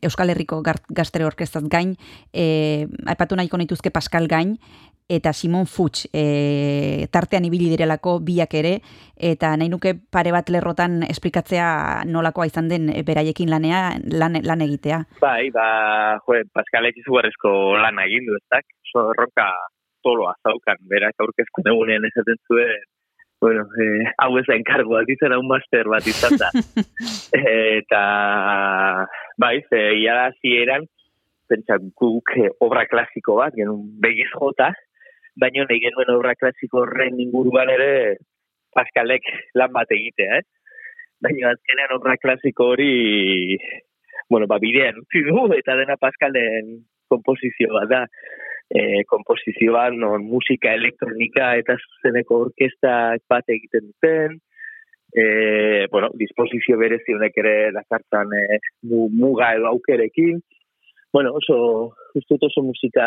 Euskal 0.07 0.31
Herriko 0.31 0.63
gaztere 0.63 1.27
orkestaz 1.27 1.67
gain, 1.71 1.97
e, 2.33 2.87
aipatu 3.07 3.39
nahiko 3.39 3.59
nituzke 3.59 3.91
Pascal 3.91 4.31
gain, 4.31 4.57
eta 5.09 5.33
Simon 5.33 5.67
Fuchs 5.67 6.09
e, 6.13 7.07
tartean 7.13 7.45
ibili 7.47 7.69
direlako 7.71 8.19
biak 8.27 8.57
ere, 8.59 8.73
eta 9.17 9.53
nahi 9.57 9.71
nuke 9.71 9.95
pare 9.95 10.33
bat 10.35 10.51
lerrotan 10.51 11.05
esplikatzea 11.07 12.03
nolakoa 12.11 12.49
izan 12.51 12.69
den 12.73 12.91
e, 12.91 13.05
beraiekin 13.07 13.51
lanea, 13.51 13.85
lan, 14.19 14.41
lan 14.43 14.67
egitea. 14.67 15.03
Bai, 15.23 15.51
ba, 15.55 15.69
jo, 16.27 16.41
Pascalek 16.55 16.99
izugarrizko 17.05 17.53
lana 17.79 18.07
egin 18.11 18.27
du, 18.27 18.35
ezak? 18.41 18.67
Oso 18.89 19.07
erronka 19.15 19.47
toloa 20.03 20.35
zaukan, 20.43 20.83
berak 20.91 21.23
aurkezko 21.23 21.63
egunean 21.67 22.07
esaten 22.11 22.43
zuen, 22.47 22.85
bueno, 23.41 23.67
eh, 23.79 24.11
hau 24.23 24.33
ez 24.41 24.47
da 24.49 24.57
enkargo, 24.57 24.97
alditzen 24.97 25.35
hau 25.35 25.43
master 25.47 25.87
bat 25.93 26.07
izan 26.09 26.39
da. 26.41 26.51
eta, 27.79 28.03
bai, 29.39 29.61
ze, 29.71 29.83
ia 30.01 30.19
da 30.19 30.29
zieran, 30.41 30.87
pentsa 31.47 31.79
guk 32.01 32.35
eh, 32.41 32.51
obra 32.65 32.87
klasiko 32.91 33.39
bat, 33.39 33.55
genuen 33.55 33.85
begiz 34.03 34.31
jota, 34.35 34.73
baina 35.41 35.67
nahi 35.69 35.83
genuen 35.85 36.15
obra 36.17 36.35
klasiko 36.35 36.85
horren 36.85 37.21
inguruan 37.21 37.71
ere 37.73 38.17
Pascalek 38.77 39.25
lan 39.57 39.73
bat 39.73 39.93
egitea, 39.93 40.41
eh? 40.41 40.45
Baina 41.25 41.55
azkenean 41.55 41.95
obra 41.97 42.17
klasiko 42.21 42.73
hori 42.75 43.57
bueno, 44.29 44.47
ba, 44.51 44.59
bidean 44.59 44.99
utzi 45.01 45.23
du, 45.25 45.47
eta 45.57 45.77
dena 45.79 45.97
Pascalen 46.01 46.75
komposizio 47.09 47.73
bat 47.75 47.89
da. 47.93 48.03
E, 48.67 49.05
komposizioan 49.07 49.95
non 50.03 50.25
musika 50.27 50.73
elektronika 50.75 51.53
eta 51.61 51.77
zuzeneko 51.79 52.41
orkestak 52.49 53.23
bat 53.31 53.47
egiten 53.55 53.85
duten, 53.93 54.41
e, 55.15 55.87
bueno, 55.93 56.11
disposizio 56.19 56.75
berezi 56.81 57.15
honek 57.15 57.39
ere 57.39 57.55
dakartzan 57.77 58.35
e, 58.35 58.59
mu- 58.91 59.07
muga 59.15 59.53
edo 59.55 59.71
aukerekin, 59.71 60.41
bueno, 61.15 61.37
oso, 61.39 61.95
uste 62.19 62.41
oso 62.43 62.65
musika 62.67 63.07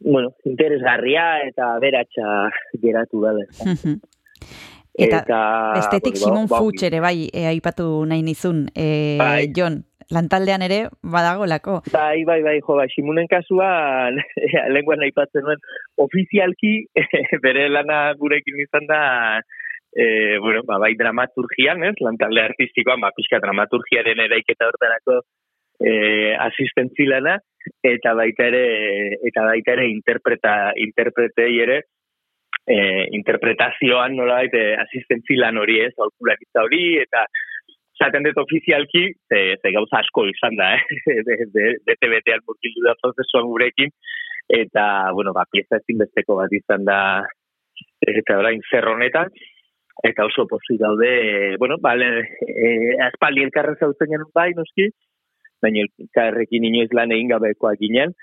bueno, 0.00 0.34
interesgarria 0.44 1.40
eta 1.46 1.78
beratxa 1.82 2.50
geratu 2.82 3.22
dela. 3.26 3.46
Eta, 4.92 5.22
Eta, 5.24 5.38
bestetik 5.72 6.18
bueno, 6.18 6.26
Simon 6.26 6.48
ba- 6.50 6.58
Fuchs 6.60 6.82
ere 6.84 7.00
bai 7.00 7.30
e, 7.32 7.46
aipatu 7.48 8.04
nahi 8.04 8.20
nizun. 8.22 8.66
E, 8.76 9.16
Bai. 9.16 9.48
Jon, 9.56 9.78
lantaldean 10.12 10.60
ere 10.66 10.90
badagolako. 11.00 11.78
Bai, 11.94 12.24
bai, 12.28 12.42
bai, 12.44 12.58
jo, 12.60 12.76
bai, 12.76 12.88
Simunen 12.92 13.26
kasuan, 13.30 14.20
lenguan 14.74 15.00
aipatzen 15.06 15.46
nuen, 15.46 15.62
ofizialki, 15.96 16.74
bere 17.46 17.70
lana 17.72 18.12
gurekin 18.20 18.60
izan 18.60 18.84
da, 18.90 19.00
e, 19.96 20.36
bueno, 20.44 20.60
ba, 20.68 20.76
bai 20.82 20.92
dramaturgian, 21.00 21.80
ez, 21.88 21.96
lantalde 22.04 22.44
artistikoan, 22.44 23.00
ba, 23.00 23.14
pixka 23.16 23.40
dramaturgiaren 23.40 24.20
eraiketa 24.28 24.68
hortarako 24.68 25.22
e, 25.80 26.34
asistentzi 26.38 27.06
lana, 27.08 27.38
eta 27.82 28.14
baita 28.18 28.46
ere, 28.50 29.18
eta 29.28 29.44
baita 29.46 29.76
ere 29.76 29.88
interpreta, 29.90 30.54
interpretei 30.76 31.58
ere, 31.62 31.78
e, 32.66 32.76
interpretazioan 33.18 34.16
nolabait 34.18 34.54
e, 34.54 34.66
asistentzi 34.82 35.38
lan 35.38 35.58
hori 35.58 35.80
ez, 35.84 35.92
aurkularitza 35.98 36.66
hori, 36.66 36.84
eta 37.02 37.24
esaten 38.02 38.26
dut 38.26 38.40
ofizialki, 38.42 39.04
ze, 39.30 39.40
ze 39.62 39.72
gauza 39.74 40.00
asko 40.00 40.26
izan 40.30 40.58
da, 40.58 40.72
eh? 40.74 40.82
bete-betean 41.86 42.42
murgildu 42.46 42.86
da 42.86 42.96
prozesuan 43.02 43.48
gurekin, 43.50 43.94
eta, 44.52 44.84
bueno, 45.14 45.34
ba, 45.36 45.46
pieza 45.50 45.78
ezinbesteko 45.78 46.40
bat 46.40 46.52
izan 46.56 46.86
da, 46.88 46.98
eta 48.02 48.38
orain 48.40 48.62
zer 48.70 48.88
honetan, 48.90 49.30
eta 50.02 50.26
oso 50.26 50.46
pozik 50.50 50.80
daude, 50.80 51.08
e, 51.08 51.56
bueno, 51.62 51.78
bale, 51.82 52.08
e, 52.48 52.68
aspaldi 53.06 53.44
elkarren 53.46 53.78
zautzen 53.78 54.26
bai, 54.34 54.50
noski, 54.58 54.88
baina 55.62 55.86
elkarrekin 55.86 56.64
inoiz 56.68 56.90
lan 56.96 57.14
egin 57.14 57.30
gabekoak 57.32 57.78
ginen, 57.80 58.14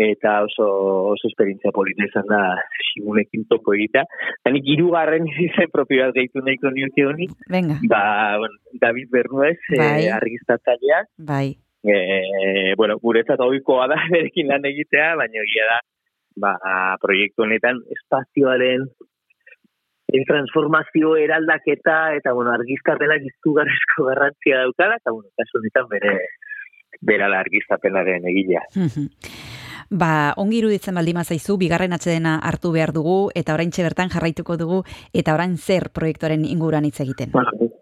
eta 0.00 0.36
oso, 0.46 0.66
oso 1.12 1.28
esperientzia 1.28 1.72
polita 1.74 2.06
izan 2.06 2.28
da 2.30 2.40
simunekin 2.90 3.44
topo 3.50 3.74
egitea. 3.74 4.04
Eta 4.40 4.52
nik 4.54 4.68
hirugarren 4.70 5.26
izen 5.46 5.70
propio 5.72 6.06
bat 6.06 6.14
gehitu 6.16 6.44
nahiko 6.46 6.70
nioke 6.74 7.06
honi, 7.08 7.28
Venga, 7.50 7.78
ba, 7.90 8.04
bueno, 8.38 8.56
David 8.80 9.10
Bernuez, 9.10 9.58
Bai. 9.76 10.06
eh, 10.06 10.12
argiztatzailea, 10.14 11.02
bai. 11.32 11.56
eh, 11.84 12.74
bueno, 12.76 12.98
guretzat 13.02 13.40
ohikoa 13.40 13.88
da 13.92 13.98
berekin 14.14 14.48
lan 14.52 14.64
egitea, 14.72 15.14
baina 15.20 15.44
egia 15.46 15.68
da, 15.74 15.78
ba, 16.46 16.54
proiektu 17.02 17.42
honetan 17.46 17.80
espazioaren 17.98 18.86
en 20.10 20.24
transformazio 20.26 21.14
eraldaketa 21.22 22.14
eta 22.18 22.32
bueno, 22.34 22.50
argiztapenak 22.50 23.26
izugarrizko 23.28 24.08
garrantzia 24.08 24.62
daukala, 24.64 24.96
eta 24.98 25.12
bueno, 25.14 25.28
kasu 25.38 25.60
honetan 25.60 25.86
bere 25.92 26.14
bera 27.00 27.28
da 27.32 27.40
argiztapenaren 27.40 28.26
egilea. 28.30 28.62
Ba, 29.90 30.34
ongi 30.38 30.60
iruditzen 30.60 30.94
baldin 30.94 31.18
zaizu, 31.24 31.56
bigarren 31.58 31.92
atxedena 31.92 32.36
hartu 32.46 32.70
behar 32.70 32.92
dugu, 32.94 33.30
eta 33.34 33.54
orain 33.54 33.70
bertan 33.76 34.08
jarraituko 34.08 34.56
dugu, 34.56 34.84
eta 35.12 35.34
orain 35.34 35.56
zer 35.58 35.90
proiektuaren 35.90 36.44
inguruan 36.44 36.84
hitz 36.84 37.00
egiten. 37.00 37.32
a 37.34 37.79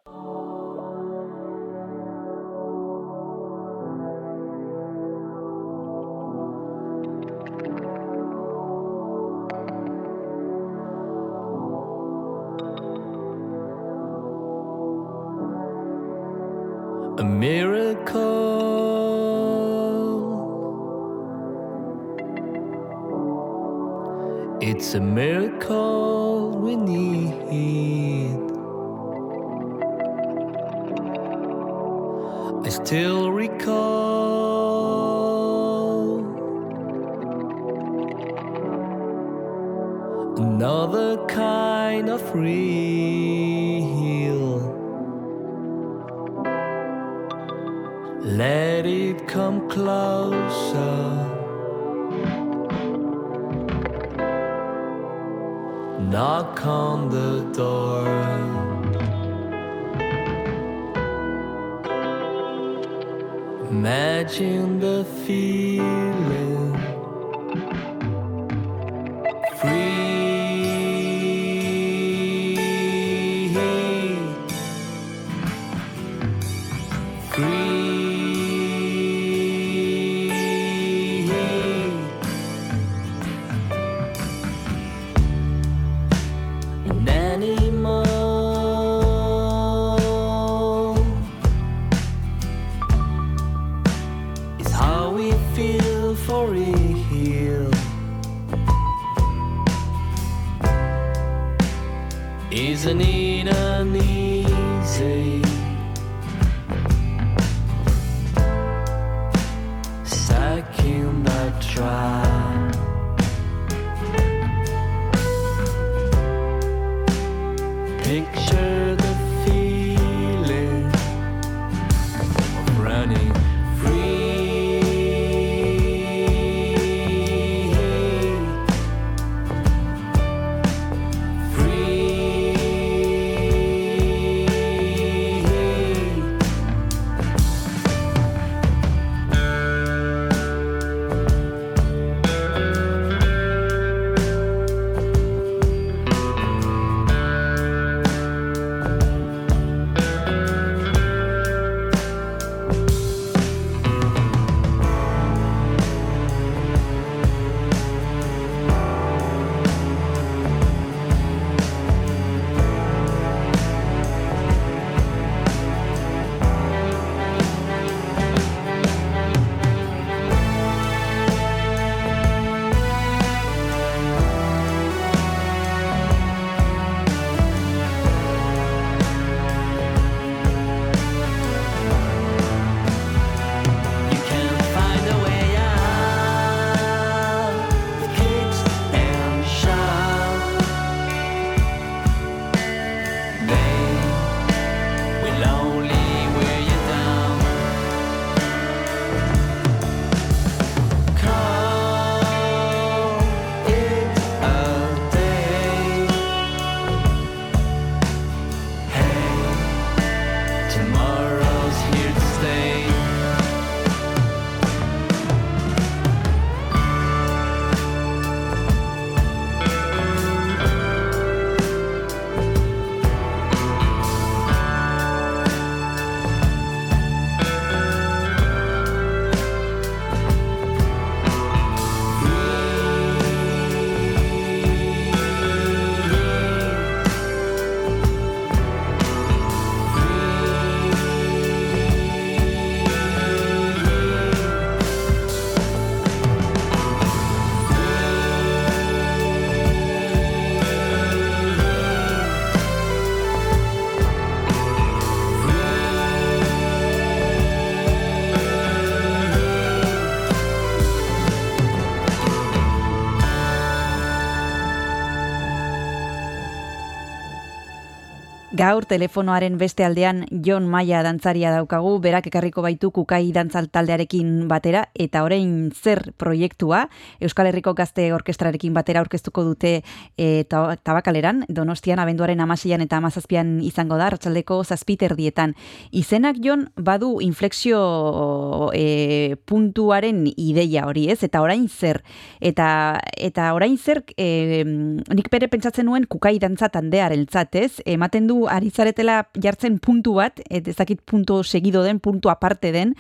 Gaur 268.59 268.83
telefonoaren 268.91 269.55
beste 269.55 269.85
aldean 269.87 270.25
Jon 270.43 270.65
Maia 270.67 270.99
dantzaria 271.07 271.53
daukagu, 271.55 271.93
berak 272.03 272.25
ekarriko 272.27 272.63
baitu 272.65 272.89
kukai 272.91 273.29
dantzal 273.31 273.69
taldearekin 273.71 274.49
batera, 274.51 274.81
eta 274.99 275.21
orain 275.23 275.71
zer 275.71 276.01
proiektua, 276.19 276.89
Euskal 277.23 277.47
Herriko 277.47 277.77
Gazte 277.79 278.09
Orkestrarekin 278.17 278.75
batera 278.75 278.99
aurkeztuko 279.05 279.45
dute 279.47 279.85
e, 280.19 280.43
ta- 280.51 280.75
tabakaleran, 280.75 281.45
donostian 281.47 282.03
abenduaren 282.03 282.43
amaseian 282.43 282.83
eta 282.83 282.99
amazazpian 282.99 283.61
izango 283.63 283.95
da, 284.01 284.09
ratxaldeko 284.17 284.59
zazpiter 284.65 285.15
dietan. 285.15 285.55
Izenak 285.93 286.43
Jon 286.43 286.67
badu 286.75 287.21
inflexio 287.23 288.73
e, 288.75 289.37
puntuaren 289.47 290.25
ideia 290.35 290.89
hori 290.91 291.07
ez, 291.15 291.21
eta 291.23 291.45
orain 291.47 291.69
zer, 291.69 292.03
eta, 292.43 292.99
eta 293.15 293.53
orain 293.55 293.79
zer, 293.79 294.03
e, 294.17 294.65
nik 294.67 295.31
bere 295.31 295.47
pentsatzen 295.47 295.87
nuen 295.87 296.11
kukai 296.11 296.41
dantza 296.43 296.73
tandearen 296.75 297.29
ez, 297.55 297.79
ematen 297.87 298.27
du 298.27 298.48
ari 298.51 298.71
zaretela 298.71 299.23
jartzen 299.35 299.79
puntu 299.79 300.17
bat, 300.19 300.41
et 300.51 300.67
ezakit 300.69 301.01
puntu 301.07 301.43
segido 301.45 301.83
den, 301.85 302.01
puntu 302.01 302.31
aparte 302.33 302.73
den, 302.73 302.95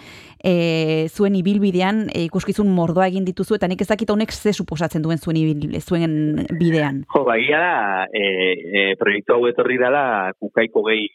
e, 0.44 1.08
zuen 1.08 1.36
ibilbidean 1.38 2.06
e, 2.12 2.24
ikuskizun 2.28 2.70
mordoa 2.74 3.08
egin 3.08 3.26
dituzu, 3.28 3.58
eta 3.58 3.68
nik 3.68 3.82
ezakit 3.84 4.10
honek 4.10 4.32
ze 4.32 4.52
suposatzen 4.52 5.02
duen 5.02 5.18
zuen, 5.18 5.40
ibil, 5.40 5.78
zuen 5.80 6.46
bidean. 6.58 7.04
Jo, 7.14 7.24
bagia 7.28 7.62
da, 7.62 7.78
e, 8.12 8.24
e, 8.24 8.84
proiektu 9.00 9.36
hau 9.36 9.46
etorri 9.50 9.78
dela 9.80 10.32
kukaiko 10.38 10.84
gehi 10.90 11.08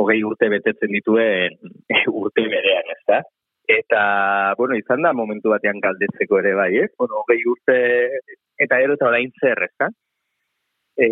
hogei 0.00 0.22
urte 0.24 0.48
betetzen 0.52 0.92
dituen 0.96 1.56
e, 1.88 2.02
urte 2.22 2.46
berean, 2.48 2.94
ez 2.96 3.02
da? 3.08 3.20
Eta, 3.70 4.02
bueno, 4.58 4.74
izan 4.74 5.04
da 5.04 5.12
momentu 5.14 5.52
batean 5.52 5.78
galdetzeko 5.82 6.40
ere 6.40 6.56
bai, 6.58 6.70
ez? 6.84 6.90
Bueno, 6.98 7.20
hogei 7.22 7.38
urte, 7.46 7.76
eta 8.58 8.80
gero 8.82 8.96
eta 8.98 9.10
orain 9.10 9.30
zer, 9.38 9.62
ez 9.68 9.74
da? 9.78 9.90
E, 11.00 11.08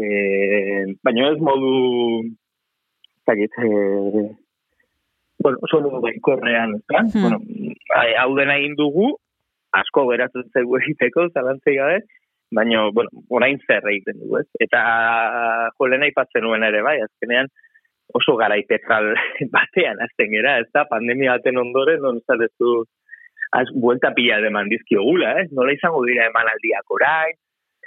baina 1.04 1.30
ez 1.32 1.38
modu, 1.40 1.72
zagit, 3.24 3.54
e, 3.64 3.68
bueno, 5.42 5.62
oso 5.64 5.80
modu 5.84 6.02
baikorrean, 6.04 6.76
ezta? 6.80 7.04
Hmm. 7.06 7.24
Bueno, 7.24 7.40
hau 8.20 8.30
dena 8.36 8.58
egin 8.60 8.76
dugu, 8.78 9.14
asko 9.78 10.06
geratzen 10.10 10.48
zaigu 10.52 10.76
egiteko, 10.80 11.28
zalantzei 11.32 11.78
gabe, 11.78 12.02
baina, 12.54 12.88
bueno, 12.96 13.24
orain 13.38 13.60
zer 13.66 13.88
egiten 13.94 14.20
dugu, 14.20 14.42
ez? 14.42 14.48
Eta 14.66 14.82
jo, 15.76 15.88
lehen 15.88 16.06
aipatzen 16.08 16.44
nuen 16.44 16.68
ere, 16.68 16.84
bai, 16.84 16.98
azkenean, 17.06 17.50
oso 18.16 18.36
garaipetral 18.40 19.12
batean 19.56 20.00
azten 20.04 20.32
gera, 20.36 20.58
ez 20.62 20.70
da, 20.74 20.84
pandemia 20.92 21.36
baten 21.38 21.60
ondoren, 21.64 22.04
non 22.04 22.20
zarezu, 22.26 22.82
az, 23.56 23.68
buelta 23.72 24.12
pila 24.16 24.40
deman 24.44 24.68
dizkiogula, 24.72 25.38
ez? 25.42 25.48
Nola 25.56 25.72
izango 25.76 26.04
dira 26.04 26.28
emanaldiak 26.28 26.98
orain, 26.98 27.36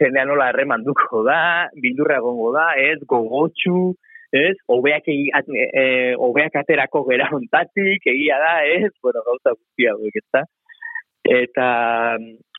jendean 0.01 0.31
nola 0.31 0.49
erremanduko 0.51 1.23
da, 1.27 1.41
bildurra 1.83 2.19
egongo 2.21 2.51
da, 2.55 2.71
ez, 2.81 2.99
gogotxu, 3.09 3.93
ez, 4.35 4.55
hobeak, 4.71 5.07
egi, 5.11 5.27
at, 5.37 5.49
e, 5.51 5.85
hobeak 6.19 6.55
aterako 6.61 7.03
gera 7.09 7.29
ontatik, 7.37 8.07
egia 8.13 8.39
da, 8.41 8.53
ez, 8.77 8.91
bueno, 9.03 9.23
gauza 9.27 9.55
guztia 9.57 9.95
hauek, 9.95 10.17
ez. 10.21 10.45
Eta, 11.31 11.67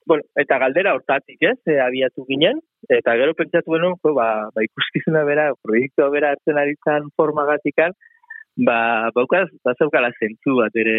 bueno, 0.07 0.27
eta 0.39 0.59
galdera 0.63 0.95
hortatik, 0.99 1.41
ez, 1.41 1.59
e, 1.67 1.79
abiatu 1.83 2.27
ginen, 2.29 2.61
eta 2.91 3.17
gero 3.19 3.35
pentsatu 3.39 3.75
beno, 3.75 3.95
jo, 4.05 4.15
ba, 4.19 4.29
ba 4.55 4.65
ikuskizuna 4.69 5.25
bera, 5.29 5.51
proiektua 5.65 6.11
bera 6.15 6.35
hartzen 6.35 6.61
ari 6.61 6.77
zan 6.85 7.09
formagatikan, 7.17 7.97
ba, 8.69 9.11
baukaz, 9.17 9.49
bazaukala 9.65 10.13
zentzu 10.21 10.59
bat 10.61 10.77
ere 10.77 10.99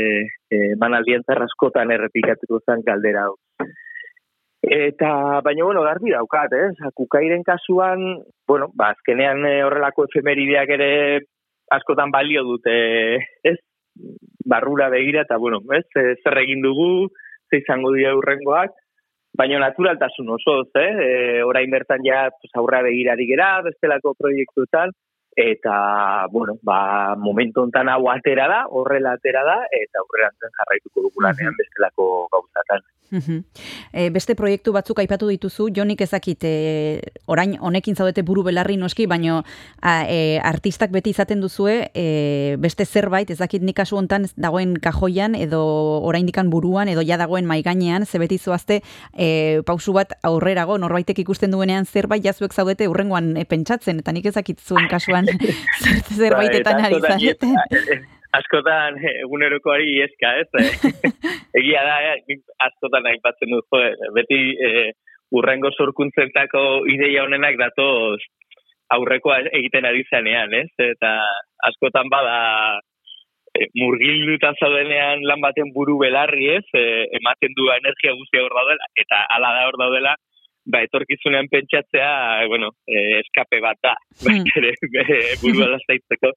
e, 0.50 0.74
manaldien 0.82 1.24
askotan 1.28 1.92
errepikatuko 1.94 2.62
zen 2.66 2.82
galdera 2.86 3.28
hau. 3.28 3.38
Eta, 4.64 5.42
baina, 5.44 5.66
bueno, 5.66 5.82
garbi 5.84 6.14
daukat, 6.14 6.54
eh? 6.56 6.92
Kukairen 6.96 7.44
kasuan, 7.44 8.24
bueno, 8.48 8.70
ba, 8.74 8.94
azkenean 8.96 9.44
eh, 9.46 9.60
horrelako 9.68 10.06
efemerideak 10.08 10.70
ere 10.78 10.92
askotan 11.76 12.14
balio 12.16 12.46
dute, 12.48 12.76
ez? 13.44 13.58
Barrura 14.48 14.88
begira, 14.90 15.26
eta, 15.28 15.36
bueno, 15.38 15.60
ez? 15.76 15.84
Eh, 16.00 16.16
Zer 16.24 16.40
egin 16.46 16.64
dugu, 16.64 17.10
ze 17.52 17.60
izango 17.60 17.92
dira 17.92 18.16
urrengoak, 18.16 18.72
baina 19.36 19.60
naturaltasun 19.60 20.32
osoz, 20.38 20.70
eh? 20.80 20.92
E, 21.08 21.10
orain 21.44 21.70
bertan 21.74 22.06
ja, 22.08 22.30
pues, 22.32 22.54
aurra 22.56 22.80
begirari 22.88 23.28
gera, 23.28 23.58
bestelako 23.68 24.16
proiektuetan, 24.16 24.96
eta, 25.36 26.28
bueno, 26.32 26.58
ba, 26.62 27.16
momentu 27.16 27.62
hontan 27.62 27.90
hau 27.90 28.10
atera 28.12 28.48
da, 28.48 28.64
horrela 28.70 29.16
atera 29.18 29.44
da, 29.44 29.60
eta 29.72 30.04
aurrerantzen 30.04 30.58
jarraituko 30.60 31.08
dugu 31.08 31.26
lanean 31.26 31.56
bestelako 31.58 32.28
gauzatan. 32.32 32.84
Mhm. 33.14 33.44
E, 33.94 34.10
beste 34.10 34.34
proiektu 34.34 34.72
batzuk 34.74 34.98
aipatu 35.04 35.28
dituzu, 35.30 35.68
jonik 35.76 36.02
ezakit, 36.02 36.44
e, 36.50 37.02
orain 37.30 37.54
honekin 37.62 37.96
zaudete 37.96 38.24
buru 38.26 38.42
belarri 38.48 38.76
noski, 38.82 39.06
baino 39.06 39.44
a, 39.82 39.94
e, 40.10 40.40
artistak 40.42 40.90
beti 40.90 41.14
izaten 41.14 41.40
duzue, 41.42 41.92
e, 41.94 42.56
beste 42.58 42.86
zerbait, 42.86 43.30
ezakit 43.30 43.62
nik 43.62 43.78
kasu 43.78 44.00
hontan 44.00 44.26
dagoen 44.36 44.74
kajoian, 44.82 45.36
edo 45.36 45.62
oraindikan 46.02 46.50
buruan, 46.50 46.90
edo 46.90 47.06
ja 47.06 47.20
dagoen 47.22 47.46
maigainean, 47.46 48.08
ze 48.08 48.18
beti 48.18 48.40
zoazte 48.40 48.82
e, 49.14 49.62
pausu 49.66 49.94
bat 49.94 50.18
aurrerago, 50.24 50.80
norbaitek 50.82 51.20
ikusten 51.20 51.54
duenean 51.54 51.86
zerbait 51.86 52.26
jazuek 52.26 52.54
zaudete 52.54 52.90
urrengoan 52.90 53.38
e, 53.38 53.46
pentsatzen, 53.46 54.02
eta 54.02 54.12
nik 54.12 54.26
ezakit 54.26 54.60
zuen 54.60 54.90
kasuan 54.90 55.23
zer, 55.28 56.02
zerbaitetan 56.22 56.78
Ba, 56.82 56.88
ari 56.88 57.00
askotan- 57.00 57.24
zareten. 57.24 58.04
askotan 58.40 58.98
eh, 59.02 59.16
egunerokoari 59.26 59.98
eska, 60.08 60.32
ez? 60.42 60.50
Eh, 60.60 61.02
Egia 61.62 61.84
da, 61.86 61.98
eh, 62.14 62.38
askotan 62.68 63.06
aipatzen 63.12 63.52
dut, 63.54 63.66
jo, 63.72 63.82
eh, 63.82 64.14
beti 64.16 64.40
eh, 64.70 64.88
urrengo 65.34 65.72
sorkuntzetako 65.74 66.64
ideia 66.94 67.24
honenak 67.26 67.56
datoz 67.62 68.20
aurrekoa 68.94 69.40
egiten 69.58 69.86
ari 69.90 70.04
zanean, 70.10 70.54
ez? 70.54 70.70
Eta 70.78 71.14
askotan 71.70 72.10
bada 72.14 72.36
eh, 73.58 73.70
murgilduta 73.80 74.52
zaudenean 74.60 75.24
lan 75.30 75.42
baten 75.42 75.72
buru 75.74 75.98
belarri, 76.02 76.50
ez? 76.60 76.66
Eh, 76.78 77.08
ematen 77.22 77.56
du 77.58 77.70
energia 77.74 78.14
guztia 78.18 78.44
hor 78.46 78.54
daudela, 78.60 78.90
eta 79.06 79.24
hala 79.38 79.54
da 79.58 79.66
hor 79.70 79.80
daudela, 79.82 80.14
ba, 80.66 80.82
etorkizunean 80.88 81.50
pentsatzea, 81.52 82.44
eh, 82.44 82.48
bueno, 82.48 82.72
eh, 82.88 83.20
eskape 83.20 83.60
bat 83.62 83.78
da, 83.84 83.96
Hmm. 84.24 84.44
baita 84.44 84.60
ere, 84.62 84.74
burua 85.42 85.70
lasaitzeko. 85.76 86.34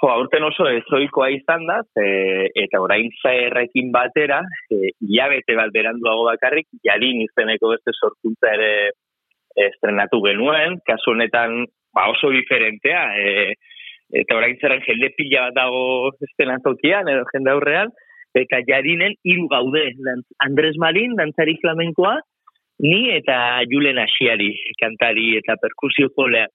Jo, 0.00 0.08
aurten 0.10 0.42
oso 0.42 0.66
ezoikoa 0.68 1.30
izan 1.30 1.66
da, 1.66 1.78
ze, 1.94 2.04
eta 2.64 2.80
orain 2.82 3.08
zaerrekin 3.22 3.92
batera, 3.94 4.40
e, 4.68 4.90
hilabete 5.00 5.54
bat 5.56 5.70
beranduago 5.72 6.26
bakarrik, 6.26 6.66
jarin 6.84 7.22
izeneko 7.22 7.70
beste 7.70 7.94
sorkuntza 7.94 8.50
ere 8.56 8.72
estrenatu 9.54 10.20
genuen, 10.26 10.80
kasu 10.84 11.14
honetan 11.14 11.64
ba, 11.94 12.08
oso 12.10 12.32
diferentea, 12.34 13.04
e, 13.16 13.54
eta 14.20 14.36
orain 14.36 14.58
zerren 14.60 14.82
jende 14.82 15.12
pila 15.16 15.46
bat 15.46 15.54
dago 15.62 16.10
estenatokian, 16.26 17.08
edo 17.08 17.24
jende 17.30 17.54
aurrean, 17.54 17.94
eta 18.34 18.60
jarinen 18.66 19.14
hiru 19.22 19.46
gaude, 19.48 19.86
Andres 20.42 20.74
Marin, 20.76 21.14
dantzari 21.16 21.54
flamenkoa, 21.62 22.18
ni 22.78 23.10
eta 23.14 23.62
Julen 23.70 23.98
Asiari, 24.02 24.52
kantari 24.80 25.36
eta 25.38 25.56
perkusio 25.60 26.10
jolea. 26.16 26.46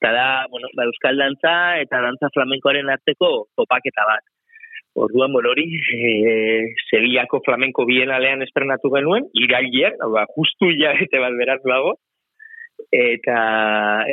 Eta 0.00 0.12
da, 0.16 0.26
bueno, 0.48 0.68
ba, 0.76 0.86
euskal 0.88 1.18
dantza 1.20 1.54
eta 1.82 2.00
dantza 2.00 2.30
flamenkoaren 2.32 2.88
arteko 2.88 3.50
topaketa 3.56 4.06
bat. 4.08 4.24
Orduan, 4.96 5.32
bueno, 5.32 5.52
hori, 5.52 5.66
e, 5.70 6.32
Sevillako 6.88 7.42
flamenko 7.44 7.84
bienalean 7.86 8.42
estrenatu 8.42 8.90
genuen, 8.90 9.28
irailean, 9.38 10.00
hau 10.02 10.10
da, 10.16 10.24
justu 10.34 10.72
hilabete 10.72 11.20
bat 11.22 11.36
beraz 11.38 11.60
dago, 11.62 11.94
eta, 12.90 13.36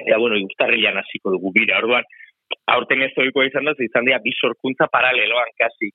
eta 0.04 0.20
bueno, 0.22 0.38
guztarrilan 0.44 1.00
hasiko 1.02 1.34
dugu 1.34 1.54
bira, 1.56 1.80
orduan, 1.82 2.06
aurten 2.76 3.02
ez 3.08 3.14
ohikoa 3.18 3.48
izan 3.48 3.66
da, 3.66 3.74
izan 3.80 4.06
dira 4.06 4.20
bi 4.24 4.36
sorkuntza 4.36 4.90
paraleloan 4.92 5.56
kasi. 5.58 5.90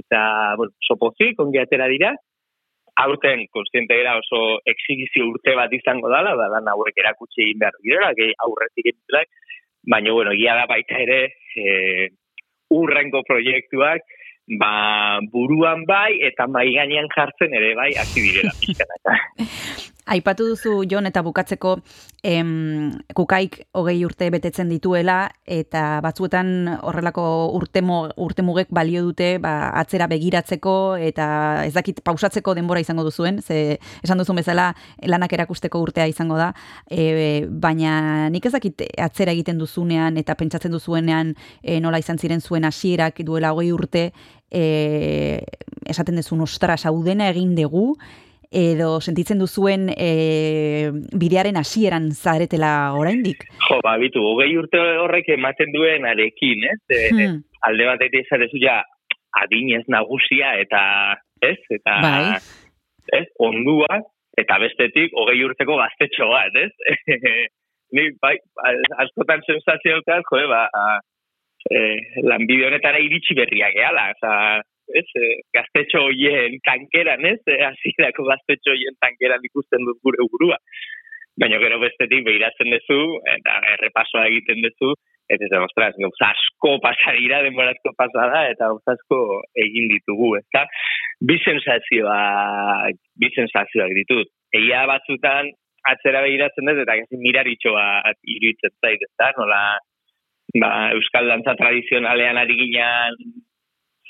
Eta, 0.00 0.22
bueno, 0.56 0.72
sopozik, 0.86 1.40
ongi 1.42 1.60
atera 1.60 1.90
dira, 1.90 2.14
aurten 2.96 3.46
konstiente 3.50 3.96
gara 3.96 4.18
oso 4.18 4.60
exhibizio 4.68 5.28
urte 5.30 5.54
bat 5.56 5.72
izango 5.72 6.10
dala, 6.12 6.34
da 6.36 6.48
lan 6.52 6.68
hauek 6.72 6.98
erakutsi 7.00 7.46
egin 7.46 7.62
behar 7.62 7.78
direla, 7.82 8.12
gehi 8.18 8.34
aurretik 8.46 8.90
egin 8.92 9.24
baina, 9.90 10.12
bueno, 10.12 10.32
egia 10.32 10.54
da 10.54 10.66
baita 10.70 10.98
ere, 11.02 11.20
e, 11.56 12.10
urrengo 12.70 13.22
proiektuak, 13.26 14.04
ba, 14.60 15.20
buruan 15.32 15.86
bai, 15.88 16.18
eta 16.28 16.46
mai 16.46 16.68
gainean 16.74 17.08
jartzen 17.16 17.54
ere 17.54 17.74
bai, 17.78 17.90
hasi 17.98 18.28
direla. 18.28 18.52
Aipatu 20.02 20.48
duzu, 20.50 20.80
Jon, 20.90 21.06
eta 21.06 21.20
bukatzeko 21.22 21.76
em, 22.26 22.90
kukaik 23.14 23.60
hogei 23.78 24.00
urte 24.02 24.26
betetzen 24.34 24.66
dituela, 24.72 25.28
eta 25.46 26.00
batzuetan 26.02 26.48
horrelako 26.82 27.24
urtemo, 27.54 27.98
urtemugek 28.18 28.72
balio 28.74 29.04
dute 29.06 29.36
ba, 29.38 29.70
atzera 29.78 30.08
begiratzeko, 30.10 30.96
eta 30.98 31.26
ez 31.68 31.70
dakit 31.76 32.00
pausatzeko 32.02 32.56
denbora 32.58 32.82
izango 32.82 33.04
duzuen, 33.06 33.38
ze 33.42 33.78
esan 34.02 34.18
duzun 34.18 34.40
bezala 34.42 34.72
lanak 35.06 35.36
erakusteko 35.38 35.78
urtea 35.86 36.08
izango 36.10 36.40
da, 36.40 36.50
e, 36.90 37.46
baina 37.46 38.28
nik 38.34 38.50
ez 38.50 38.52
dakit 38.56 38.82
atzera 38.98 39.30
egiten 39.38 39.62
duzunean, 39.62 40.18
eta 40.18 40.34
pentsatzen 40.34 40.74
duzuenean 40.74 41.36
e, 41.62 41.78
nola 41.78 42.02
izan 42.02 42.18
ziren 42.18 42.42
zuen 42.42 42.66
hasierak 42.66 43.22
duela 43.22 43.54
hogei 43.54 43.70
urte, 43.70 44.08
e, 44.50 45.46
esaten 45.86 46.18
duzun, 46.18 46.42
ostras, 46.42 46.82
hau 46.90 46.98
dena 47.06 47.30
egin 47.30 47.54
dugu, 47.54 47.92
edo 48.52 49.00
sentitzen 49.00 49.40
duzuen 49.40 49.88
e, 49.96 50.90
bidearen 51.18 51.56
hasieran 51.56 52.10
zaretela 52.12 52.92
oraindik. 52.98 53.46
Jo, 53.68 53.80
ba, 53.84 53.96
bitu, 54.00 54.20
hogei 54.32 54.50
urte 54.60 54.80
horrek 55.02 55.28
ematen 55.34 55.72
duen 55.74 56.04
arekin, 56.08 56.64
ez? 56.68 56.80
E, 56.88 57.02
Hmm. 57.12 57.40
alde 57.62 57.86
batetik 57.86 58.26
esarezu 58.26 58.58
ja 58.60 58.82
adinez 59.42 59.84
nagusia 59.88 60.54
eta, 60.60 60.82
ez? 61.40 61.58
Eta, 61.70 61.94
Bai. 62.02 62.36
ez? 63.18 63.26
Ondua, 63.38 64.00
eta 64.38 64.58
bestetik 64.58 65.12
hogei 65.16 65.42
urteko 65.44 65.76
gaztetxo 65.80 66.28
bat, 66.28 66.54
ez? 66.56 66.70
Ni, 67.92 68.06
bai, 68.22 68.36
askotan 69.04 69.42
sensazio 69.44 69.98
dut, 70.00 70.28
jo, 70.30 70.46
ba, 70.48 70.62
e, 71.68 71.80
lanbide 72.24 72.66
honetara 72.70 73.00
iritsi 73.04 73.34
berriak 73.36 73.74
gehala, 73.76 74.06
oza, 74.14 74.32
ez, 75.00 75.06
e, 75.18 75.28
gaztetxo 75.56 76.02
hoien 76.08 76.58
tankeran, 76.66 77.24
ez, 77.28 77.40
e, 77.46 77.58
hasierako 77.68 78.26
gaztetxo 78.30 78.74
hoien 78.74 78.98
tankeran 79.04 79.44
ikusten 79.50 79.86
dut 79.88 80.00
gure 80.06 80.26
burua. 80.32 80.58
Baina 81.40 81.58
gero 81.62 81.78
bestetik 81.80 82.26
behiratzen 82.26 82.72
duzu, 82.74 83.00
eta 83.36 83.56
errepasoa 83.76 84.26
egiten 84.28 84.60
duzu, 84.66 84.92
eta 85.32 85.46
ez 85.48 85.60
ostras, 85.64 85.94
gauza 85.96 86.28
asko 86.34 86.74
pasadira, 86.84 87.40
denbora 87.46 87.72
asko 87.72 87.94
pasada, 87.96 88.44
eta 88.52 88.68
gauza 88.72 89.20
egin 89.64 89.88
ditugu, 89.92 90.34
ezta? 90.40 90.66
Bi 91.24 91.38
sensazioa, 91.40 92.18
bi 93.16 93.30
sensazioak 93.36 93.94
ditut. 93.96 94.28
Egia 94.52 94.84
batzutan, 94.90 95.48
atzera 95.88 96.20
behiratzen 96.26 96.68
dut, 96.68 96.82
eta 96.84 96.98
gazi 97.00 97.22
miraritxoa 97.22 97.86
iruditzen 98.34 98.76
zait, 98.82 99.06
ezta? 99.08 99.32
Nola, 99.38 99.62
ba, 100.60 100.70
euskal 100.98 101.30
dantza 101.32 101.56
tradizionalean 101.56 102.40
ari 102.42 102.58
ginean 102.58 103.16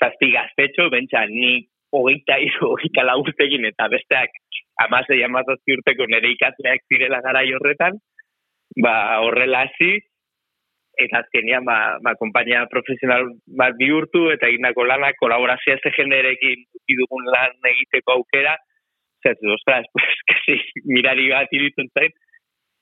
zazpi 0.03 0.33
gaztetxo, 0.35 0.89
bentsa, 0.91 1.27
ni 1.31 1.63
hogeita 1.95 2.39
iru, 2.43 2.73
hogeita 2.75 3.05
lau 3.07 3.21
urtekin, 3.23 3.67
eta 3.71 3.89
besteak 3.93 4.35
amasei 4.87 5.23
amazazpi 5.27 5.77
urteko 5.77 6.09
nire 6.11 6.33
ikasleak 6.35 6.87
zirela 6.91 7.21
gara 7.25 7.45
horretan, 7.59 8.01
ba, 8.83 8.95
horrela 9.23 9.67
hasi, 9.67 10.01
eta 11.01 11.23
azkenian 11.23 11.65
ba, 11.65 11.99
ba 12.05 12.15
konpainia 12.21 12.67
profesional 12.73 13.31
bat 13.59 13.77
bihurtu 13.79 14.27
eta 14.35 14.49
egindako 14.51 14.85
lanak 14.85 15.17
kolaborazioa 15.21 15.79
este 15.79 15.93
jenderekin 15.97 16.67
dugun 16.93 17.25
lan 17.33 17.55
egiteko 17.71 18.19
aukera, 18.19 18.57
zer, 19.23 19.39
ostras, 19.55 19.87
pues, 19.93 20.19
kasi, 20.31 20.59
mirari 20.85 21.31
bat 21.33 21.53
iruditzen 21.53 21.89
zait, 21.97 22.13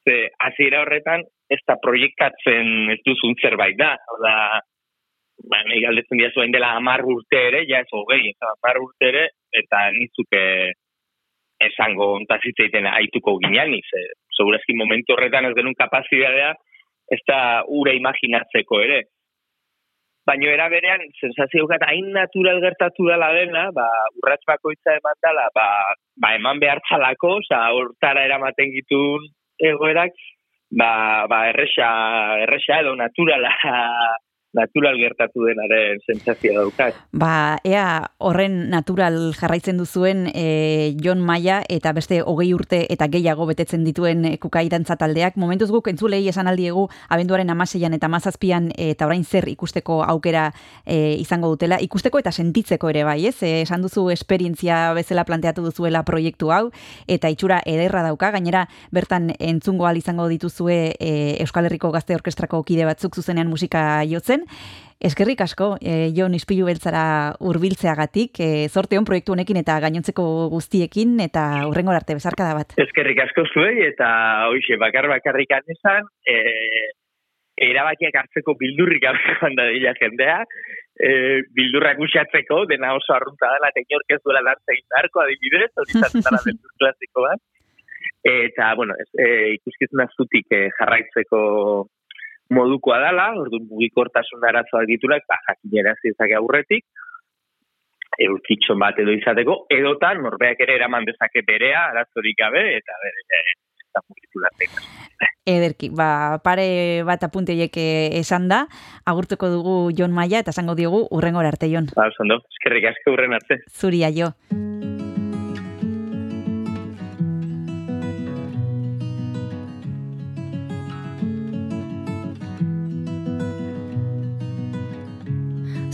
ze, 0.06 0.16
hasiera 0.47 0.82
horretan, 0.82 1.22
ez 1.51 1.60
da 1.68 1.76
proiektatzen 1.82 2.90
ez 2.94 3.01
duzun 3.06 3.36
zerbait 3.42 3.78
da, 3.78 3.94
da, 4.24 4.34
ba, 5.48 5.62
nahi 5.66 5.82
galdetzen 5.84 6.20
dira 6.20 6.32
zuen 6.34 6.52
dela 6.52 6.74
amar 6.76 7.04
urte 7.06 7.40
ere, 7.48 7.64
ja 7.68 7.80
ez 7.84 7.90
hogei, 7.92 8.32
ez 8.32 8.48
amar 8.50 8.80
urte 8.82 9.08
ere, 9.08 9.26
eta 9.62 9.86
nizuke 9.96 10.42
esango 11.60 12.14
ontazitzeiten 12.16 12.88
aituko 12.88 13.36
ginean, 13.44 13.72
ze, 13.92 14.02
segurazki 14.36 14.76
momentu 14.76 15.14
horretan 15.14 15.50
ez 15.50 15.54
genuen 15.56 15.76
kapazitatea, 15.78 16.52
ez 17.10 17.20
da 17.28 17.40
ura 17.80 17.92
imaginatzeko 17.96 18.80
ere. 18.86 19.00
Baina 20.28 20.50
era 20.52 20.68
berean, 20.70 21.02
sensazio 21.18 21.66
gat 21.66 21.82
hain 21.88 22.10
natural 22.14 22.60
gertatu 22.62 23.08
dela 23.08 23.32
dena, 23.34 23.68
ba, 23.76 23.86
urrats 24.20 24.46
bakoitza 24.46 24.96
eman 25.00 25.20
dela, 25.24 25.48
ba, 25.56 25.66
ba 26.22 26.34
eman 26.36 26.60
behar 26.62 26.82
txalako, 26.86 27.38
oza, 27.40 27.60
hortara 27.76 28.24
eramaten 28.28 28.72
gitun 28.76 29.26
egoerak, 29.72 30.14
ba, 30.70 30.90
ba 31.28 31.46
erresa, 31.50 31.88
erresa 32.46 32.82
edo 32.84 32.94
naturala 33.00 33.52
natural 34.52 34.97
gertatu 34.98 35.44
denaren 35.47 36.01
sentsazioa 36.06 36.64
daukat. 36.64 36.97
Ba, 37.12 37.59
ea 37.64 38.10
horren 38.18 38.68
natural 38.70 39.18
jarraitzen 39.39 39.78
duzuen 39.78 40.27
e, 40.35 40.94
Jon 41.02 41.20
Maia 41.22 41.60
eta 41.70 41.93
beste 41.94 42.20
hogei 42.22 42.51
urte 42.55 42.82
eta 42.90 43.06
gehiago 43.12 43.47
betetzen 43.47 43.85
dituen 43.86 44.24
e, 44.27 44.35
kukai 44.43 44.66
dantza 44.72 44.97
taldeak. 44.98 45.39
Momentuz 45.40 45.70
guk 45.70 45.90
entzulei 45.93 46.22
esan 46.28 46.51
aldiegu 46.51 46.89
abenduaren 47.09 47.51
amaseian 47.51 47.94
eta 47.94 48.10
mazazpian 48.10 48.70
eta 48.77 49.06
orain 49.06 49.24
zer 49.24 49.47
ikusteko 49.52 50.01
aukera 50.02 50.48
e, 50.85 51.16
izango 51.20 51.52
dutela. 51.55 51.78
Ikusteko 51.81 52.18
eta 52.18 52.32
sentitzeko 52.32 52.90
ere 52.90 53.05
bai, 53.06 53.20
ez? 53.31 53.36
E, 53.43 53.60
esan 53.62 53.86
duzu 53.86 54.09
esperientzia 54.10 54.90
bezala 54.98 55.24
planteatu 55.28 55.62
duzuela 55.62 56.02
proiektu 56.02 56.51
hau 56.51 56.70
eta 57.06 57.31
itxura 57.31 57.60
ederra 57.66 58.02
dauka. 58.02 58.32
Gainera 58.35 58.66
bertan 58.90 59.31
entzungo 59.39 59.86
al 59.86 60.01
izango 60.01 60.27
dituzue 60.28 60.97
e, 60.98 61.36
Euskal 61.40 61.70
Herriko 61.70 61.93
Gazte 61.94 62.18
Orkestrako 62.18 62.64
kide 62.66 62.85
batzuk 62.89 63.14
zuzenean 63.14 63.48
musika 63.48 64.02
jotzen. 64.10 64.39
Eskerrik 65.00 65.40
asko, 65.40 65.78
e, 65.80 66.10
Jon 66.12 66.34
Ispilu 66.36 66.66
beltzara 66.68 67.32
urbiltzeagatik, 67.48 68.36
e, 68.44 68.68
zorte 68.68 68.98
hon 68.98 69.06
proiektu 69.08 69.32
honekin 69.32 69.56
eta 69.62 69.78
gainontzeko 69.80 70.24
guztiekin, 70.52 71.14
eta 71.24 71.44
urrengo 71.70 71.94
arte 71.96 72.18
bezarkada 72.18 72.52
bat. 72.58 72.74
Eskerrik 72.84 73.22
asko 73.24 73.46
zuei, 73.48 73.78
eta 73.86 74.10
hoxe, 74.52 74.76
bakar 74.82 75.08
bakarrik 75.08 75.54
esan, 75.56 76.04
e, 76.28 76.36
erabakiak 77.70 78.18
hartzeko 78.20 78.54
bildurrik 78.60 79.06
joan 79.06 79.56
da 79.58 79.70
dila 79.72 79.94
jendea, 79.96 80.42
e, 81.00 81.12
bildurrak 81.56 82.00
usatzeko, 82.04 82.66
dena 82.68 82.92
oso 82.96 83.14
arrunta 83.16 83.54
dela, 83.54 83.70
eta 83.72 83.84
inork 83.86 84.16
ez 84.16 84.20
duela 84.20 84.44
dantza 84.50 84.74
egin 84.76 84.88
beharko, 84.92 85.22
adibidez, 85.24 85.70
hori 85.80 85.96
dela 86.28 86.42
beldur 86.44 86.76
klasiko 86.76 87.24
bat. 87.24 87.42
Eta, 88.20 88.74
bueno, 88.76 88.92
ez, 89.00 89.08
e, 89.16 89.30
ikuskizuna 89.56 90.10
zutik 90.12 90.52
e, 90.52 90.66
jarraitzeko 90.76 91.40
modukoa 92.55 92.98
dala, 93.02 93.31
orduan 93.39 93.66
mugikortasun 93.70 94.44
arazoak 94.48 94.89
diturak, 94.90 95.24
ba, 95.31 95.39
jakinera 95.48 95.94
zizake 96.02 96.36
aurretik, 96.39 96.86
eurkitxon 98.27 98.81
bat 98.82 98.98
edo 99.01 99.14
izateko, 99.16 99.64
edotan 99.72 100.22
norbeak 100.24 100.60
ere 100.66 100.77
eraman 100.81 101.06
dezake 101.09 101.44
berea, 101.47 101.86
arazorik 101.93 102.39
gabe, 102.40 102.64
eta 102.81 102.98
bere, 103.05 103.55
eta 103.90 104.02
mugitu 104.09 104.44
Ederki, 105.51 105.90
ba, 105.97 106.39
pare 106.44 107.02
bat 107.09 107.22
apunteiek 107.27 107.74
esan 108.20 108.48
da, 108.51 108.64
agurtuko 109.09 109.51
dugu 109.52 109.77
Jon 109.97 110.14
Maia, 110.16 110.44
eta 110.44 110.55
esango 110.55 110.77
diogu 110.78 111.06
urrengor 111.10 111.48
arte, 111.48 111.70
Jon. 111.72 111.90
Ba, 111.97 112.10
zondo, 112.16 112.43
eskerrik 112.56 112.93
asko 112.93 113.16
urren 113.16 113.35
arte. 113.39 113.62
Zuria, 113.70 114.12
jo. 114.14 114.35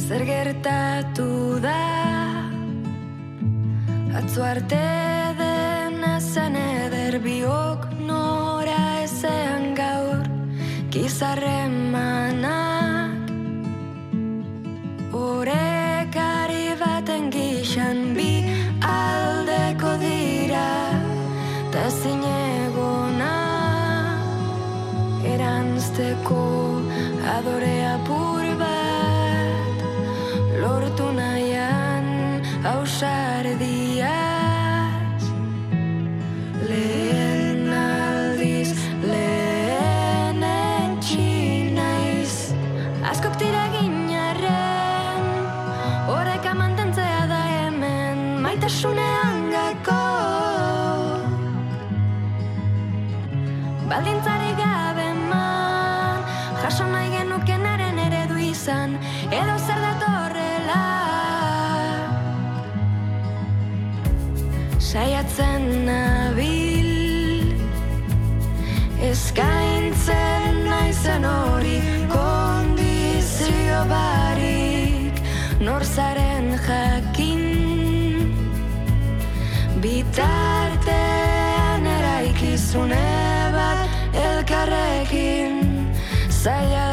Zer 0.06 0.22
gertatu 0.22 1.58
da? 1.58 1.82
Atzo 4.14 4.44
arte 4.46 4.78
dena 5.38 6.20
zen 6.20 6.54
eder 6.54 7.18
biok 7.24 7.88
nora 8.06 9.02
ezean 9.02 9.74
gaur. 9.74 10.22
Gizarren 10.94 11.74
manak 11.90 13.32
Orekari 15.10 16.68
baten 16.84 17.26
gixan 17.34 18.14
bi 18.14 18.30
aldeko 18.92 19.96
dira. 20.04 20.70
Ta 21.74 21.88
zinegona 21.98 23.34
Eranzteko 25.34 26.44
adore 27.34 27.75
ausardiaz 32.96 34.08
lehen 36.68 37.68
aldiz 37.72 38.72
lehen 39.10 40.40
etxinaiz 40.48 42.36
askok 43.10 43.36
tira 43.42 43.64
ginarren 43.74 45.24
horreka 46.08 46.54
mantentzea 46.62 47.22
da 47.32 47.42
hemen 47.50 48.18
maitasunean 48.46 49.36
gako. 49.52 50.06
Baldintzari 53.92 54.52
gabe 54.62 55.08
man 55.28 56.18
jaso 56.62 56.84
nahi 56.94 57.08
genukenaren 57.18 57.96
eredu 58.08 58.36
izan 58.52 58.90
saiatzen 64.96 65.64
nabil. 65.84 67.50
Eskaintzen 69.10 70.54
naizen 70.70 71.24
hori 71.28 71.80
kondizio 72.12 73.80
barik 73.92 75.20
nor 75.66 75.84
zaren 75.84 76.48
jakin. 76.68 77.44
Bitartean 79.84 81.82
eraikizune 81.98 83.04
bat 83.58 83.80
elkarrekin 84.24 85.54
zaila 86.42 86.85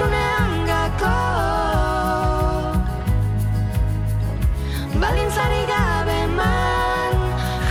maitasunean 0.00 0.66
gako 0.66 1.16
Balintzari 5.00 5.62
gabe 5.68 6.20
man 6.36 7.14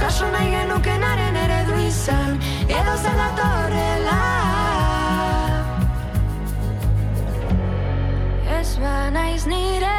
Jaso 0.02 0.30
nahi 0.32 0.52
genukenaren 0.52 1.36
eredu 1.36 1.80
izan 1.88 2.40
Edo 2.70 2.96
zer 3.02 3.18
datorrela. 3.18 4.20
Ez 8.60 8.78
ba 8.78 9.10
naiz 9.10 9.46
nire 9.46 9.99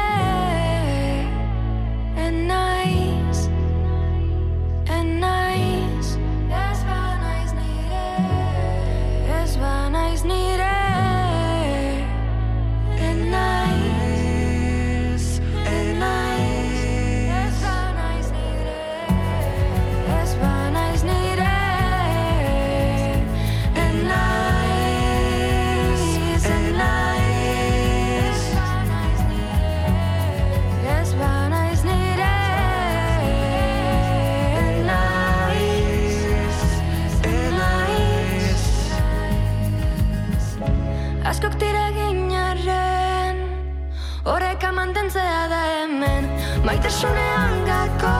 mantentzea 44.91 45.47
da 45.47 45.61
hemen 45.71 46.27
Maitasunean 46.65 47.55
gako. 47.65 48.15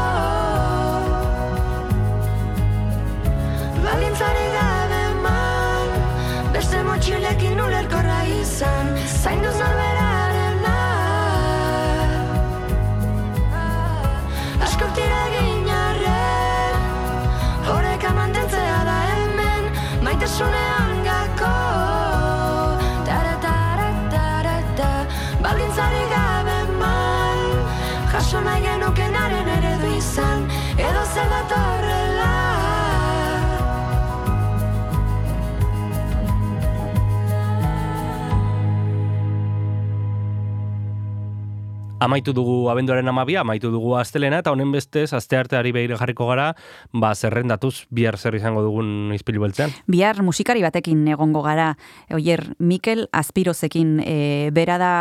Balintzarik 3.84 4.52
gabe 4.56 5.02
eman 5.12 5.88
Beste 6.54 6.84
motxilekin 6.88 7.60
ulerkorra 7.68 8.20
izan 8.40 8.96
Zainduz 9.22 9.58
norberarena 9.60 9.91
Edo 31.24 31.81
Amaitu 42.02 42.34
dugu 42.34 42.66
abenduaren 42.72 43.06
amabia, 43.08 43.44
amaitu 43.46 43.70
dugu 43.70 43.92
astelena, 43.94 44.40
eta 44.42 44.50
honen 44.50 44.72
bestez, 44.74 45.12
aste 45.14 45.38
arteari 45.38 45.70
behire 45.70 45.94
jarriko 46.00 46.26
gara, 46.26 46.48
ba, 46.98 47.12
zerrendatuz 47.14 47.86
bihar 47.94 48.16
zer 48.18 48.34
izango 48.40 48.64
dugun 48.66 49.12
izpilu 49.14 49.44
beltzean. 49.44 49.70
Bihar 49.86 50.24
musikari 50.26 50.64
batekin 50.66 51.04
egongo 51.14 51.44
gara, 51.46 51.76
oier, 52.10 52.56
Mikel 52.58 53.06
Aspirozekin, 53.14 54.00
e, 54.02 54.50
bera 54.50 54.80
da 54.82 54.94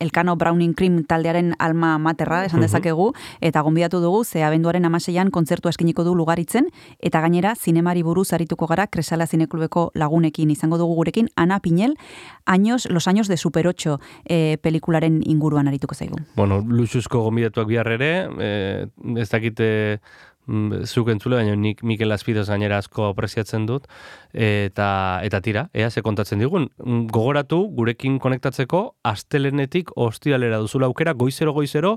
Elkano 0.00 0.38
Browning 0.40 0.72
Cream 0.72 1.02
taldearen 1.04 1.52
alma 1.58 1.98
materra, 2.00 2.46
esan 2.48 2.64
dezakegu, 2.64 3.10
eta 3.44 3.60
gonbidatu 3.60 4.00
dugu, 4.00 4.24
ze 4.24 4.40
abenduaren 4.42 4.88
amaseian 4.88 5.28
kontzertu 5.30 5.68
eskiniko 5.68 6.08
du 6.08 6.16
lugaritzen, 6.16 6.70
eta 7.04 7.20
gainera, 7.20 7.52
zinemari 7.52 8.00
buruz 8.02 8.30
arituko 8.32 8.64
gara, 8.72 8.86
Kresala 8.86 9.26
Zineklubeko 9.26 9.90
lagunekin 9.92 10.56
izango 10.56 10.80
dugu 10.80 10.96
gurekin, 11.02 11.28
Ana 11.36 11.60
Pinel, 11.60 11.98
años, 12.46 12.88
los 12.88 13.08
años 13.08 13.28
de 13.28 13.36
Super 13.36 13.68
8 13.68 14.00
e, 14.24 14.56
pelikularen 14.62 15.20
inguruan 15.26 15.68
arituko 15.68 15.94
zaigu. 15.94 16.16
Bueno, 16.34 16.45
luxuzko 16.48 17.22
gomidatuak 17.26 17.68
bihar 17.68 17.90
ere, 17.96 18.10
e, 18.40 18.50
ez 19.20 19.28
dakite 19.32 19.68
mm, 20.46 20.84
zuk 20.86 21.10
entzule, 21.12 21.38
baina 21.40 21.56
nik 21.58 21.82
Mikel 21.86 22.14
Azpidoz 22.14 22.46
gainera 22.48 22.78
asko 22.82 23.08
apreziatzen 23.10 23.66
dut, 23.68 23.88
eta, 24.32 24.88
eta 25.26 25.40
tira, 25.44 25.66
ea, 25.74 25.90
ze 25.90 26.02
kontatzen 26.06 26.42
digun. 26.42 26.70
Mm, 26.84 27.06
Gogoratu, 27.12 27.62
gurekin 27.76 28.20
konektatzeko, 28.22 28.84
astelenetik 29.04 29.92
ostiralera 29.96 30.62
duzula 30.62 30.90
aukera, 30.90 31.14
goizero 31.14 31.52
goizero, 31.56 31.96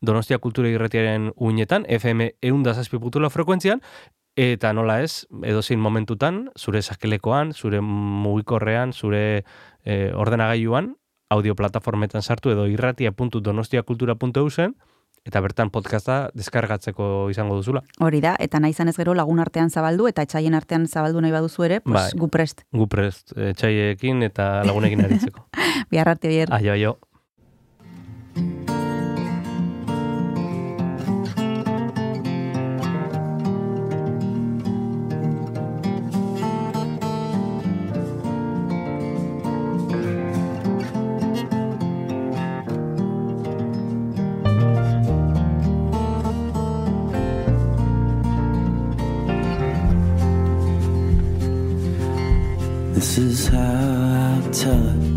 Donostia 0.00 0.38
Kultura 0.38 0.70
Irretiaren 0.70 1.32
uinetan, 1.34 1.84
FM 1.90 2.30
eundazazpiputula 2.46 3.32
frekuentzian, 3.34 3.82
eta 4.38 4.70
nola 4.72 5.00
ez, 5.02 5.26
edozein 5.42 5.80
momentutan, 5.82 6.44
zure 6.54 6.82
sakelekoan, 6.82 7.50
zure 7.52 7.80
mugikorrean, 7.82 8.92
zure 8.94 9.42
e, 9.82 9.96
ordenagailuan, 10.14 10.92
audio 11.30 11.54
plataformetan 11.54 12.22
sartu 12.22 12.50
edo 12.50 12.66
irratia.donostiakultura.eu 12.66 14.50
zen, 14.50 14.74
eta 15.28 15.40
bertan 15.44 15.70
podcasta 15.70 16.30
deskargatzeko 16.36 17.28
izango 17.32 17.58
duzula. 17.58 17.82
Hori 18.00 18.20
da, 18.24 18.34
eta 18.40 18.60
nahi 18.62 18.72
izan 18.76 18.88
ez 18.88 18.96
gero 18.96 19.14
lagun 19.18 19.42
artean 19.42 19.70
zabaldu, 19.70 20.08
eta 20.08 20.24
etxaien 20.24 20.56
artean 20.56 20.86
zabaldu 20.88 21.20
nahi 21.24 21.34
baduzu 21.34 21.66
ere, 21.68 21.80
pues, 21.84 21.94
Bai. 21.98 22.20
gu 22.20 22.30
prest. 22.32 22.64
Gu 22.72 22.88
prest, 22.88 23.34
e, 23.36 23.52
txaiekin 23.58 24.24
eta 24.30 24.48
lagunekin 24.68 25.04
aritzeko. 25.04 25.44
Bihar 25.92 26.08
arte 26.14 26.32
oier. 26.32 26.52
Aio, 26.54 26.72
aio. 26.72 26.96
Is 53.18 53.48
how 53.48 53.58
I 53.58 54.50
tell 54.52 55.02
it. 55.02 55.07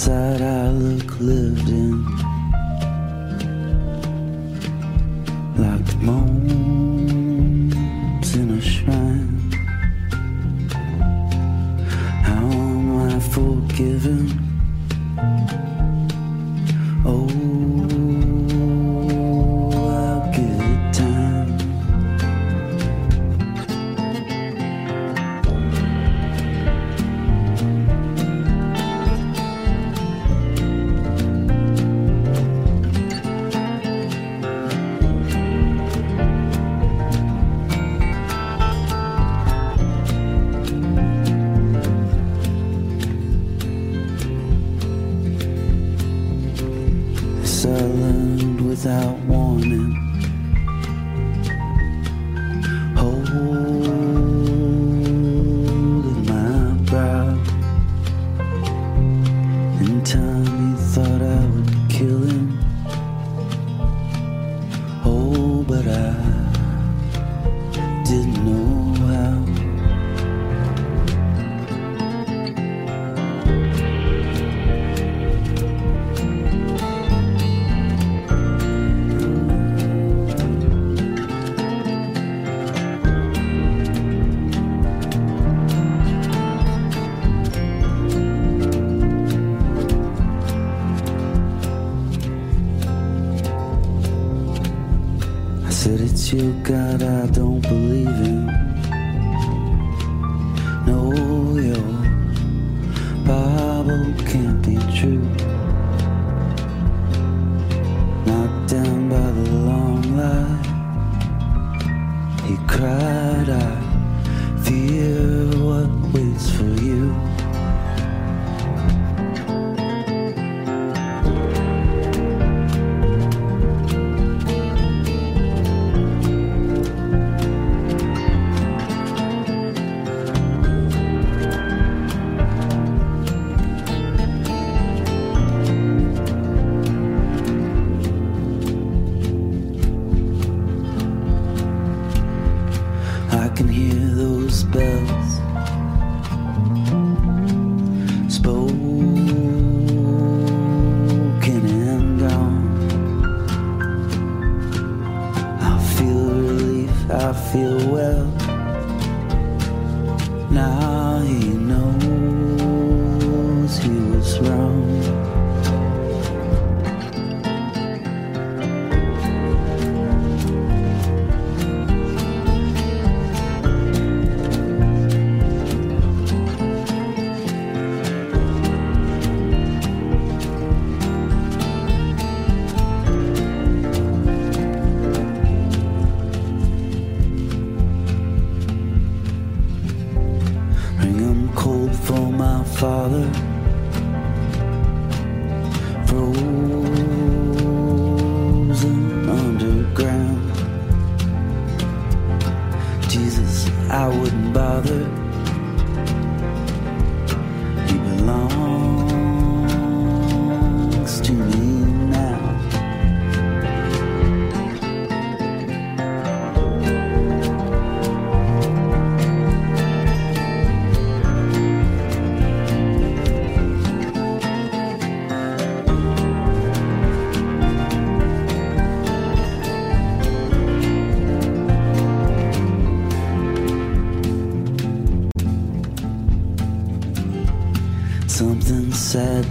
Outside 0.00 0.40
I 0.40 0.70
look 0.70 1.20
lived 1.20 1.68
in 1.68 2.19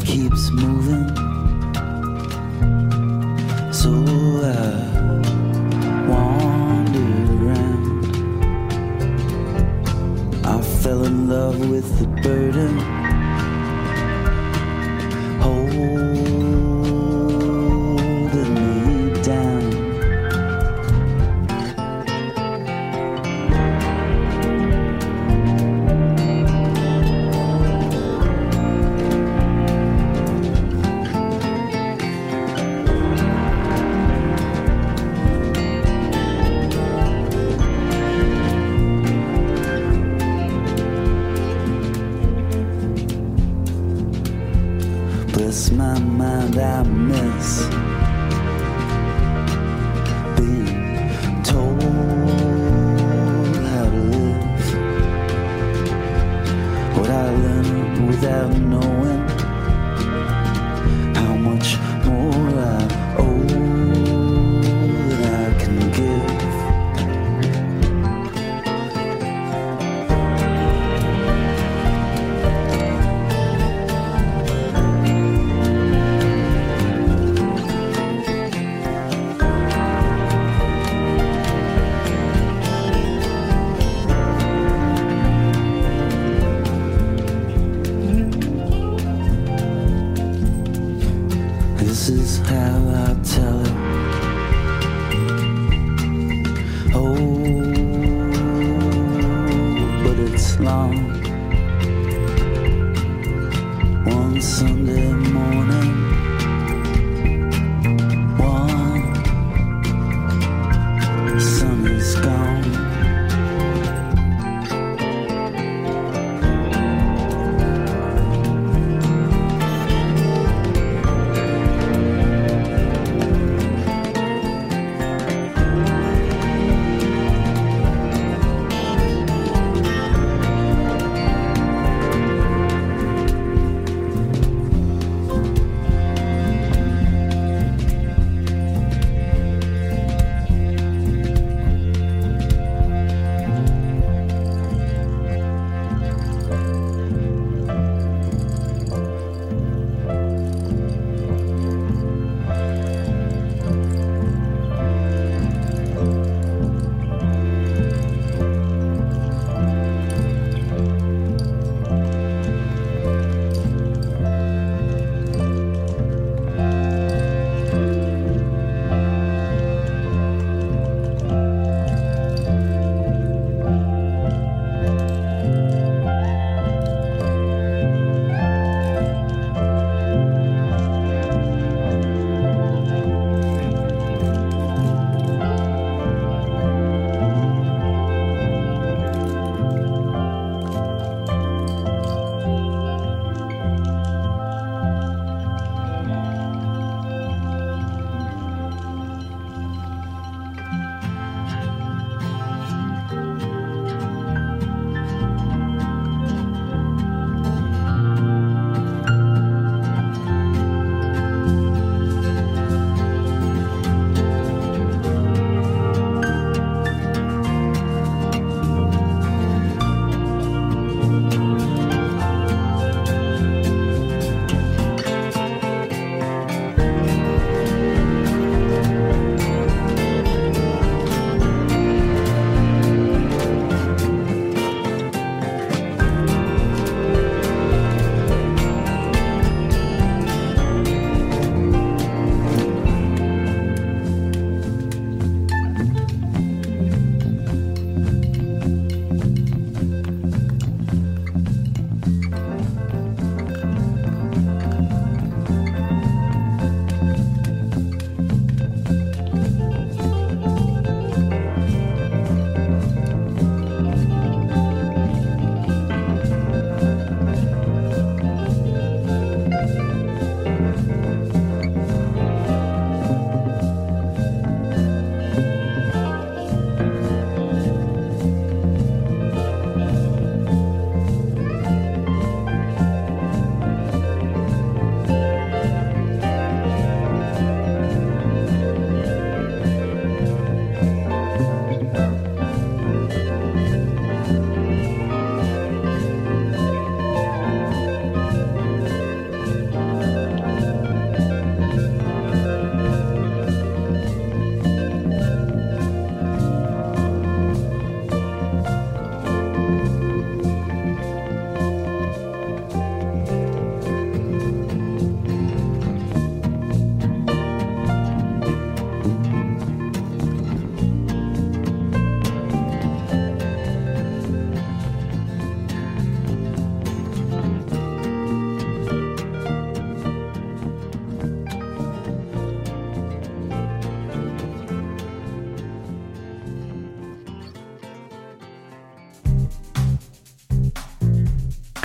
keeps 0.05 0.51
moving. 0.51 1.28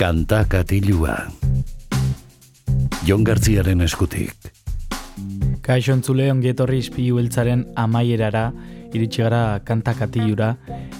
Kanta 0.05 0.43
katilua. 0.45 1.15
Jon 3.07 3.23
Gartziaren 3.25 3.79
eskutik. 3.81 4.35
Kaixo 5.65 5.95
entzule 5.97 6.27
ongietorri 6.29 6.77
ispilu 6.83 7.15
beltzaren 7.17 7.63
amaierara, 7.73 8.43
iritsi 8.93 9.23
gara 9.25 9.39
kanta 9.65 9.95
katilura 9.97 10.51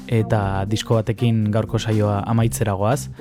eta 0.10 0.40
disko 0.72 0.98
batekin 0.98 1.44
gaurko 1.54 1.78
saioa 1.78 2.24
amaitzera 2.34 2.74
goaz. 2.80 3.12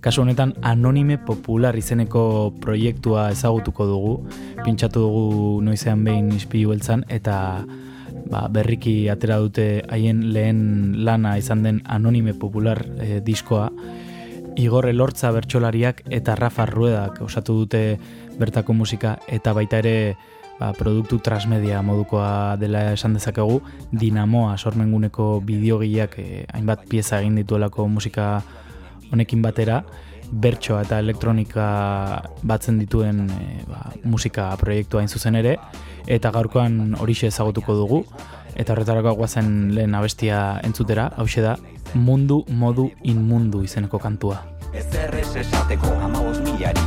Kasu 0.00 0.22
honetan 0.22 0.54
anonime 0.62 1.18
popular 1.26 1.76
izeneko 1.76 2.54
proiektua 2.64 3.26
ezagutuko 3.36 3.88
dugu, 3.90 4.14
pintxatu 4.64 5.04
dugu 5.04 5.60
noizean 5.68 6.08
behin 6.08 6.32
ispilu 6.38 6.72
beltzan 6.72 7.04
eta 7.12 7.36
ba, 8.32 8.46
berriki 8.48 9.10
atera 9.12 9.42
dute 9.44 9.68
haien 9.92 10.24
lehen 10.32 11.04
lana 11.04 11.36
izan 11.36 11.68
den 11.68 11.84
anonime 11.84 12.32
popular 12.32 12.80
eh, 12.96 13.20
diskoa. 13.20 13.68
Igor 14.56 14.86
Elortza 14.86 15.32
bertsolariak 15.34 16.04
eta 16.14 16.36
Rafa 16.38 16.66
Ruedak 16.66 17.18
osatu 17.24 17.56
dute 17.64 17.98
bertako 18.38 18.74
musika 18.74 19.16
eta 19.26 19.52
baita 19.52 19.80
ere 19.82 20.14
ba, 20.60 20.70
produktu 20.78 21.18
transmedia 21.18 21.82
modukoa 21.82 22.54
dela 22.60 22.92
esan 22.92 23.16
dezakegu 23.18 23.58
Dinamoa 23.90 24.56
sormenguneko 24.56 25.40
bideogileak 25.42 26.18
eh, 26.22 26.44
hainbat 26.54 26.86
pieza 26.88 27.18
egin 27.18 27.40
dituelako 27.42 27.88
musika 27.88 28.42
honekin 29.10 29.42
batera. 29.42 29.82
Bertsoa 30.30 30.80
eta 30.86 30.98
elektronika 31.02 31.66
batzen 32.42 32.78
dituen 32.78 33.26
eh, 33.26 33.58
ba, 33.66 33.90
musika 34.04 34.52
proiektua 34.60 35.02
hain 35.02 35.10
zuzen 35.10 35.34
ere. 35.34 35.58
Eta 36.06 36.30
gaurkoan 36.30 36.94
horixe 37.00 37.26
ezagutuko 37.26 37.74
dugu 37.74 38.04
eta 38.54 38.72
horretarako 38.72 39.14
guazen 39.18 39.74
lehen 39.74 39.94
abestia 39.94 40.60
entzutera, 40.64 41.10
hause 41.16 41.42
da 41.42 41.56
mundu 41.94 42.44
modu 42.48 42.90
inmundu 43.02 43.62
izeneko 43.64 43.98
kantua. 43.98 44.42
Ez 44.74 44.86
errez 44.98 45.36
esateko 45.38 45.92
amabos 46.02 46.40
milari 46.42 46.82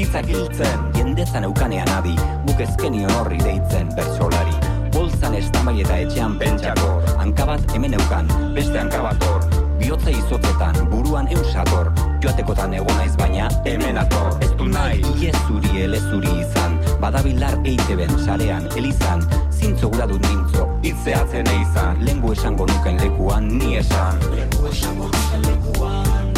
Itzak 0.00 0.28
hiltzen, 0.28 0.82
jendezan 0.96 1.44
eukanean 1.48 1.88
adi 1.96 2.12
Guk 2.46 2.60
ezkenion 2.64 3.10
horri 3.16 3.40
deitzen 3.40 3.88
bertsolari. 3.96 4.54
Bolzan 4.94 5.34
estamai 5.38 5.74
eta 5.82 5.98
etxean 6.04 6.36
pentsako 6.40 7.00
Hankabat 7.20 7.74
hemen 7.74 7.96
eukan, 7.98 8.28
beste 8.56 8.78
hankabat 8.80 9.24
hor. 9.28 9.44
Biotza 9.80 10.12
izotzetan, 10.12 10.76
buruan 10.92 11.28
eusator 11.32 11.90
Joatekotan 12.20 12.76
egon 12.76 12.96
naiz 13.00 13.12
baina, 13.16 13.48
hemen 13.64 13.98
ator. 14.00 14.36
Ez 14.44 14.52
du 14.60 14.68
nahi, 14.68 15.00
iezuri 15.20 15.84
elezuri 15.86 16.32
izan 16.44 16.78
Badabilar 17.00 17.56
eiteben 17.64 18.12
sarean, 18.24 18.68
elizan 18.76 19.24
Zintzo 19.50 19.90
gura 19.92 20.06
dut 20.08 20.24
nintzo, 20.28 20.68
itzeatzen 20.90 21.46
eizan 21.46 22.04
Lengu 22.04 22.32
esango 22.32 22.66
nuken 22.66 22.98
lekuan, 23.00 23.46
ni 23.58 23.76
esan. 23.78 24.18
Lengu 24.34 24.68
esango 24.70 25.06
nuken 25.06 25.40
lekuan 25.46 26.28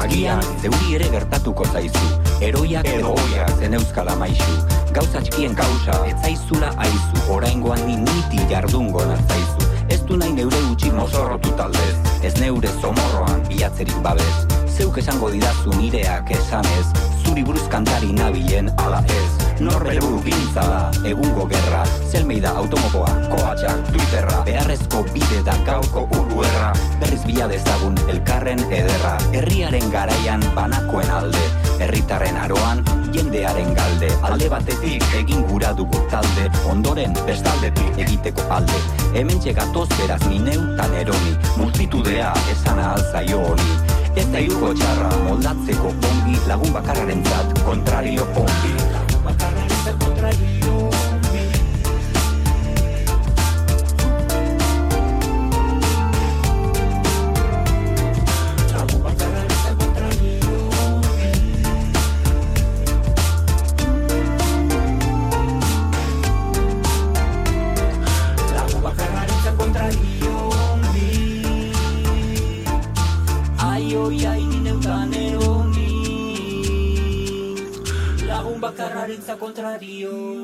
Agian, 0.00 0.42
zeuri 0.62 0.94
ere 0.96 1.10
gertatuko 1.12 1.66
zaizu. 1.70 2.06
Eroiak 2.40 2.88
edo 2.88 3.12
oiak 3.14 3.58
zen 3.60 3.76
euskala 3.76 4.16
maizu 4.16 4.79
Gauza 4.90 5.20
txikien 5.22 5.54
gauza, 5.54 5.94
ez 6.08 6.16
zaizula 6.18 6.72
aizu. 6.82 7.20
Oraingoan 7.30 7.84
ni 7.86 7.96
niti 7.96 8.42
jardungo 8.50 9.04
nazaizu 9.06 9.68
Ez 9.88 10.00
du 10.06 10.16
nahi 10.18 10.32
neure 10.34 10.58
utxik 10.72 10.94
mozorrotu 10.96 11.52
taldez. 11.58 11.94
Ez 12.26 12.32
neure 12.40 12.68
zomorroan 12.80 13.44
bilatzerik 13.48 14.00
babez 14.02 14.32
Zeuk 14.74 14.98
esango 14.98 15.30
didazu 15.30 15.72
nireak 15.78 16.32
esanez 16.34 16.88
Zuri 17.22 17.44
buruz 17.46 17.68
kantari 17.70 18.10
nabilen 18.16 18.72
ala 18.82 18.98
ez. 19.14 19.30
Norbere 19.60 20.02
buru 20.02 20.20
gintza 20.24 20.66
da, 20.66 20.82
egungo 21.06 21.46
gerra. 21.46 21.84
Zelmeida 22.10 22.56
automokoa, 22.58 23.14
koatxak, 23.30 23.86
twitterra 23.92 24.42
Beharrezko 24.48 25.04
bide 25.14 25.44
da 25.46 25.54
gauko 25.70 26.08
uruerra 26.18 26.74
Berriz 26.98 27.22
bila 27.30 27.46
dezagun 27.52 27.98
elkarren 28.08 28.66
ederra. 28.68 29.18
Herriaren 29.30 29.90
garaian 29.94 30.44
banakoen 30.58 31.18
alde 31.20 31.59
Herritarren 31.80 32.36
aroan, 32.36 32.84
jendearen 33.14 33.72
galde. 33.74 34.10
Alde 34.28 34.48
batetik 34.52 35.04
egin 35.16 35.46
gura 35.48 35.72
dugu 35.76 36.02
talde 36.12 36.50
Ondoren 36.70 37.16
bestaldetik 37.26 37.98
egiteko 38.04 38.44
alde. 38.52 38.82
Hemen 39.14 39.40
txegatoz 39.40 39.88
beraz 39.96 40.20
ni 40.28 40.38
neutan 40.44 40.94
eroni 41.00 41.34
Multitudea 41.56 42.34
esana 42.52 42.92
alzaio 42.98 43.40
honi. 43.48 43.80
Ez 44.20 44.28
da 44.32 44.44
iruko 44.44 44.74
txarra 44.76 45.10
moldatzeko 45.24 45.94
ongi 46.12 46.38
Lagun 46.50 46.76
bakarraren 46.76 47.24
zat, 47.32 47.60
kontrario 47.64 48.28
ongi. 48.44 48.74
Ai, 50.30 50.99
contrario 79.52 80.39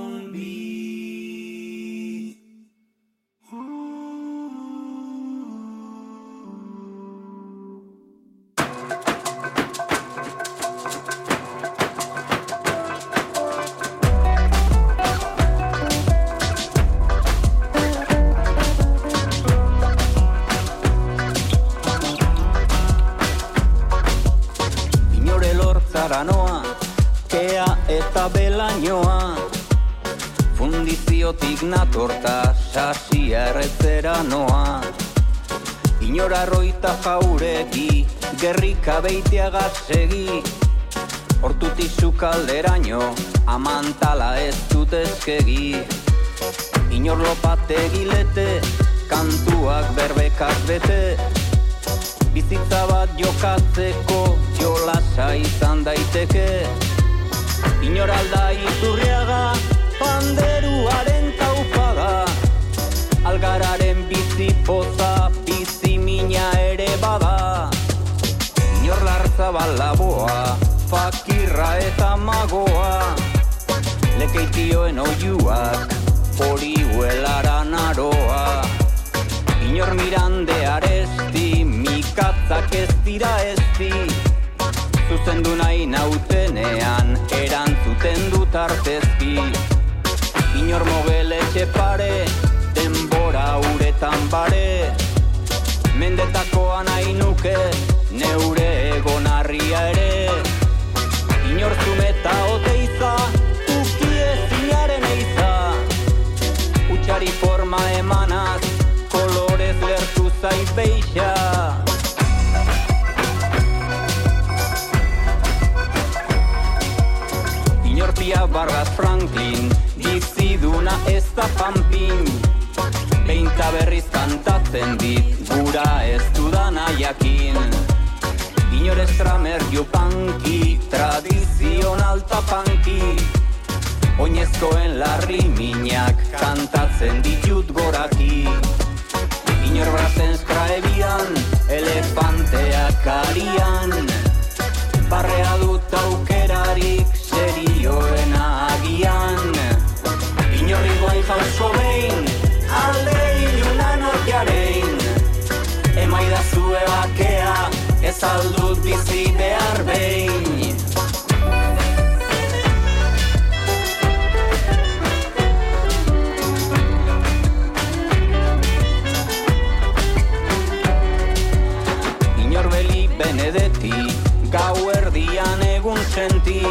Gau 174.57 174.89
erdian 174.89 175.61
egun 175.61 175.99
senti 176.15 176.63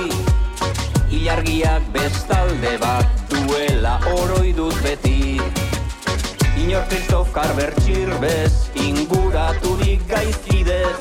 Ilargiak 1.14 1.84
bestalde 1.94 2.72
bat 2.82 3.06
duela 3.30 4.00
oroi 4.10 4.56
dut 4.58 4.74
beti. 4.82 5.38
Inor 6.64 6.88
Kristof 6.90 7.30
Karber 7.36 7.70
inguraturik 8.74 10.02
gaizkidez 10.10 10.98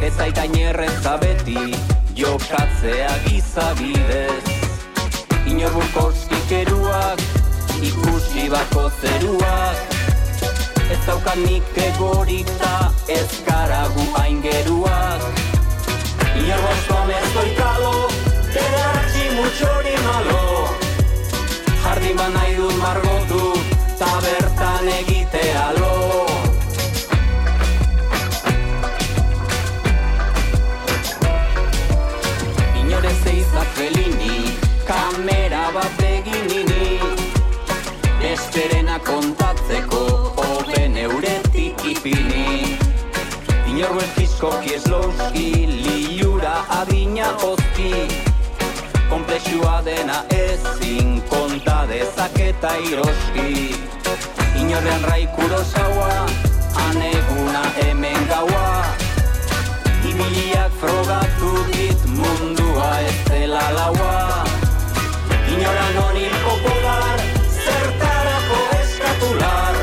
Ez 0.00 0.14
aitain 0.24 0.56
erreza 0.56 1.18
beti 1.20 1.76
jokatzea 2.16 3.12
gizabidez 3.28 4.44
Inor 5.44 5.76
Burkoskik 5.76 6.58
eruak 6.64 7.20
ikusi 7.84 8.48
bako 8.48 8.88
zeruak 9.02 9.76
Ez 10.88 11.00
daukat 11.06 11.36
nik 11.44 11.80
egorik 11.92 12.48
ta 12.56 12.92
ez 13.08 13.28
gara 13.44 13.84
gu 13.92 14.12
aingeruak 14.24 15.20
Inor 15.28 15.43
bostoan 16.42 17.10
ez 17.10 17.28
doikalo, 17.34 18.08
ederatzi 18.50 19.24
mutxori 19.36 19.96
malo. 20.06 20.68
Jardin 21.82 22.16
bat 22.16 22.32
nahi 22.34 22.56
dut 22.56 22.76
margotu, 22.82 23.42
ta 23.98 24.10
bertan 24.24 24.88
egitea 24.88 25.66
lo 25.78 26.26
Inore 32.80 33.12
zeizak 33.24 33.68
felini, 33.76 34.58
kamera 34.86 35.70
bat 35.74 36.02
egin 36.02 36.46
nini 36.48 36.98
Besterena 38.20 38.98
kontatzeko, 38.98 40.02
hoben 40.36 40.96
euretik 40.96 41.84
ipini. 41.84 42.78
Inor 43.68 43.92
belkizkoki 43.98 44.74
eslauski, 44.78 45.48
Komplexua 49.44 49.82
dena 49.84 50.24
ezin 50.30 51.22
konta 51.28 51.84
dezaketa 51.88 52.70
iroski 52.76 53.74
Inorrean 54.60 55.04
raikuro 55.04 55.58
zaua, 55.64 56.26
aneguna 56.84 57.62
hemen 57.76 58.28
gaua. 58.28 58.84
Ibiliak 60.08 60.72
frogatu 60.80 61.52
dit 61.72 62.06
mundua 62.06 62.88
ez 63.00 63.18
dela 63.28 63.66
laua. 63.74 64.44
Inoran 65.52 65.96
honi 66.04 66.28
popular, 66.46 67.20
zertarako 67.66 68.62
eskatular. 68.80 69.76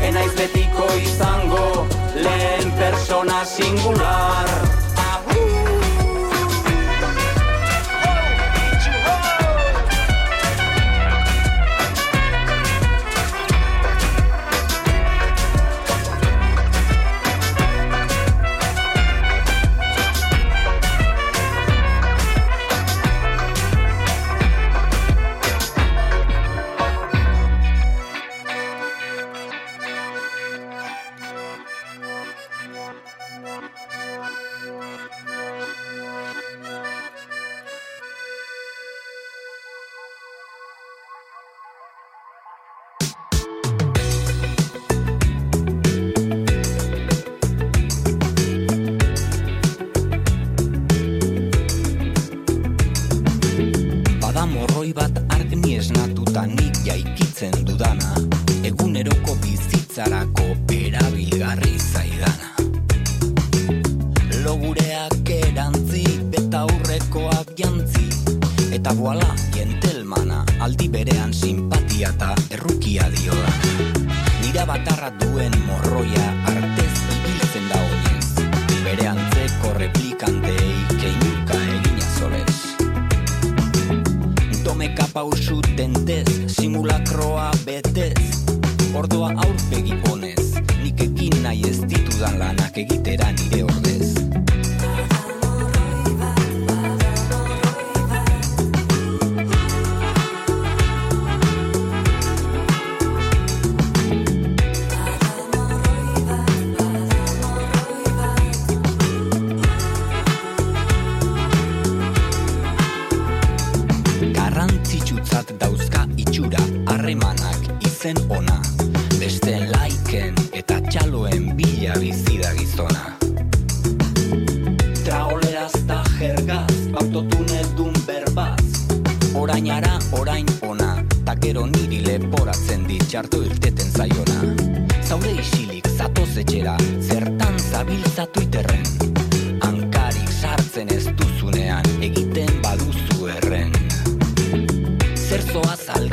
Enaiz 0.00 0.32
betiko 0.38 0.86
izango, 1.02 1.86
lehen 2.14 2.72
persona 2.78 3.44
singular 3.44 4.33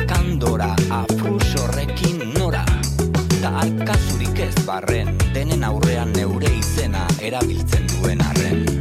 zoaz 0.02 0.10
alkandora, 0.10 0.74
afrusorrekin 0.90 2.34
nora? 2.38 2.64
Ta 3.40 3.60
alkazurik 3.60 4.38
ez 4.38 4.64
barren, 4.66 5.16
denen 5.34 5.64
aurrean 5.64 6.12
neure 6.12 6.50
izena 6.58 7.06
erabiltzen 7.20 7.86
duen 7.96 8.20
arren 8.20 8.71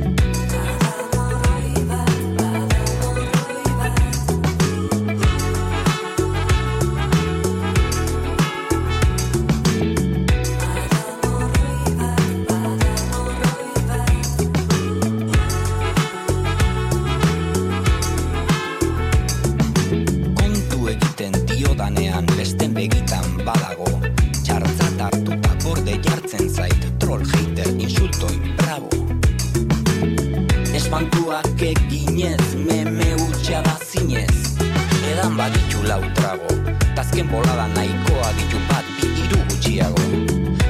baditu 35.41 35.81
lau 35.89 36.03
trago 36.13 36.53
Tazken 36.95 37.27
bolada 37.29 37.65
nahikoa 37.73 38.29
ditu 38.37 38.59
bat 38.69 38.85
bi 38.97 39.07
hiru 39.17 39.39
gutxiago. 39.49 40.03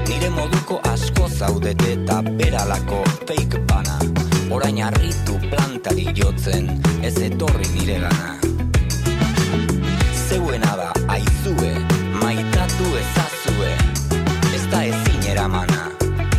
Nire 0.07 0.29
moduko 0.29 0.77
asko 0.91 1.27
zaudete 1.27 1.89
eta 1.95 2.21
beralako 2.39 3.01
fake 3.27 3.59
bana. 3.67 3.97
Orain 4.53 4.79
harritu 4.85 5.39
plantari 5.49 6.05
jotzen, 6.19 6.69
ez 7.01 7.17
etorri 7.27 7.67
nire 7.73 7.97
gana. 8.05 8.37
Zeuena 10.27 10.71
da, 10.79 10.89
aizue, 11.17 11.73
maitatu 12.21 12.95
ezazue. 13.03 13.75
Ez 14.55 14.65
da 14.71 14.85
ezin 14.93 15.31
eramana, 15.33 15.89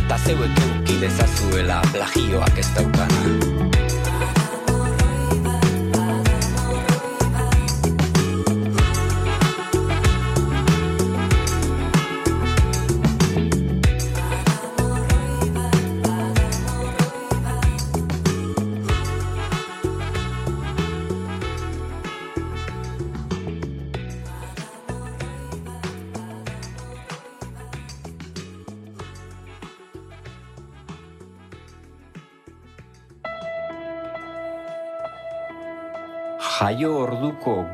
ta 0.07 0.17
zeuek 0.25 0.63
euki 0.67 1.01
dezazuela 1.05 1.81
plagioak 1.91 2.63
ez 2.65 2.69
daukana 2.77 3.42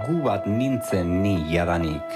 gu 0.09 0.23
bat 0.25 0.47
nintzen 0.49 1.21
ni 1.21 1.35
jadanik, 1.53 2.15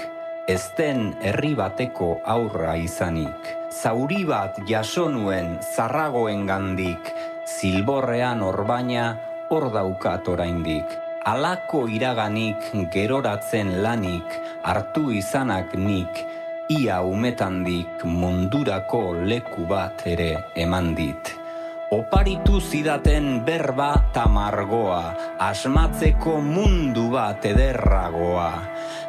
ezten 0.50 1.12
herri 1.22 1.52
bateko 1.54 2.16
aurra 2.26 2.72
izanik. 2.74 3.52
Zauri 3.70 4.24
bat 4.26 4.58
jaso 4.66 5.04
nuen 5.12 5.52
zarragoen 5.62 6.42
gandik, 6.48 7.12
zilborrean 7.46 8.42
orbaina 8.42 9.04
hor 9.50 9.68
daukat 9.76 10.26
oraindik. 10.26 10.98
Alako 11.24 11.84
iraganik 11.86 12.66
geroratzen 12.90 13.70
lanik, 13.86 14.34
hartu 14.66 15.12
izanak 15.14 15.78
nik, 15.78 16.26
ia 16.74 16.98
umetandik 16.98 18.02
mundurako 18.02 19.04
leku 19.22 19.70
bat 19.70 20.02
ere 20.10 20.32
eman 20.66 20.94
dit. 20.98 21.43
Oparitu 21.92 22.64
zidaten 22.64 23.44
berba 23.44 24.08
tamargoa, 24.08 25.36
asmatzeko 25.36 26.40
mundu 26.40 27.10
bat 27.12 27.44
ederragoa. 27.44 28.48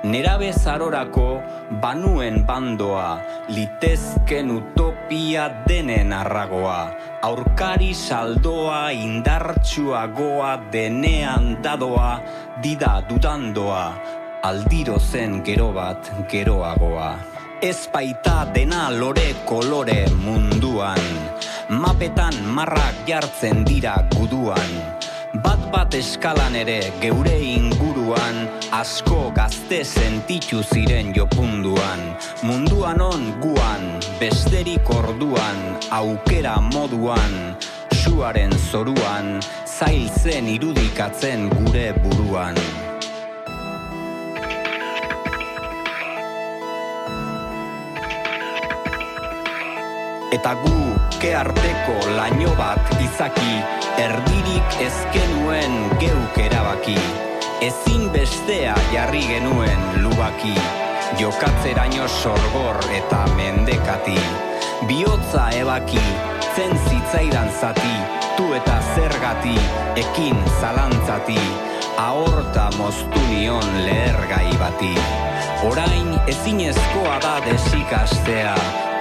Nera 0.03 0.35
bezarorako 0.35 1.39
banuen 1.79 2.43
bandoa, 2.43 3.23
litezken 3.47 4.51
utopia 4.51 5.47
denen 5.63 6.11
arragoa. 6.11 6.91
Aurkari 7.23 7.93
saldoa 7.95 8.91
indartsuagoa 8.91 10.67
denean 10.67 11.63
dadoa, 11.63 12.19
dida 12.59 12.99
dudandoa, 13.07 13.85
aldiro 14.43 14.99
zen 14.99 15.39
gero 15.47 15.71
bat 15.71 16.11
geroagoa. 16.27 17.15
Ez 17.63 17.87
baita 17.87 18.51
dena 18.53 18.91
lore 18.91 19.31
kolore 19.47 20.05
munduan, 20.11 20.99
mapetan 21.69 22.35
marrak 22.53 23.07
jartzen 23.07 23.65
dira 23.65 23.97
guduan. 24.13 24.71
Bat 25.43 25.59
bat 25.73 25.91
eskalan 25.97 26.55
ere 26.55 26.79
geure 27.01 27.35
inguruan, 27.35 28.47
asko 28.71 29.33
gazte 29.35 29.83
sentitu 29.83 30.61
ziren 30.63 31.11
jopunduan. 31.11 32.15
Munduan 32.45 33.01
on 33.03 33.35
guan, 33.43 33.99
besterik 34.21 34.87
orduan, 34.87 35.59
aukera 35.91 36.55
moduan, 36.71 37.57
suaren 37.91 38.55
zoruan, 38.71 39.41
zail 39.67 40.07
zen 40.21 40.47
irudikatzen 40.47 41.49
gure 41.51 41.91
buruan. 41.99 42.55
Eta 50.31 50.51
gu 50.63 50.84
ke 51.21 51.31
arteko 51.35 51.95
laino 52.15 52.51
bat 52.57 52.79
izaki, 53.03 53.59
erdirik 54.01 54.77
ezkenuen 54.83 55.75
geuk 56.01 56.37
erabaki. 56.45 56.97
Ezin 57.65 58.09
bestea 58.13 58.75
jarri 58.91 59.23
genuen 59.29 59.85
lubaki, 60.03 60.53
jokatzeraino 61.19 62.07
sorgor 62.21 62.79
eta 62.95 63.23
mendekati. 63.37 64.17
Biotza 64.89 65.47
ebaki, 65.59 66.03
zen 66.55 66.75
zitzaidan 66.89 67.51
zati, 67.59 67.95
tu 68.37 68.51
eta 68.57 68.79
zergati, 68.95 69.55
ekin 70.01 70.41
zalantzati, 70.59 71.39
ahorta 71.97 72.69
moztu 72.77 73.27
nion 73.29 73.69
lehergai 73.85 74.51
bati. 74.59 74.95
Orain 75.69 76.11
ezinezkoa 76.27 77.19
da 77.23 77.37
desikastea, 77.47 78.55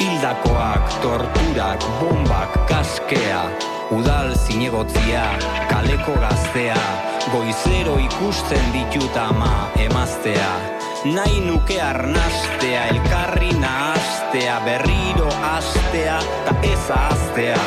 hildakoak, 0.05 0.85
torturak, 1.01 1.81
bombak, 2.01 2.53
kaskea, 2.69 3.49
udal 3.91 4.35
zinegotzia, 4.37 5.25
kaleko 5.71 6.17
gaztea, 6.21 6.77
goizero 7.33 7.97
ikusten 7.99 8.67
ditut 8.75 9.17
ama 9.17 9.71
emaztea. 9.81 10.53
Nahi 11.05 11.41
nuke 11.45 11.81
arnastea, 11.81 12.85
elkarri 12.93 13.53
nahastea, 13.61 14.61
berriro 14.65 15.29
astea, 15.55 16.21
ta 16.45 16.57
ez 16.63 16.85
ahaztea. 16.91 17.65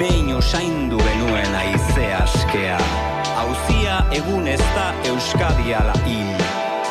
Behin 0.00 0.34
usaindu 0.36 1.00
benuen 1.04 1.54
aize 1.56 2.12
askea. 2.22 2.80
Hauzia 3.38 4.02
egun 4.12 4.48
ez 4.48 4.64
da 4.74 4.92
Euskadi 5.08 5.74
ala 5.74 5.96
hil. 6.04 6.44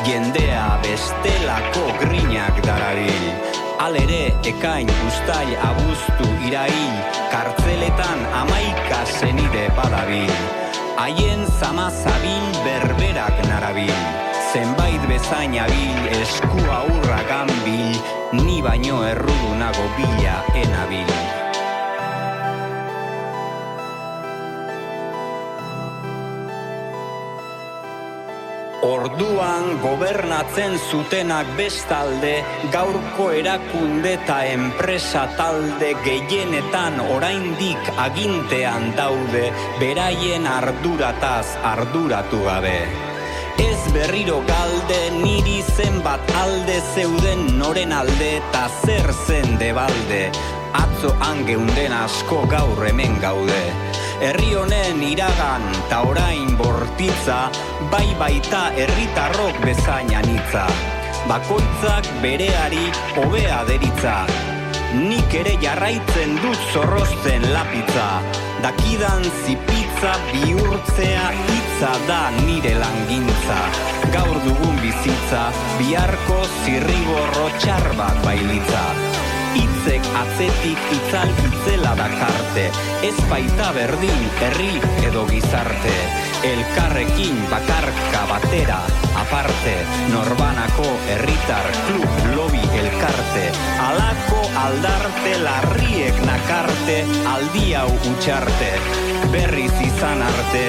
Jendea 0.08 0.80
bestelako 0.86 1.86
grinak 2.02 2.62
darabil. 2.66 3.57
Alere, 3.78 4.34
ekain, 4.42 4.90
ustail, 5.06 5.54
abuztu, 5.62 6.26
irail, 6.50 6.96
kartzeletan 7.30 8.26
amaika 8.34 9.06
zenide 9.06 9.70
badabil. 9.78 10.34
Haien 10.98 11.46
zama 11.62 11.86
zabil 11.94 12.42
berberak 12.66 13.38
narabil. 13.46 13.94
Zenbait 14.50 15.02
bezain 15.06 15.54
abil, 15.62 15.98
eskua 16.10 16.90
urra 16.90 17.22
gambil, 17.30 17.94
ni 18.34 18.66
baino 18.66 19.06
errudunago 19.06 19.86
bila 19.94 20.42
enabil. 20.58 21.37
Orduan 28.88 29.82
gobernatzen 29.84 30.78
zutenak 30.88 31.50
bestalde, 31.58 32.38
gaurko 32.72 33.26
erakunde 33.36 34.14
eta 34.16 34.38
enpresa 34.48 35.26
talde 35.36 35.90
gehienetan 36.06 36.96
oraindik 37.18 37.92
agintean 38.06 38.94
daude, 38.96 39.50
beraien 39.82 40.48
ardurataz 40.48 41.58
arduratu 41.74 42.40
gabe. 42.48 42.78
Ez 43.60 43.82
berriro 43.92 44.40
galde 44.48 45.02
niri 45.20 45.60
zenbat 45.76 46.24
alde 46.46 46.80
zeuden 46.96 47.48
noren 47.60 47.92
alde 47.92 48.38
eta 48.40 48.70
zer 48.86 49.12
zen 49.26 49.58
debalde, 49.60 50.28
atzo 50.80 51.12
angeunden 51.28 52.00
asko 52.06 52.46
gaur 52.56 52.86
hemen 52.88 53.20
gaude. 53.20 53.64
Herri 54.18 54.56
honen 54.58 54.98
iragan 55.06 55.62
ta 55.92 56.00
orain 56.02 56.56
bortitza, 56.58 57.52
bai 57.92 58.08
baita 58.18 58.62
herritarrok 58.74 59.60
bezain 59.62 60.10
anitza. 60.18 60.64
Bakoitzak 61.30 62.10
bereari 62.24 62.88
hobea 63.14 63.60
deritza. 63.70 64.16
Nik 64.98 65.36
ere 65.38 65.54
jarraitzen 65.62 66.34
dut 66.42 66.66
zorrozten 66.74 67.46
lapitza. 67.54 68.08
Dakidan 68.66 69.22
zipitza 69.44 70.16
bihurtzea 70.32 71.30
hitza 71.44 71.94
da 72.10 72.22
nire 72.42 72.74
langintza. 72.82 73.60
Gaur 74.18 74.42
dugun 74.48 74.82
bizitza, 74.82 75.46
biharko 75.78 76.42
zirriborro 76.64 77.52
txar 77.62 77.92
bat 78.02 78.18
bailitza. 78.26 78.86
Hitzek 79.58 80.06
atzetik 80.20 80.92
itzal 80.94 81.32
itzela 81.48 81.96
dakarte, 81.98 82.68
ez 83.08 83.16
baita 83.32 83.72
berdin 83.74 84.24
herri 84.38 84.70
edo 85.08 85.26
gizarte. 85.32 85.96
Elkarrekin 86.46 87.40
bakarka 87.50 88.22
batera, 88.30 88.78
aparte, 89.24 89.74
norbanako 90.14 90.88
herritar 91.16 91.72
klub 91.88 92.22
lobby 92.36 92.62
elkarte. 92.84 93.48
Alako 93.90 94.44
aldarte 94.68 95.34
larriek 95.42 96.22
nakarte 96.30 97.02
aldi 97.34 97.68
hau 97.82 97.90
utxarte 98.14 98.72
berriz 99.32 99.74
izan 99.86 100.22
arte 100.24 100.64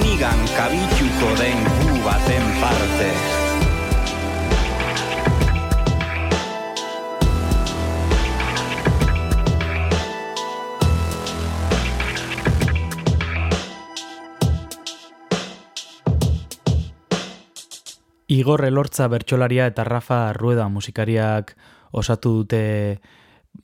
nigan 0.00 0.42
kabitxuko 0.56 1.36
den 1.42 1.62
gu 1.76 2.00
baten 2.06 2.50
parte 2.64 3.39
Igor 18.30 18.62
Elortza 18.64 19.08
bertsolaria 19.10 19.64
eta 19.66 19.82
Rafa 19.82 20.32
Rueda 20.32 20.68
musikariak 20.70 21.56
osatu 21.90 22.30
dute 22.38 23.00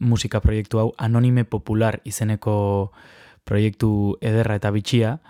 musika 0.03 0.41
proiektu 0.43 0.81
hau 0.83 0.89
Anonime 0.99 1.45
Popular 1.47 2.01
izeneko 2.03 2.91
proiektu 3.47 4.17
ederra 4.19 4.57
eta 4.59 4.73
bitxia. 4.75 5.21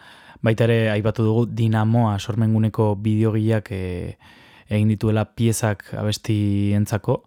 Baita 0.40 0.64
ere 0.64 0.88
aipatu 0.94 1.26
dugu 1.28 1.44
Dinamoa 1.52 2.16
sormenguneko 2.16 2.94
bideogileak 2.96 3.68
e, 3.76 3.82
egin 4.72 4.88
dituela 4.94 5.26
piezak 5.36 5.84
abesti 5.92 6.72
entzako, 6.78 7.18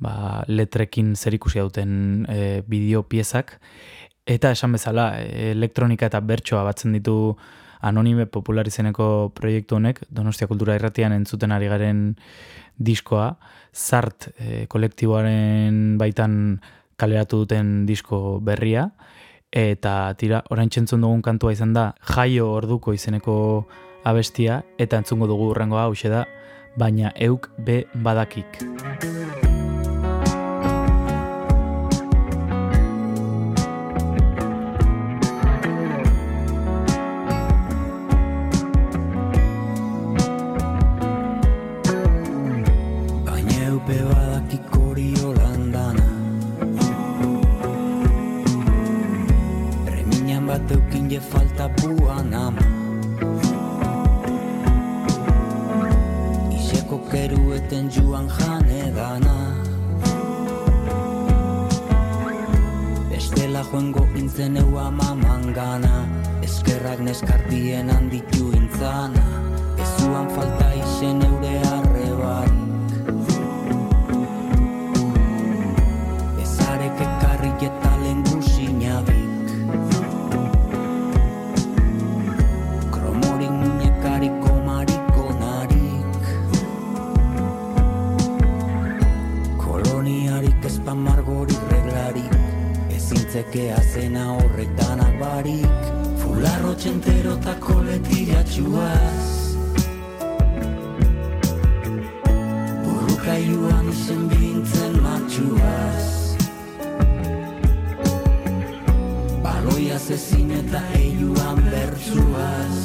ba, 0.00 0.46
letrekin 0.48 1.12
zer 1.16 1.36
ikusi 1.36 1.60
duten 1.60 2.24
e, 2.32 2.62
bideo 2.64 3.04
piezak. 3.04 3.58
Eta 4.24 4.54
esan 4.56 4.72
bezala, 4.72 5.10
elektronika 5.20 6.08
eta 6.08 6.24
bertsoa 6.24 6.64
batzen 6.64 6.96
ditu 6.96 7.36
anonime 7.82 8.26
popular 8.26 8.66
izeneko 8.66 9.32
proiektu 9.34 9.76
honek, 9.76 10.02
Donostia 10.10 10.48
Kultura 10.48 10.76
Irratian 10.78 11.12
entzuten 11.12 11.52
ari 11.52 11.68
garen 11.68 12.04
diskoa, 12.78 13.34
Zart 13.72 14.30
e, 14.38 14.66
kolektiboaren 14.68 15.98
baitan 15.98 16.60
kaleratu 16.96 17.42
duten 17.44 17.84
disko 17.88 18.38
berria, 18.44 18.88
eta 19.52 20.14
tira, 20.16 20.42
orain 20.50 20.70
txentzun 20.72 21.02
dugun 21.04 21.22
kantua 21.24 21.52
izan 21.52 21.74
da, 21.76 21.90
jaio 22.14 22.52
orduko 22.54 22.94
izeneko 22.96 23.34
abestia, 24.08 24.62
eta 24.78 25.02
entzungo 25.02 25.28
dugu 25.30 25.50
urrengoa 25.52 25.88
hau 25.88 25.94
da, 26.08 26.26
baina 26.76 27.12
euk 27.16 27.50
be 27.58 27.84
badakik. 27.94 29.51
Baina 43.72 43.80
eupe 43.80 43.98
badakik 44.04 44.66
hori 44.76 45.14
holandana 45.16 46.04
Reminan 49.88 50.46
bat 50.46 50.70
eukin 50.70 51.08
je 51.08 51.20
falta 51.20 51.68
buan 51.80 52.34
ama. 52.34 52.66
Iseko 56.52 57.00
kerueten 57.08 57.88
joan 57.88 58.28
jane 58.28 58.92
dana. 58.92 59.36
Bestela 63.08 63.64
joengo 63.72 64.04
intzen 64.16 64.56
eu 64.56 64.78
amaman 64.78 65.52
gana 65.54 66.04
Eskerrak 66.42 67.00
neskartien 67.00 67.88
handitu 67.88 68.52
intzana. 68.52 69.24
Ezuan 69.80 70.28
falta 70.36 70.68
izen 70.76 71.31
Ezintzekea 93.32 93.80
zena 93.80 94.22
horretanak 94.36 95.12
barik 95.16 95.84
Fularro 96.20 96.74
txentero 96.76 97.32
eta 97.38 97.54
koletiratxuaz 97.64 99.28
Burrukaiuan 102.82 103.88
izen 103.88 104.26
bintzen 104.32 104.98
matxuaz. 105.06 106.10
Baloia 109.46 109.96
zezin 109.96 110.52
eta 110.58 110.82
eiuan 110.98 111.62
bertzuaz 111.70 112.76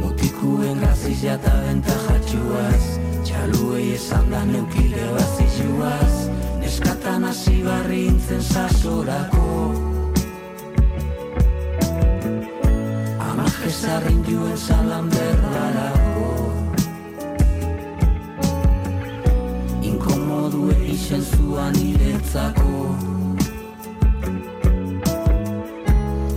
Mutikuen 0.00 0.82
grazizia 0.82 1.38
eta 1.38 1.54
bentajatxuaz 1.68 2.82
Txaluei 3.22 3.92
esan 4.00 4.26
da 4.34 4.42
neukile 4.50 5.06
bazizuaz 5.20 6.11
Neskatan 7.02 7.24
hasi 7.24 7.62
barri 7.66 8.06
intzen 8.06 8.42
sasorako 8.42 9.74
Amak 13.18 13.54
jesarrin 13.64 14.22
juen 14.22 14.56
salan 14.56 15.10
berdarako. 15.10 16.28
Inkomodue 19.82 20.78
isen 20.94 21.22
zuan 21.26 21.74
iretzako. 21.74 22.94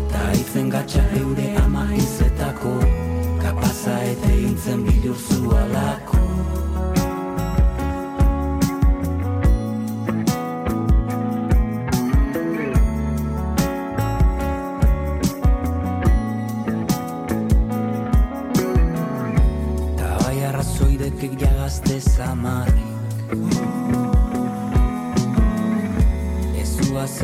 Ta 0.10 0.24
itzen 0.34 0.74
gatxa 0.74 1.06
eure 1.22 1.48
ama 1.62 1.86
izetako. 1.94 2.74
Kapaza 3.38 4.02
eta 4.02 4.34
intzen 4.34 4.82
bilur 4.90 5.18
zualako 5.30 6.05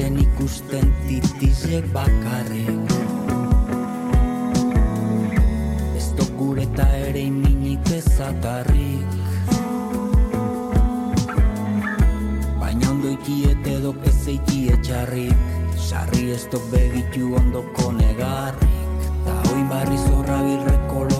zen 0.01 0.17
ikusten 0.17 0.87
titizek 1.07 1.85
bakarrik. 1.93 2.93
Ez 5.97 6.07
dokure 6.17 6.63
eta 6.65 6.87
ere 7.09 7.21
iminik 7.29 7.91
ezatarrik 7.97 9.11
Baina 12.63 12.89
ondo 12.89 13.13
ikiet 13.13 13.69
edo 13.75 13.93
ezeiki 14.13 14.63
etxarrik 14.73 15.45
Sarri 15.77 16.31
ez 16.33 16.43
dok 16.49 16.65
begitu 16.73 17.35
ondoko 17.37 17.91
negarrik. 18.01 19.07
Ta 19.25 19.37
oin 19.53 19.69
barri 19.69 20.01
zorra 20.07 20.41
birreko 20.47 21.10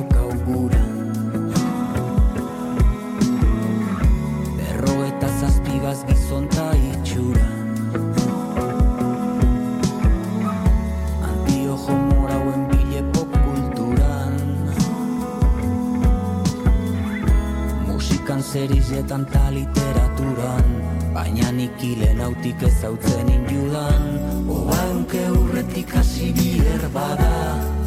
Musikan 18.61 18.77
zerizetan 18.77 19.25
ta 19.25 19.49
literaturan 19.49 20.65
Baina 21.13 21.51
nik 21.51 21.81
hile 21.81 22.13
nautik 22.13 22.61
ezautzen 22.61 23.29
injudan. 23.33 24.03
Oba 24.45 24.77
eunke 24.93 25.23
urretik 25.33 25.89
hasi 25.95 26.29
bier 26.33 26.85
bada 26.93 27.80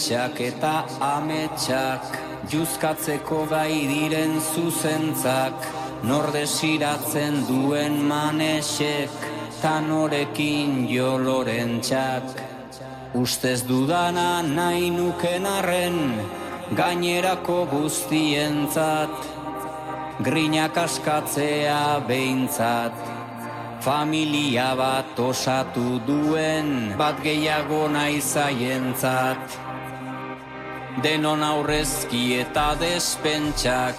irritxak 0.00 0.40
eta 0.40 0.86
ametsak 1.00 2.02
Juzkatzeko 2.50 3.46
gai 3.50 3.86
diren 3.86 4.40
zuzentzak. 4.40 5.54
Nor 6.02 6.32
desiratzen 6.32 7.44
duen 7.46 8.08
manesek 8.08 9.10
Tanorekin 9.60 10.88
jolorentxak 10.88 12.24
Ustez 13.14 13.66
dudana 13.68 14.40
nahi 14.42 14.90
nuken 14.90 15.44
arren 15.44 16.16
Gainerako 16.72 17.66
guztientzat. 17.68 19.12
Grinak 20.24 20.76
askatzea 20.76 22.00
behintzat 22.08 22.94
Familia 23.80 24.74
bat 24.76 25.16
osatu 25.16 26.00
duen 26.06 26.96
bat 26.96 27.20
gehiago 27.24 27.88
nahi 27.88 28.20
zaientzat. 28.20 29.69
Denon 30.98 31.38
aurrezki 31.46 32.40
eta 32.40 32.74
despentsak, 32.74 33.94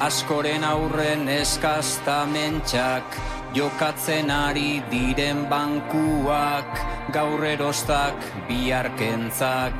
askoren 0.00 0.64
aurren 0.64 1.28
eskaztamentsak, 1.28 3.04
jokatzen 3.52 4.32
ari 4.32 4.80
diren 4.88 5.44
bankuak, 5.52 6.80
gaur 7.12 7.44
erostak 7.44 8.16
biharkentzak. 8.48 9.76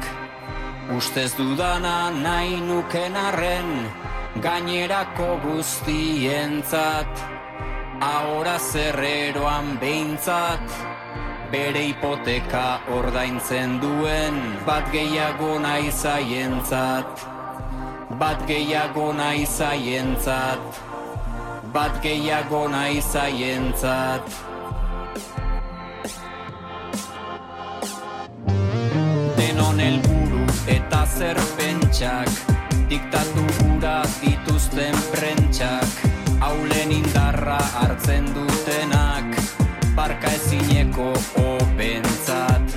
Ustez 0.92 1.32
dudana 1.38 2.12
nahi 2.12 2.60
nuken 2.60 3.16
arren, 3.16 3.72
gainerako 4.44 5.40
guztientzat. 5.48 7.26
Ahora 8.04 8.58
zerreroan 8.60 9.78
behintzat 9.80 10.89
Bere 11.50 11.80
hipoteka 11.82 12.78
ordaintzen 12.94 13.80
duen. 13.82 14.36
Bat 14.66 14.86
gehiago 14.92 15.56
nahi 15.58 15.90
zaientzat. 15.90 17.24
Bat 18.20 18.44
gehiago 18.46 19.08
nahi 19.18 19.42
zaientzat. 19.46 20.78
Bat 21.74 21.98
gehiago 22.04 22.62
nahi 22.70 23.02
zaientzat. 23.02 24.30
Denon 29.40 29.82
helburu 29.86 30.46
eta 30.78 31.02
zer 31.18 31.42
pentsak. 31.58 32.30
Diktatu 32.94 33.48
gura 33.58 33.98
dituzten 34.22 34.94
prentsak. 35.10 36.06
Haulen 36.38 36.94
indarra 37.02 37.58
hartzen 37.74 38.30
dutenak 38.38 39.39
Barka 40.00 40.30
ezineko 40.32 41.10
opentzat. 41.36 42.76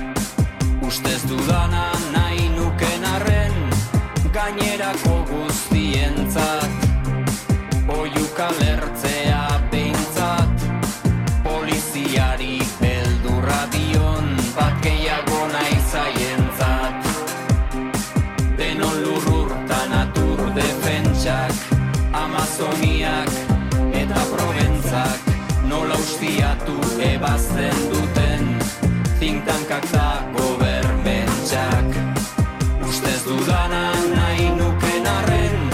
Ustez 0.83 1.21
dudana 1.29 1.85
nahi 2.11 2.49
nuken 2.51 3.05
arren 3.13 3.55
Gainerako 4.35 5.15
guztientzat 5.31 6.62
ustiatu 26.63 27.01
ebazten 27.01 27.77
duten 27.91 28.59
Tintankak 29.19 29.83
eta 29.83 30.23
gobermentxak 30.35 31.89
Ustez 32.87 33.23
dudana 33.25 33.91
nahi 34.15 34.49
nuken 34.57 35.07
arren 35.07 35.69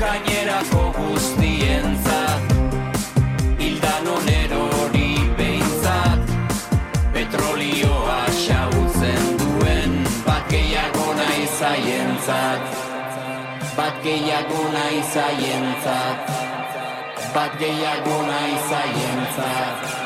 Gainerako 0.00 0.94
guztientzat. 0.96 2.42
Hildanon 3.58 4.28
erori 4.28 5.12
behintzat 5.36 6.20
Petrolioa 7.12 8.24
xautzen 8.46 9.36
duen. 9.38 9.92
Bat 10.26 10.48
gehiago 10.50 11.14
nahi 11.14 11.46
zaientzat 11.58 12.62
Bat 13.76 14.02
gehiago 14.02 14.62
nahi 14.72 15.02
zaientzat. 15.12 16.18
Bat 17.34 17.52
gehiago 17.60 18.22
nahi 18.26 18.54
zaientzat 18.68 19.99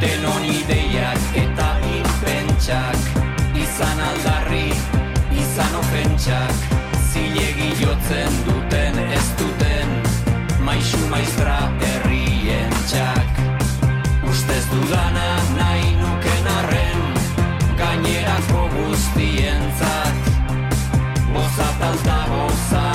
Denon 0.00 0.44
ideiak 0.44 1.36
eta 1.40 1.68
irpentsak 1.88 3.06
Izan 3.56 4.00
aldarri, 4.04 4.68
izan 5.32 5.76
ofentsak. 5.80 6.66
Zilegi 7.12 7.70
jotzen 7.80 8.36
duten 8.48 8.98
ez 9.06 9.24
duten 9.40 9.94
Maixu 10.66 11.00
maistra 11.12 11.56
herrien 11.80 12.76
txak 12.90 13.40
Ustez 14.28 14.64
dudana 14.72 15.28
nahi 15.56 15.94
nuken 16.02 16.50
arren 16.58 17.06
Gainerako 17.80 18.68
guztientzat. 18.76 20.32
Bozat 21.32 21.88
alta 21.90 22.20
boza 22.32 22.85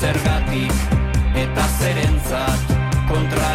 zergatik 0.00 0.72
eta 1.36 1.64
zerentzat 1.78 2.76
Kontra 3.10 3.50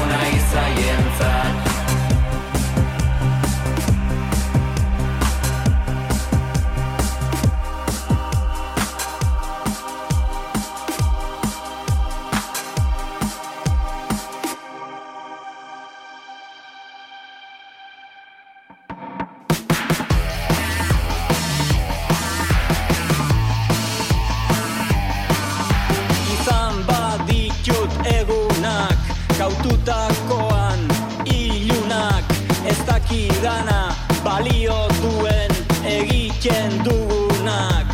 dakidana 33.36 33.94
balio 34.24 34.88
duen 35.00 35.50
egiten 35.84 36.84
dugunak. 36.84 37.86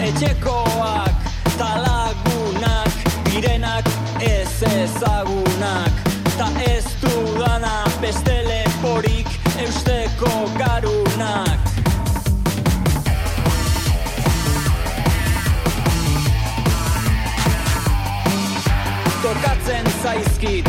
Etxekoak 0.00 1.12
talagunak 1.58 2.90
Direnak 3.24 3.84
ez 4.20 4.62
ezagunak. 4.62 5.92
Ta 6.36 6.48
ez 6.64 6.84
dudana 7.00 7.84
beste 8.00 8.42
leporik 8.42 9.28
eusteko 9.58 10.48
garunak. 10.58 11.58
Tokatzen 19.22 19.86
zaizkit 20.02 20.68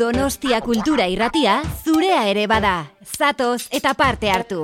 Donostia 0.00 0.62
kultura 0.64 1.04
irratia 1.12 1.58
zurea 1.84 2.22
ere 2.30 2.46
bada. 2.48 2.86
Zatoz 3.04 3.66
eta 3.68 3.92
parte 3.92 4.30
hartu. 4.32 4.60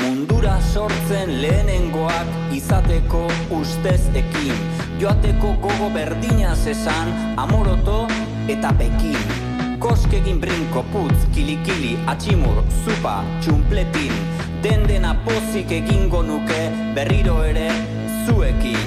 Mundura 0.00 0.56
sortzen 0.72 1.30
lehenengoak 1.44 2.34
izateko 2.58 3.22
ustez 3.60 4.02
ekin 4.24 4.66
Joateko 4.98 5.54
gogo 5.62 5.94
berdina 5.94 6.58
esan 6.74 7.14
amoroto 7.38 8.08
eta 8.48 8.74
pekin 8.74 9.78
Koskegin 9.78 10.40
brinko 10.40 10.82
putz, 10.90 11.22
kilikili, 11.34 11.98
atximur, 12.10 12.64
zupa, 12.82 13.20
txumpletin 13.40 14.22
Den 14.62 14.88
dena 14.90 15.14
pozik 15.22 15.70
egingo 15.70 16.22
nuke 16.26 16.64
berriro 16.96 17.44
ere 17.44 17.93
zuekin. 18.26 18.78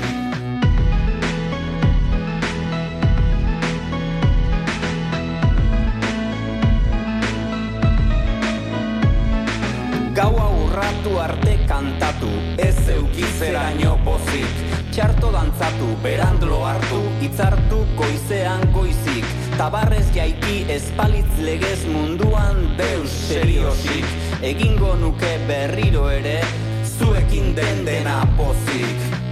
Gaua 10.13 10.47
urratu 10.49 11.19
arte 11.21 11.59
kantatu, 11.67 12.29
ez 12.57 12.89
eukizeraino 12.89 13.97
pozik. 14.05 14.63
Txarto 14.91 15.29
dantzatu, 15.31 15.91
berandlo 16.01 16.63
hartu, 16.65 17.03
hitzartu 17.21 17.83
goizean 17.99 18.65
goizik. 18.73 19.27
Tabarrez 19.57 20.05
jaiki 20.13 20.65
espalitz 20.69 21.39
legez 21.41 21.79
munduan 21.89 22.59
deus 22.77 23.09
seriosik 23.09 24.05
Egingo 24.45 24.93
nuke 25.01 25.31
berriro 25.49 26.05
ere, 26.13 26.39
zuekin 26.99 27.55
den 27.57 27.81
dena 27.87 28.19
pozik 28.37 29.26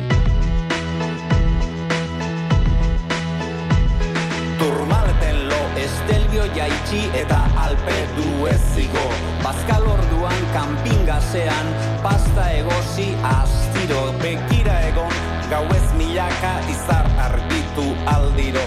estelbio 6.46 6.56
jaitsi 6.56 7.10
eta 7.14 7.38
alpe 7.58 8.08
du 8.16 8.48
ezigo 8.48 9.06
Bazkal 9.44 9.84
orduan 9.88 10.42
kanpingasean 10.54 11.68
pasta 12.04 12.52
egosi 12.52 13.16
astiro. 13.24 14.14
Bekira 14.22 14.80
egon 14.90 15.12
gauez 15.50 15.94
milaka 15.98 16.60
izar 16.70 17.08
argitu 17.20 17.96
aldiro 18.06 18.62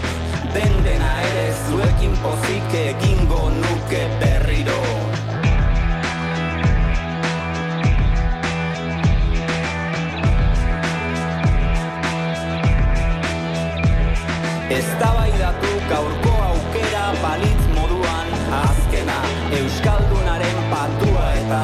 Den 0.55 0.85
dena 0.85 1.13
ere 1.23 1.53
zuekin 1.69 2.17
pozik 2.23 2.75
egingo 2.75 3.51
nuke 3.51 4.03
berriro. 4.21 4.79
Eztabaidatu 14.79 15.71
gaurko 15.91 16.35
aukera 16.49 17.07
balitz 17.23 17.58
moduan 17.58 17.58
azkena 17.58 17.58
Euskaldunaren 19.57 20.59
patua 20.71 21.25
eta 21.41 21.61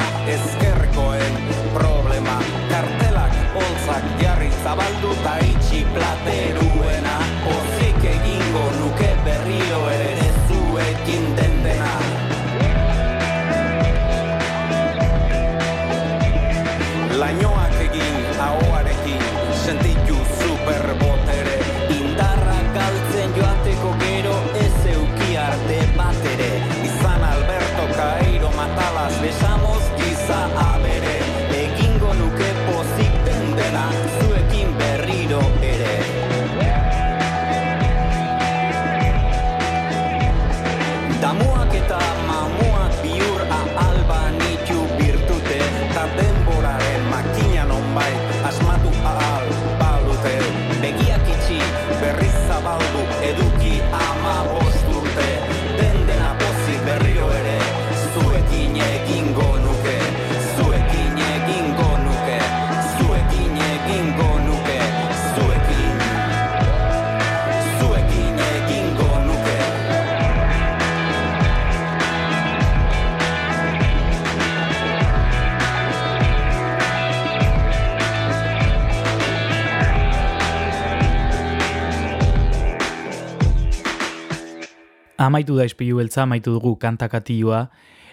Amaitu 85.35 85.57
da 85.57 85.65
ispilu 85.67 85.97
beltza, 85.99 86.21
amaitu 86.23 86.53
dugu 86.55 86.77
kantakatioa, 86.79 87.65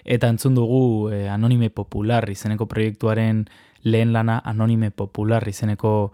eta 0.03 0.27
entzun 0.27 0.57
dugu 0.57 1.07
eh, 1.15 1.29
Anonime 1.31 1.69
Popular 1.71 2.27
izeneko 2.27 2.65
proiektuaren 2.67 3.45
lehen 3.87 4.11
lana 4.11 4.41
Anonime 4.43 4.89
Popular 4.91 5.47
izeneko 5.47 6.11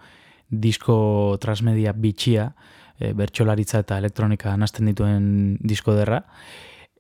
disko 0.50 1.00
transmedia 1.42 1.96
bitxia, 1.98 2.52
e, 3.00 3.10
bertsolaritza 3.18 3.82
eta 3.82 3.98
elektronika 3.98 4.54
nasten 4.54 4.86
dituen 4.86 5.58
disko 5.66 5.98
derra, 5.98 6.22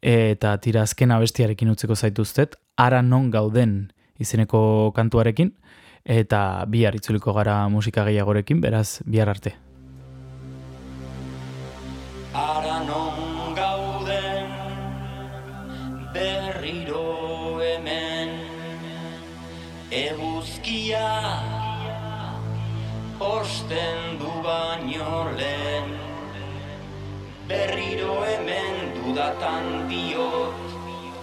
eta 0.01 0.57
tira 0.57 0.87
azken 0.89 1.13
abestiarekin 1.13 1.69
utzeko 1.69 1.93
zaituztet, 1.93 2.57
ara 2.81 3.03
non 3.05 3.29
gauden 3.29 3.91
izeneko 4.17 4.91
kantuarekin, 4.97 5.53
eta 6.01 6.65
bihar 6.65 6.97
itzuliko 6.97 7.37
gara 7.37 7.61
musika 7.69 8.09
gehiagorekin, 8.09 8.57
beraz 8.57 9.03
bihar 9.05 9.29
arte. 9.37 9.53
Ara 12.33 12.81
non 12.89 13.28
berriro 16.19 17.59
hemen. 17.63 18.29
Eguzkia 19.91 21.11
osten 23.19 24.19
du 24.19 24.31
baino 24.43 25.13
lehen. 25.39 25.87
Berriro 27.47 28.15
hemen 28.27 28.75
dudatan 28.97 29.65
diot 29.89 30.57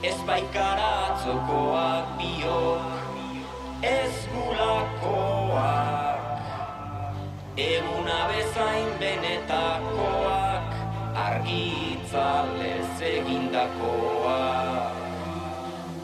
ez 0.02 0.18
baikara 0.28 0.90
atzokoak 1.10 2.06
biok 2.18 2.88
ez 3.92 4.16
gulakoak 4.32 6.20
eguna 7.68 8.18
bezain 8.32 8.90
benetakoak 9.00 10.75
argitzalez 11.16 13.00
egindakoa. 13.00 14.40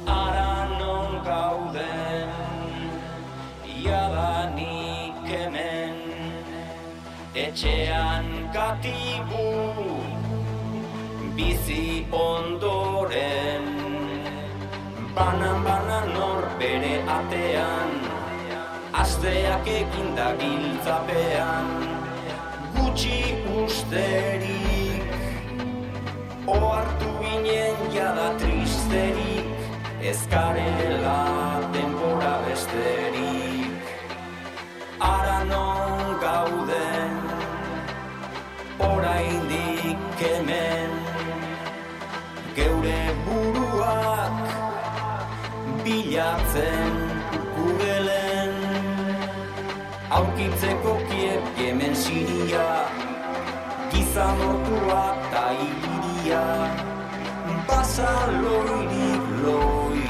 Ara 0.06 0.54
non 0.80 1.20
gauden 1.26 2.32
jadanik 3.84 5.20
hemen. 5.32 5.96
Etxean 7.44 8.26
katibu 8.56 9.48
bizi 11.36 12.06
ondoren. 12.10 13.68
Banan 15.16 15.58
banan 15.64 16.08
nor 16.16 16.44
bere 16.58 16.94
atean 17.18 17.90
asteak 19.02 19.68
eginda 19.80 20.32
giltzapean. 20.40 21.68
Gutxi 22.72 23.20
usterik 23.60 24.91
ohartu 26.46 27.08
ginen 27.20 27.76
jada 27.94 28.28
tristerik 28.38 29.60
ezkarela 30.02 31.20
denbora 31.72 32.34
besterik. 32.46 33.82
Ara 35.00 35.44
non 35.44 36.18
gauden 36.24 37.14
oraindik 38.78 40.00
hemen. 40.20 40.90
Geure 42.56 43.02
buruak 43.24 44.36
bilatzen 45.84 46.94
gugelen 47.54 48.52
aurkitzeko 50.10 50.98
kiep 51.08 51.44
hemen 51.56 51.94
siria 51.96 52.68
gizamortua 53.90 55.02
eta 55.32 55.44
iliria 55.64 56.01
basa 57.66 58.30
loirik 58.42 59.24
loi 59.42 60.06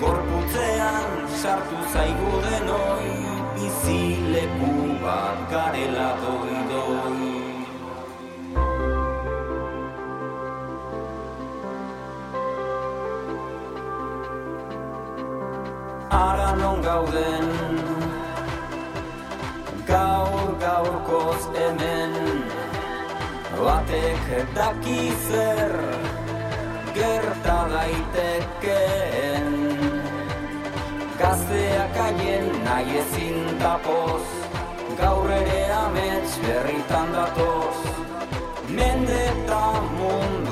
gorputzean 0.00 1.26
sartu 1.42 1.78
zaigu 1.92 2.30
denoi 2.44 3.10
bizileku 3.54 4.70
bat 5.02 5.38
garela 5.50 6.10
doi 6.22 6.58
doi 6.70 7.26
Ara 16.10 16.54
non 16.60 16.82
gauden 16.82 17.48
Gaur 19.90 20.50
gaurkoz 20.62 21.42
hemen 21.54 22.37
Batek 23.58 24.26
daki 24.56 25.12
zer 25.28 25.72
Gerta 26.94 27.58
daitekeen. 27.72 29.48
Gazteak 31.18 31.96
aien 32.06 32.46
nahi 32.64 32.98
ezin 33.02 33.38
tapoz 33.62 34.26
Gaur 35.00 35.30
ere 35.30 35.62
amets 35.74 36.32
berritan 36.42 37.12
datoz. 37.14 37.78
Mende 38.78 39.18
eta 39.32 39.64
mundu 39.98 40.47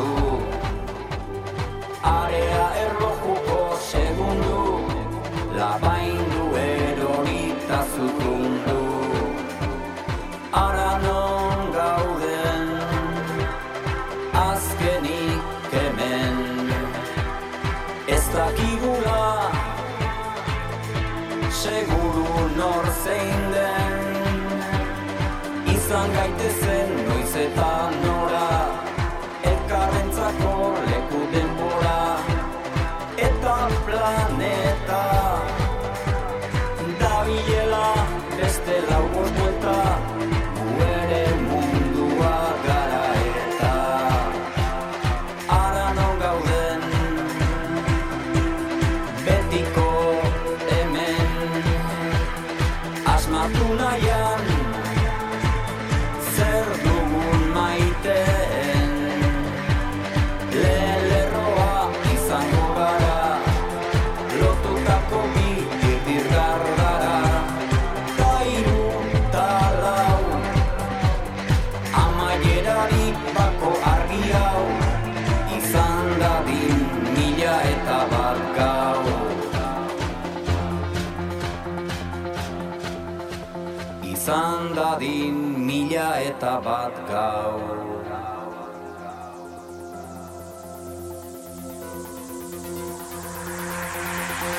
dadin 84.97 85.37
mila 85.67 86.09
eta 86.25 86.57
bat 86.65 86.95
gau 87.09 87.61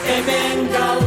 Hemen 0.07 0.59
gaude 0.73 1.06